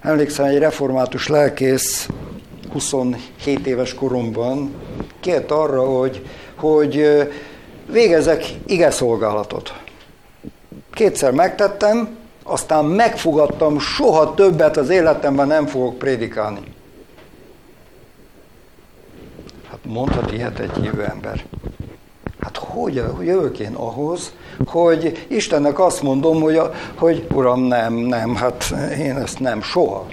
Emlékszem, 0.00 0.44
egy 0.44 0.58
református 0.58 1.28
lelkész 1.28 2.08
27 2.72 3.66
éves 3.66 3.94
koromban 3.94 4.74
kért 5.20 5.50
arra, 5.50 5.82
hogy, 5.82 6.26
hogy 6.54 7.28
végezek 7.90 8.44
ige 8.66 8.90
szolgálatot. 8.90 9.74
Kétszer 10.92 11.32
megtettem, 11.32 12.16
aztán 12.42 12.84
megfogadtam, 12.84 13.78
soha 13.78 14.34
többet 14.34 14.76
az 14.76 14.88
életemben 14.88 15.46
nem 15.46 15.66
fogok 15.66 15.98
prédikálni. 15.98 16.60
Hát 19.70 19.78
mondhat 19.84 20.32
ilyet 20.32 20.58
egy 20.58 20.72
hívő 20.72 21.04
ember. 21.04 21.44
Hát 22.44 22.56
hogy 22.56 23.02
jövök 23.20 23.58
én 23.58 23.74
ahhoz, 23.74 24.32
hogy 24.66 25.26
Istennek 25.28 25.78
azt 25.78 26.02
mondom, 26.02 26.40
hogy, 26.40 26.56
a, 26.56 26.70
hogy 26.94 27.26
Uram, 27.34 27.60
nem, 27.60 27.94
nem, 27.94 28.34
hát 28.34 28.74
én 28.98 29.16
ezt 29.16 29.38
nem, 29.38 29.62
soha. 29.62 30.06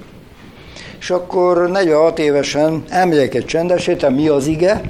És 0.99 1.09
akkor 1.09 1.69
46 1.69 2.19
évesen 2.19 2.83
elmegyek 2.89 3.33
egy 3.33 3.45
csendes 3.45 3.89
mi 4.09 4.27
az 4.27 4.47
ige? 4.47 4.81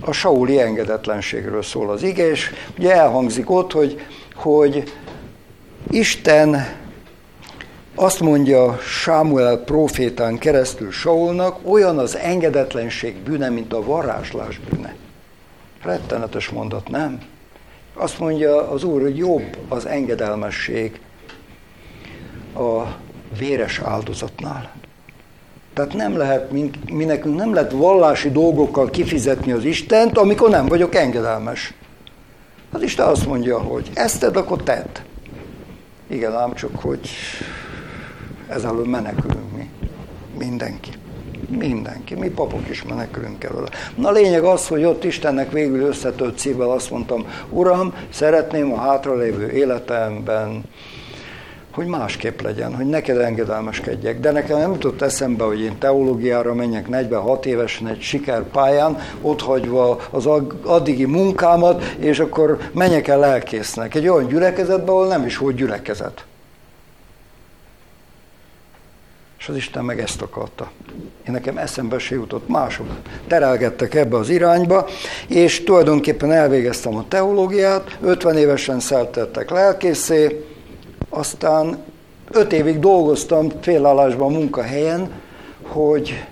A 0.00 0.12
Sauli 0.12 0.60
engedetlenségről 0.60 1.62
szól 1.62 1.90
az 1.90 2.02
ige, 2.02 2.30
és 2.30 2.50
ugye 2.78 2.94
elhangzik 2.94 3.50
ott, 3.50 3.72
hogy, 3.72 4.00
hogy 4.34 4.92
Isten 5.90 6.66
azt 7.94 8.20
mondja 8.20 8.78
Sámuel 8.78 9.56
profétán 9.58 10.38
keresztül 10.38 10.90
Saulnak, 10.90 11.58
olyan 11.62 11.98
az 11.98 12.16
engedetlenség 12.16 13.16
bűne, 13.16 13.48
mint 13.48 13.72
a 13.72 13.84
varázslás 13.84 14.60
bűne. 14.70 14.94
Rettenetes 15.86 16.48
mondat, 16.48 16.88
nem? 16.88 17.20
Azt 17.94 18.18
mondja 18.18 18.70
az 18.70 18.84
Úr, 18.84 19.00
hogy 19.00 19.16
jobb 19.16 19.56
az 19.68 19.86
engedelmesség 19.86 21.00
a 22.54 22.82
véres 23.38 23.78
áldozatnál. 23.78 24.72
Tehát 25.74 25.94
nem 25.94 26.16
lehet, 26.16 26.50
mi 26.90 27.04
nekünk 27.04 27.36
nem 27.36 27.54
lehet 27.54 27.72
vallási 27.72 28.30
dolgokkal 28.30 28.90
kifizetni 28.90 29.52
az 29.52 29.64
Istent, 29.64 30.18
amikor 30.18 30.50
nem 30.50 30.66
vagyok 30.66 30.94
engedelmes. 30.94 31.74
Az 32.70 32.82
Isten 32.82 33.06
azt 33.06 33.26
mondja, 33.26 33.58
hogy 33.58 33.90
ezt 33.94 34.20
tedd, 34.20 34.36
akkor 34.36 34.62
tedd. 34.62 34.98
Igen, 36.06 36.32
ám 36.32 36.54
csak, 36.54 36.80
hogy 36.80 37.08
ezzel 38.48 38.72
menekülünk 38.72 39.56
mi. 39.56 39.70
Mindenki. 40.38 40.90
Mindenki, 41.48 42.14
mi 42.14 42.28
papok 42.28 42.68
is 42.68 42.82
menekülünk 42.82 43.44
előle. 43.44 43.68
Na 43.96 44.10
lényeg 44.10 44.42
az, 44.42 44.68
hogy 44.68 44.84
ott 44.84 45.04
Istennek 45.04 45.52
végül 45.52 45.80
összetört 45.80 46.38
szívvel 46.38 46.70
azt 46.70 46.90
mondtam, 46.90 47.26
Uram, 47.50 47.94
szeretném 48.10 48.72
a 48.72 48.78
hátralévő 48.78 49.50
életemben, 49.50 50.64
hogy 51.76 51.86
másképp 51.86 52.40
legyen, 52.40 52.74
hogy 52.74 52.86
neked 52.86 53.18
engedelmeskedjek. 53.18 54.20
De 54.20 54.30
nekem 54.30 54.58
nem 54.58 54.72
jutott 54.72 55.02
eszembe, 55.02 55.44
hogy 55.44 55.60
én 55.60 55.78
teológiára 55.78 56.54
menjek 56.54 56.88
46 56.88 57.46
évesen 57.46 57.88
egy 57.88 58.00
sikerpályán, 58.00 58.98
ott 59.20 59.40
hagyva 59.40 60.00
az 60.10 60.28
addigi 60.64 61.04
munkámat, 61.04 61.84
és 61.98 62.18
akkor 62.18 62.58
menjek 62.72 63.08
el 63.08 63.18
lelkésznek. 63.18 63.94
Egy 63.94 64.08
olyan 64.08 64.28
gyülekezetbe, 64.28 64.90
ahol 64.90 65.06
nem 65.06 65.26
is 65.26 65.38
volt 65.38 65.56
gyülekezet. 65.56 66.24
És 69.46 69.52
az 69.52 69.58
Isten 69.58 69.84
meg 69.84 70.00
ezt 70.00 70.22
akarta. 70.22 70.70
Én 71.26 71.32
nekem 71.32 71.58
eszembe 71.58 71.98
se 71.98 72.14
jutott, 72.14 72.48
mások 72.48 72.86
terelgettek 73.26 73.94
ebbe 73.94 74.16
az 74.16 74.28
irányba, 74.28 74.86
és 75.28 75.64
tulajdonképpen 75.64 76.32
elvégeztem 76.32 76.96
a 76.96 77.04
teológiát, 77.08 77.98
50 78.00 78.36
évesen 78.36 78.80
szeltettek 78.80 79.50
lelkészé, 79.50 80.44
aztán 81.10 81.78
5 82.30 82.52
évig 82.52 82.78
dolgoztam 82.78 83.48
félállásban 83.60 84.34
a 84.34 84.38
munkahelyen, 84.38 85.10
hogy 85.62 86.24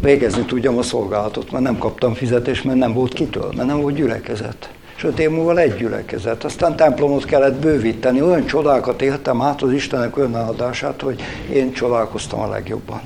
végezni 0.00 0.44
tudjam 0.44 0.78
a 0.78 0.82
szolgálatot, 0.82 1.50
mert 1.50 1.64
nem 1.64 1.78
kaptam 1.78 2.14
fizetést, 2.14 2.64
mert 2.64 2.78
nem 2.78 2.92
volt 2.92 3.12
kitől, 3.12 3.52
mert 3.56 3.68
nem 3.68 3.80
volt 3.80 3.94
gyülekezet 3.94 4.70
és 4.96 5.04
öt 5.04 5.18
év 5.18 5.30
múlva 5.30 5.58
egy 5.58 5.74
gyülekezet. 5.74 6.44
Aztán 6.44 6.76
templomot 6.76 7.24
kellett 7.24 7.54
bővíteni, 7.54 8.22
olyan 8.22 8.46
csodákat 8.46 9.02
éltem 9.02 9.42
át 9.42 9.62
az 9.62 9.72
Istenek 9.72 10.16
önáldását, 10.16 11.00
hogy 11.00 11.22
én 11.52 11.72
csodálkoztam 11.72 12.40
a 12.40 12.48
legjobban. 12.48 13.00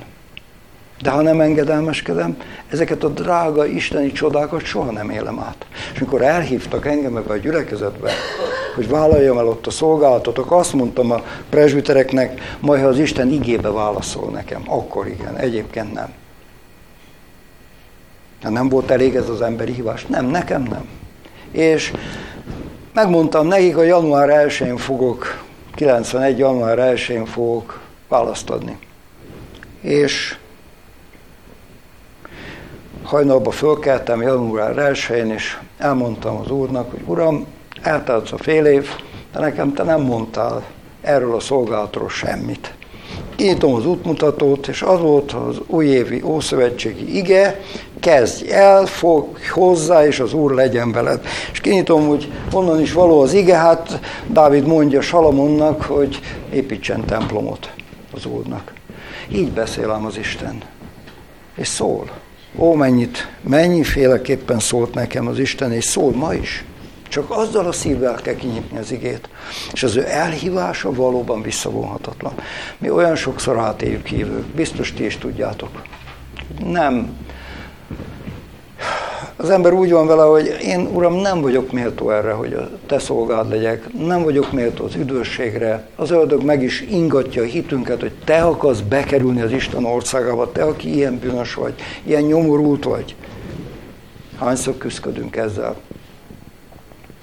De 1.03 1.11
ha 1.11 1.23
nem 1.23 1.41
engedelmeskedem, 1.41 2.37
ezeket 2.69 3.05
a 3.05 3.09
drága 3.09 3.67
isteni 3.67 4.13
csodákat 4.13 4.65
soha 4.65 4.91
nem 4.91 5.11
élem 5.11 5.39
át. 5.39 5.67
És 5.95 6.01
amikor 6.01 6.23
elhívtak 6.23 6.87
engem 6.87 7.17
ebbe 7.17 7.33
a 7.33 7.37
gyülekezetbe, 7.37 8.11
hogy 8.75 8.89
vállaljam 8.89 9.39
el 9.39 9.47
ott 9.47 9.67
a 9.67 9.71
szolgálatot, 9.71 10.39
akkor 10.39 10.59
azt 10.59 10.73
mondtam 10.73 11.11
a 11.11 11.23
presbitereknek, 11.51 12.57
majd 12.61 12.83
ha 12.83 12.89
az 12.89 12.99
Isten 12.99 13.29
igébe 13.29 13.71
válaszol 13.71 14.31
nekem, 14.31 14.63
akkor 14.67 15.07
igen, 15.07 15.37
egyébként 15.37 15.93
nem. 15.93 16.13
Nem 18.51 18.69
volt 18.69 18.91
elég 18.91 19.15
ez 19.15 19.29
az 19.29 19.43
emberi 19.43 19.73
hívás? 19.73 20.07
Nem, 20.07 20.27
nekem 20.27 20.63
nem 20.63 20.98
és 21.51 21.93
megmondtam 22.93 23.47
nekik, 23.47 23.77
hogy 23.77 23.87
január 23.87 24.47
1-én 24.49 24.77
fogok, 24.77 25.45
91. 25.75 26.39
január 26.39 26.79
1-én 26.79 27.27
fogok 27.27 27.81
választ 28.09 28.51
adni. 28.51 28.79
És 29.81 30.37
hajnalba 33.03 33.51
fölkeltem 33.51 34.23
január 34.23 34.75
1-én, 34.77 35.31
és 35.31 35.59
elmondtam 35.79 36.37
az 36.37 36.51
úrnak, 36.51 36.91
hogy 36.91 37.03
uram, 37.05 37.47
eltelt 37.83 38.31
a 38.31 38.39
fél 38.39 38.65
év, 38.65 38.89
de 39.33 39.41
nekem 39.41 39.73
te 39.73 39.83
nem 39.83 40.01
mondtál 40.01 40.65
erről 41.01 41.35
a 41.35 41.41
szolgálatról 41.41 42.09
semmit. 42.09 42.75
Kinyitom 43.39 43.75
az 43.75 43.87
útmutatót, 43.87 44.69
és 44.69 44.83
az 44.83 45.01
volt 45.01 45.33
az 45.33 45.61
újévi 45.67 46.23
ószövetségi 46.23 47.17
ige, 47.17 47.61
kezdj 48.01 48.51
el, 48.51 48.87
fog 48.87 49.27
hozzá, 49.51 50.07
és 50.07 50.21
az 50.21 50.33
Úr 50.33 50.55
legyen 50.55 50.93
veled. 50.93 51.21
És 51.53 51.61
kinyitom, 51.61 52.07
hogy 52.07 52.33
honnan 52.53 52.81
is 52.81 52.93
való 52.93 53.21
az 53.21 53.33
ige, 53.33 53.57
hát 53.57 54.01
Dávid 54.27 54.67
mondja 54.67 55.01
Salamonnak, 55.01 55.83
hogy 55.83 56.21
építsen 56.53 57.05
templomot 57.05 57.71
az 58.15 58.27
Úrnak. 58.27 58.73
Így 59.29 59.51
beszél 59.51 59.91
ám 59.91 60.05
az 60.05 60.19
Isten. 60.19 60.63
És 61.57 61.69
szól. 61.69 62.11
Ó, 62.57 62.75
mennyit, 62.75 63.29
mennyiféleképpen 63.41 64.59
szólt 64.59 64.95
nekem 64.95 65.27
az 65.27 65.39
Isten, 65.39 65.73
és 65.73 65.85
szól 65.85 66.13
ma 66.13 66.35
is. 66.35 66.65
Csak 67.09 67.31
azzal 67.31 67.67
a 67.67 67.73
szívvel 67.73 68.15
kell 68.15 68.35
kinyitni 68.35 68.79
az 68.79 68.93
igét. 68.93 69.29
És 69.73 69.83
az 69.83 69.97
ő 69.97 70.05
elhívása 70.07 70.93
valóban 70.93 71.43
visszavonhatatlan. 71.43 72.33
Mi 72.79 72.91
olyan 72.91 73.17
sokszor 73.17 73.59
átéljük 73.59 74.07
hívők, 74.07 74.47
biztos 74.47 74.93
ti 74.93 75.05
is 75.05 75.17
tudjátok. 75.17 75.83
Nem. 76.65 77.17
Az 79.37 79.51
ember 79.51 79.73
úgy 79.73 79.91
van 79.91 80.07
vele, 80.07 80.23
hogy 80.23 80.57
én, 80.63 80.81
Uram, 80.93 81.15
nem 81.15 81.41
vagyok 81.41 81.73
méltó 81.73 82.11
erre, 82.11 82.33
hogy 82.33 82.53
a 82.53 82.71
te 82.87 82.99
szolgád 82.99 83.49
legyek, 83.49 83.93
nem 83.93 84.23
vagyok 84.23 84.53
méltó 84.53 84.85
az 84.85 84.95
üdvösségre. 84.95 85.89
Az 85.97 86.11
ördög 86.11 86.43
meg 86.45 86.63
is 86.63 86.81
ingatja 86.81 87.43
a 87.43 87.45
hitünket, 87.45 88.01
hogy 88.01 88.13
te 88.25 88.43
akarsz 88.43 88.81
bekerülni 88.81 89.41
az 89.41 89.53
Isten 89.53 89.85
országába, 89.85 90.53
te, 90.53 90.63
aki 90.63 90.95
ilyen 90.95 91.19
bűnös 91.19 91.55
vagy, 91.55 91.75
ilyen 92.03 92.23
nyomorult 92.23 92.85
vagy. 92.85 93.15
Hányszor 94.39 94.79
küzdködünk 94.79 95.37
ezzel? 95.37 95.77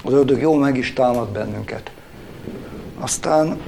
Az 0.06 0.14
ördög 0.14 0.42
jó 0.42 0.56
meg 0.56 0.78
is 0.78 0.94
támad 0.94 1.30
bennünket. 1.30 1.92
Aztán 3.00 3.60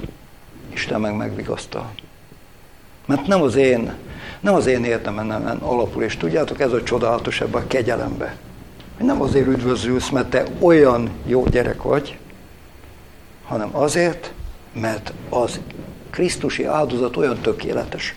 Isten 0.72 1.00
meg 1.00 1.16
megvigasztal. 1.16 1.90
Mert 3.06 3.26
nem 3.26 3.42
az 3.42 3.54
én, 3.54 3.92
nem 4.40 4.54
az 4.54 4.66
én 4.66 4.84
értemen 4.84 5.30
alapul, 5.58 6.02
és 6.02 6.16
tudjátok, 6.16 6.60
ez 6.60 6.72
a 6.72 6.82
csodálatos 6.82 7.40
ebben 7.40 7.62
a 7.62 7.66
kegyelembe. 7.66 8.36
Hogy 8.96 9.06
nem 9.06 9.22
azért 9.22 9.46
üdvözülsz, 9.46 10.08
mert 10.08 10.30
te 10.30 10.44
olyan 10.58 11.10
jó 11.26 11.44
gyerek 11.44 11.82
vagy, 11.82 12.18
hanem 13.44 13.76
azért, 13.76 14.32
mert 14.72 15.12
az 15.28 15.60
Krisztusi 16.10 16.64
áldozat 16.64 17.16
olyan 17.16 17.38
tökéletes, 17.38 18.14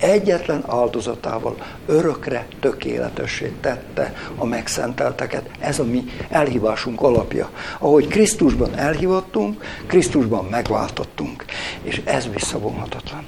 egyetlen 0.00 0.64
áldozatával 0.66 1.56
örökre 1.86 2.46
tökéletessé 2.60 3.52
tette 3.60 4.14
a 4.36 4.44
megszentelteket. 4.44 5.50
Ez 5.58 5.78
a 5.78 5.84
mi 5.84 6.04
elhívásunk 6.28 7.00
alapja. 7.00 7.50
Ahogy 7.78 8.06
Krisztusban 8.08 8.78
elhivattunk, 8.78 9.64
Krisztusban 9.86 10.44
megváltottunk. 10.44 11.44
És 11.82 12.00
ez 12.04 12.28
visszavonhatatlan. 12.32 13.26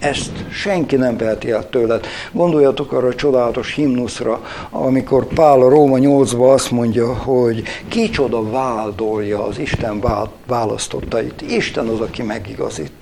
Ezt 0.00 0.32
senki 0.50 0.96
nem 0.96 1.16
veheti 1.16 1.50
el 1.50 1.68
tőled. 1.68 2.06
Gondoljatok 2.32 2.92
arra 2.92 3.06
a 3.06 3.14
csodálatos 3.14 3.74
himnuszra, 3.74 4.44
amikor 4.70 5.26
Pál 5.26 5.60
a 5.60 5.68
Róma 5.68 5.96
8-ban 6.00 6.52
azt 6.52 6.70
mondja, 6.70 7.14
hogy 7.14 7.62
kicsoda 7.88 8.50
váldolja 8.50 9.44
az 9.46 9.58
Isten 9.58 10.02
választottait. 10.46 11.42
Isten 11.42 11.88
az, 11.88 12.00
aki 12.00 12.22
megigazít. 12.22 12.92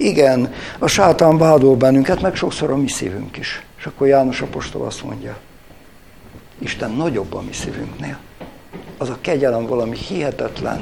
Igen, 0.00 0.52
a 0.78 0.86
sátán 0.86 1.38
vádol 1.38 1.76
bennünket, 1.76 2.20
meg 2.20 2.34
sokszor 2.34 2.70
a 2.70 2.76
mi 2.76 2.88
szívünk 2.88 3.36
is. 3.36 3.64
És 3.78 3.86
akkor 3.86 4.06
János 4.06 4.40
Apostol 4.40 4.86
azt 4.86 5.04
mondja, 5.04 5.38
Isten 6.58 6.90
nagyobb 6.90 7.34
a 7.34 7.40
mi 7.40 7.52
szívünknél. 7.52 8.18
Az 8.98 9.08
a 9.08 9.18
kegyelem 9.20 9.66
valami 9.66 9.96
hihetetlen, 9.96 10.80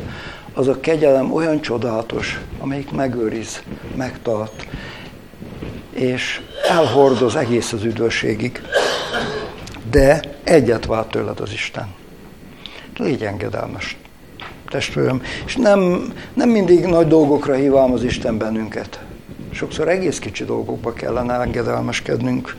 az 0.53 0.69
a 0.69 0.81
kegyelem 0.81 1.33
olyan 1.33 1.61
csodálatos, 1.61 2.41
amelyik 2.59 2.91
megőriz, 2.91 3.63
megtart, 3.97 4.67
és 5.91 6.41
elhordoz 6.69 7.37
egész 7.37 7.73
az 7.73 7.85
üdvösségig. 7.85 8.63
De 9.91 10.21
egyet 10.45 10.87
vált 10.87 11.11
tőled 11.11 11.41
az 11.41 11.53
Isten. 11.53 11.95
Légy 12.97 13.23
engedelmes 13.23 13.97
testvérem. 14.69 15.23
És 15.47 15.57
nem, 15.57 16.13
nem 16.35 16.49
mindig 16.49 16.85
nagy 16.85 17.07
dolgokra 17.07 17.55
hívám 17.55 17.93
az 17.93 18.05
Isten 18.05 18.39
bennünket. 18.39 19.01
Sokszor 19.51 19.89
egész 19.89 20.19
kicsi 20.19 20.45
dolgokba 20.45 20.93
kellene 20.93 21.35
engedelmeskednünk, 21.35 22.57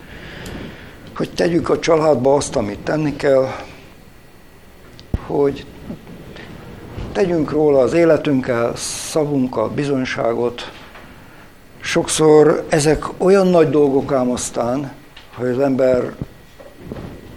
hogy 1.16 1.30
tegyük 1.34 1.70
a 1.70 1.80
családba 1.80 2.36
azt, 2.36 2.56
amit 2.56 2.80
tenni 2.80 3.16
kell, 3.16 3.48
hogy 5.26 5.66
tegyünk 7.12 7.52
róla 7.52 7.80
az 7.80 7.94
életünkkel, 7.94 8.76
szavunkkal 8.76 9.70
bizonyságot. 9.70 10.72
Sokszor 11.80 12.66
ezek 12.70 13.06
olyan 13.18 13.48
nagy 13.48 13.70
dolgok 13.70 14.12
ám 14.12 14.32
aztán, 14.32 14.92
hogy 15.36 15.48
az 15.48 15.60
ember 15.60 16.16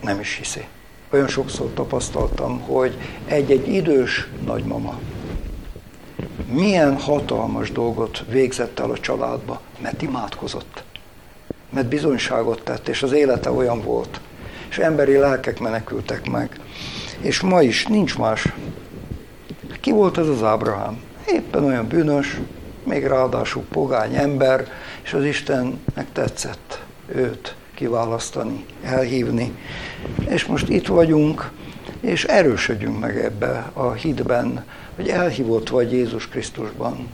nem 0.01 0.21
is 0.21 0.37
hiszi 0.37 0.65
olyan 1.13 1.29
sokszor 1.29 1.71
tapasztaltam, 1.75 2.61
hogy 2.61 2.97
egy-egy 3.27 3.69
idős 3.69 4.29
nagymama 4.45 4.99
milyen 6.47 6.97
hatalmas 6.97 7.73
dolgot 7.73 8.25
végzett 8.29 8.79
el 8.79 8.91
a 8.91 8.99
családba, 8.99 9.61
mert 9.81 10.03
imádkozott, 10.03 10.83
mert 11.71 11.87
bizonyságot 11.87 12.63
tett, 12.63 12.89
és 12.89 13.03
az 13.03 13.13
élete 13.13 13.51
olyan 13.51 13.83
volt, 13.83 14.21
és 14.69 14.79
emberi 14.79 15.17
lelkek 15.17 15.61
menekültek 15.61 16.31
meg. 16.31 16.61
És 17.21 17.41
ma 17.41 17.63
is 17.63 17.87
nincs 17.87 18.19
más. 18.19 18.53
Ki 19.81 19.91
volt 19.91 20.19
ez 20.19 20.29
az 20.29 20.43
Ábrahám? 20.43 21.01
Éppen 21.27 21.65
olyan 21.65 21.87
bűnös, 21.87 22.41
még 22.85 23.07
ráadásul 23.07 23.63
pogány 23.63 24.15
ember, 24.15 24.69
és 25.03 25.13
az 25.13 25.25
Istennek 25.25 26.13
tetszett 26.13 26.83
őt 27.07 27.55
kiválasztani, 27.75 28.65
elhívni. 28.83 29.53
És 30.29 30.47
most 30.47 30.69
itt 30.69 30.87
vagyunk, 30.87 31.51
és 32.03 32.25
erősödjünk 32.25 33.01
meg 33.01 33.19
ebbe 33.19 33.71
a 33.73 33.93
hitben, 33.93 34.65
hogy 34.97 35.09
elhívott 35.09 35.69
vagy 35.69 35.93
Jézus 35.93 36.29
Krisztusban. 36.29 37.09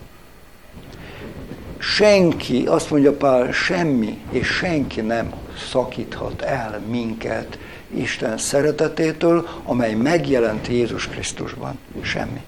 Senki, 1.79 2.67
azt 2.67 2.91
mondja 2.91 3.13
Pál, 3.13 3.53
semmi 3.53 4.19
és 4.31 4.47
senki 4.47 5.01
nem 5.01 5.33
szakíthat 5.71 6.43
el 6.43 6.81
minket 6.89 7.59
Isten 7.95 8.39
szeretetétől, 8.39 9.49
amely 9.65 9.95
megjelent 9.95 10.67
Jézus 10.67 11.09
Krisztusban. 11.09 11.79
Semmi. 12.03 12.41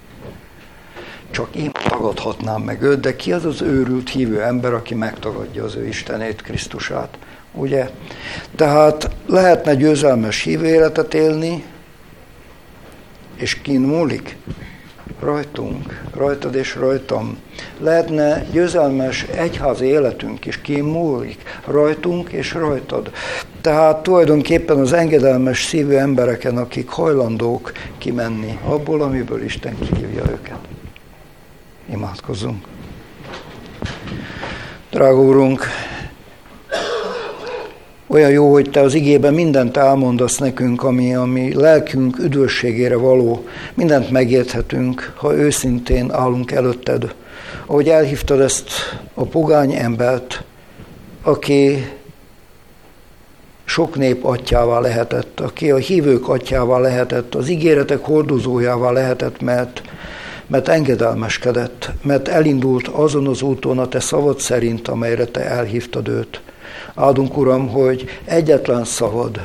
Csak 1.31 1.55
én 1.55 1.71
tagadhatnám 1.71 2.61
meg 2.61 2.81
őt, 2.81 2.99
de 2.99 3.15
ki 3.15 3.31
az 3.31 3.45
az 3.45 3.61
őrült 3.61 4.09
hívő 4.09 4.41
ember, 4.41 4.73
aki 4.73 4.93
megtagadja 4.93 5.63
az 5.63 5.75
ő 5.75 5.87
Istenét, 5.87 6.41
Krisztusát? 6.41 7.17
Ugye? 7.53 7.89
Tehát 8.55 9.09
lehetne 9.25 9.75
győzelmes 9.75 10.41
hívő 10.41 10.65
életet 10.65 11.13
élni, 11.13 11.63
és 13.41 13.61
kin 13.61 13.81
múlik? 13.81 14.35
Rajtunk, 15.19 16.01
rajtad 16.15 16.55
és 16.55 16.75
rajtam. 16.75 17.37
Lehetne 17.79 18.45
győzelmes 18.51 19.23
egyházi 19.23 19.85
életünk 19.85 20.45
is, 20.45 20.61
kin 20.61 20.83
múlik? 20.83 21.43
Rajtunk 21.65 22.29
és 22.31 22.53
rajtad. 22.53 23.11
Tehát 23.61 24.03
tulajdonképpen 24.03 24.77
az 24.77 24.93
engedelmes 24.93 25.63
szívű 25.63 25.93
embereken, 25.93 26.57
akik 26.57 26.89
hajlandók 26.89 27.71
kimenni 27.97 28.59
abból, 28.63 29.01
amiből 29.01 29.43
Isten 29.43 29.77
kihívja 29.79 30.23
őket. 30.31 30.59
Imádkozzunk. 31.91 32.65
Drága 34.89 35.21
Úrunk, 35.21 35.65
olyan 38.11 38.31
jó, 38.31 38.51
hogy 38.51 38.69
Te 38.69 38.79
az 38.81 38.93
igében 38.93 39.33
mindent 39.33 39.77
elmondasz 39.77 40.37
nekünk, 40.37 40.83
ami, 40.83 41.15
ami 41.15 41.53
lelkünk 41.53 42.17
üdvösségére 42.19 42.95
való. 42.95 43.45
Mindent 43.73 44.09
megérthetünk, 44.09 45.13
ha 45.15 45.35
őszintén 45.35 46.11
állunk 46.11 46.51
előtted. 46.51 47.15
Ahogy 47.65 47.89
elhívtad 47.89 48.39
ezt 48.39 48.69
a 49.13 49.23
pogány 49.23 49.73
embert, 49.73 50.43
aki 51.21 51.87
sok 53.65 53.95
nép 53.95 54.25
atyává 54.25 54.79
lehetett, 54.79 55.39
aki 55.39 55.71
a 55.71 55.77
hívők 55.77 56.29
atyává 56.29 56.77
lehetett, 56.77 57.35
az 57.35 57.49
ígéretek 57.49 57.99
hordozójává 57.99 58.91
lehetett, 58.91 59.41
mert, 59.41 59.81
mert 60.47 60.67
engedelmeskedett, 60.67 61.91
mert 62.01 62.27
elindult 62.27 62.87
azon 62.87 63.27
az 63.27 63.41
úton 63.41 63.79
a 63.79 63.87
te 63.87 63.99
szavad 63.99 64.39
szerint, 64.39 64.87
amelyre 64.87 65.25
te 65.25 65.41
elhívtad 65.41 66.07
őt. 66.07 66.41
Áldunk, 67.01 67.37
Uram, 67.37 67.67
hogy 67.67 68.05
egyetlen 68.25 68.83
szavad 68.83 69.41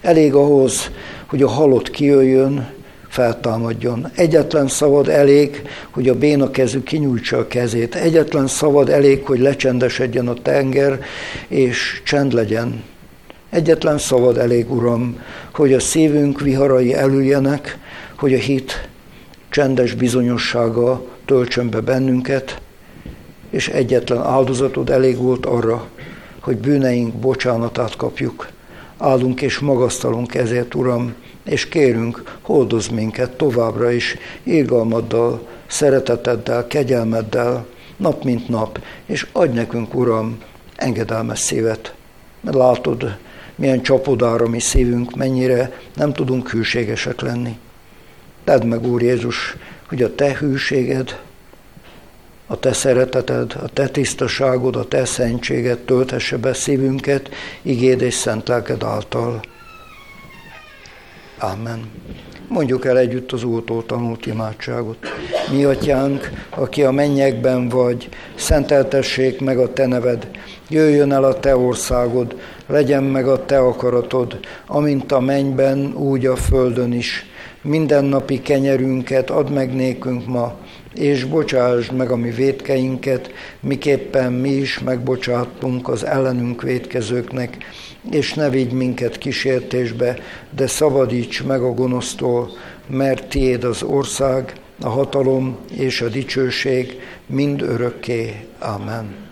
elég 0.00 0.34
ahhoz, 0.34 0.90
hogy 1.26 1.42
a 1.42 1.48
halott 1.48 1.90
kijöjjön, 1.90 2.68
feltámadjon. 3.08 4.10
Egyetlen 4.14 4.68
szavad 4.68 5.08
elég, 5.08 5.62
hogy 5.90 6.08
a 6.08 6.14
béna 6.14 6.50
kezű 6.50 6.82
kinyújtsa 6.82 7.38
a 7.38 7.46
kezét. 7.46 7.94
Egyetlen 7.94 8.46
szavad 8.46 8.88
elég, 8.88 9.26
hogy 9.26 9.38
lecsendesedjen 9.38 10.28
a 10.28 10.34
tenger, 10.34 11.00
és 11.48 12.00
csend 12.04 12.32
legyen. 12.32 12.82
Egyetlen 13.50 13.98
szavad 13.98 14.38
elég, 14.38 14.72
Uram, 14.72 15.20
hogy 15.54 15.72
a 15.72 15.80
szívünk 15.80 16.40
viharai 16.40 16.94
elüljenek, 16.94 17.78
hogy 18.16 18.34
a 18.34 18.38
hit 18.38 18.88
csendes 19.48 19.94
bizonyossága 19.94 21.04
töltsön 21.24 21.70
be 21.70 21.80
bennünket, 21.80 22.60
és 23.50 23.68
egyetlen 23.68 24.22
áldozatod 24.22 24.90
elég 24.90 25.16
volt 25.16 25.46
arra, 25.46 25.88
hogy 26.40 26.56
bűneink 26.56 27.14
bocsánatát 27.14 27.96
kapjuk. 27.96 28.48
Állunk 28.98 29.42
és 29.42 29.58
magasztalunk 29.58 30.34
ezért, 30.34 30.74
Uram, 30.74 31.14
és 31.44 31.68
kérünk, 31.68 32.38
hordoz 32.40 32.88
minket 32.88 33.36
továbbra 33.36 33.90
is 33.90 34.16
irgalmaddal, 34.42 35.46
szereteteddel, 35.66 36.66
kegyelmeddel, 36.66 37.66
nap 37.96 38.24
mint 38.24 38.48
nap, 38.48 38.80
és 39.06 39.26
adj 39.32 39.54
nekünk, 39.54 39.94
Uram, 39.94 40.38
engedelmes 40.76 41.38
szívet. 41.38 41.94
Mert 42.40 42.56
látod, 42.56 43.16
milyen 43.54 43.82
csapodára 43.82 44.48
mi 44.48 44.60
szívünk, 44.60 45.16
mennyire 45.16 45.80
nem 45.94 46.12
tudunk 46.12 46.50
hűségesek 46.50 47.20
lenni. 47.20 47.58
Tedd 48.44 48.66
meg, 48.66 48.86
Úr 48.86 49.02
Jézus, 49.02 49.56
hogy 49.88 50.02
a 50.02 50.14
Te 50.14 50.36
hűséged, 50.38 51.20
a 52.50 52.58
Te 52.58 52.72
szereteted, 52.72 53.52
a 53.62 53.68
Te 53.68 53.88
tisztaságod, 53.88 54.76
a 54.76 54.84
Te 54.84 55.04
szentséged 55.04 55.78
tölthesse 55.78 56.36
be 56.36 56.52
szívünket, 56.52 57.30
igéd 57.62 58.00
és 58.00 58.14
szent 58.14 58.48
lelked 58.48 58.82
által. 58.82 59.40
Amen. 61.38 61.90
Mondjuk 62.48 62.84
el 62.84 62.98
együtt 62.98 63.32
az 63.32 63.44
Úrtól 63.44 63.86
tanult 63.86 64.26
imádságot. 64.26 64.96
Mi 65.52 65.64
atyánk, 65.64 66.30
aki 66.50 66.82
a 66.82 66.90
mennyekben 66.90 67.68
vagy, 67.68 68.08
szenteltessék 68.34 69.40
meg 69.40 69.58
a 69.58 69.72
Te 69.72 69.86
neved, 69.86 70.28
jöjjön 70.68 71.12
el 71.12 71.24
a 71.24 71.38
Te 71.38 71.56
országod, 71.56 72.40
legyen 72.66 73.04
meg 73.04 73.28
a 73.28 73.44
Te 73.44 73.58
akaratod, 73.58 74.38
amint 74.66 75.12
a 75.12 75.20
mennyben, 75.20 75.94
úgy 75.94 76.26
a 76.26 76.36
földön 76.36 76.92
is. 76.92 77.24
Mindennapi 77.62 78.42
kenyerünket 78.42 79.30
add 79.30 79.50
meg 79.50 79.74
nékünk 79.74 80.26
ma, 80.26 80.58
és 80.94 81.24
bocsásd 81.24 81.92
meg 81.92 82.10
a 82.10 82.16
mi 82.16 82.30
védkeinket, 82.30 83.32
miképpen 83.60 84.32
mi 84.32 84.50
is 84.50 84.78
megbocsátunk 84.78 85.88
az 85.88 86.04
ellenünk 86.04 86.62
védkezőknek, 86.62 87.56
és 88.10 88.34
ne 88.34 88.50
vigy 88.50 88.72
minket 88.72 89.18
kísértésbe, 89.18 90.18
de 90.50 90.66
szabadíts 90.66 91.44
meg 91.44 91.62
a 91.62 91.74
gonosztól, 91.74 92.50
mert 92.86 93.28
tiéd 93.28 93.64
az 93.64 93.82
ország, 93.82 94.52
a 94.80 94.88
hatalom 94.88 95.58
és 95.78 96.00
a 96.00 96.08
dicsőség 96.08 97.00
mind 97.26 97.62
örökké. 97.62 98.46
Amen. 98.58 99.28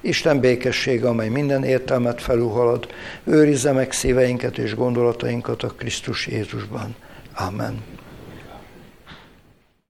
Isten 0.00 0.40
békessége, 0.40 1.08
amely 1.08 1.28
minden 1.28 1.64
értelmet 1.64 2.22
felülhalad, 2.22 2.86
őrizze 3.24 3.72
meg 3.72 3.92
szíveinket 3.92 4.58
és 4.58 4.74
gondolatainkat 4.74 5.62
a 5.62 5.68
Krisztus 5.68 6.26
Jézusban. 6.26 6.94
Amen. 7.34 7.95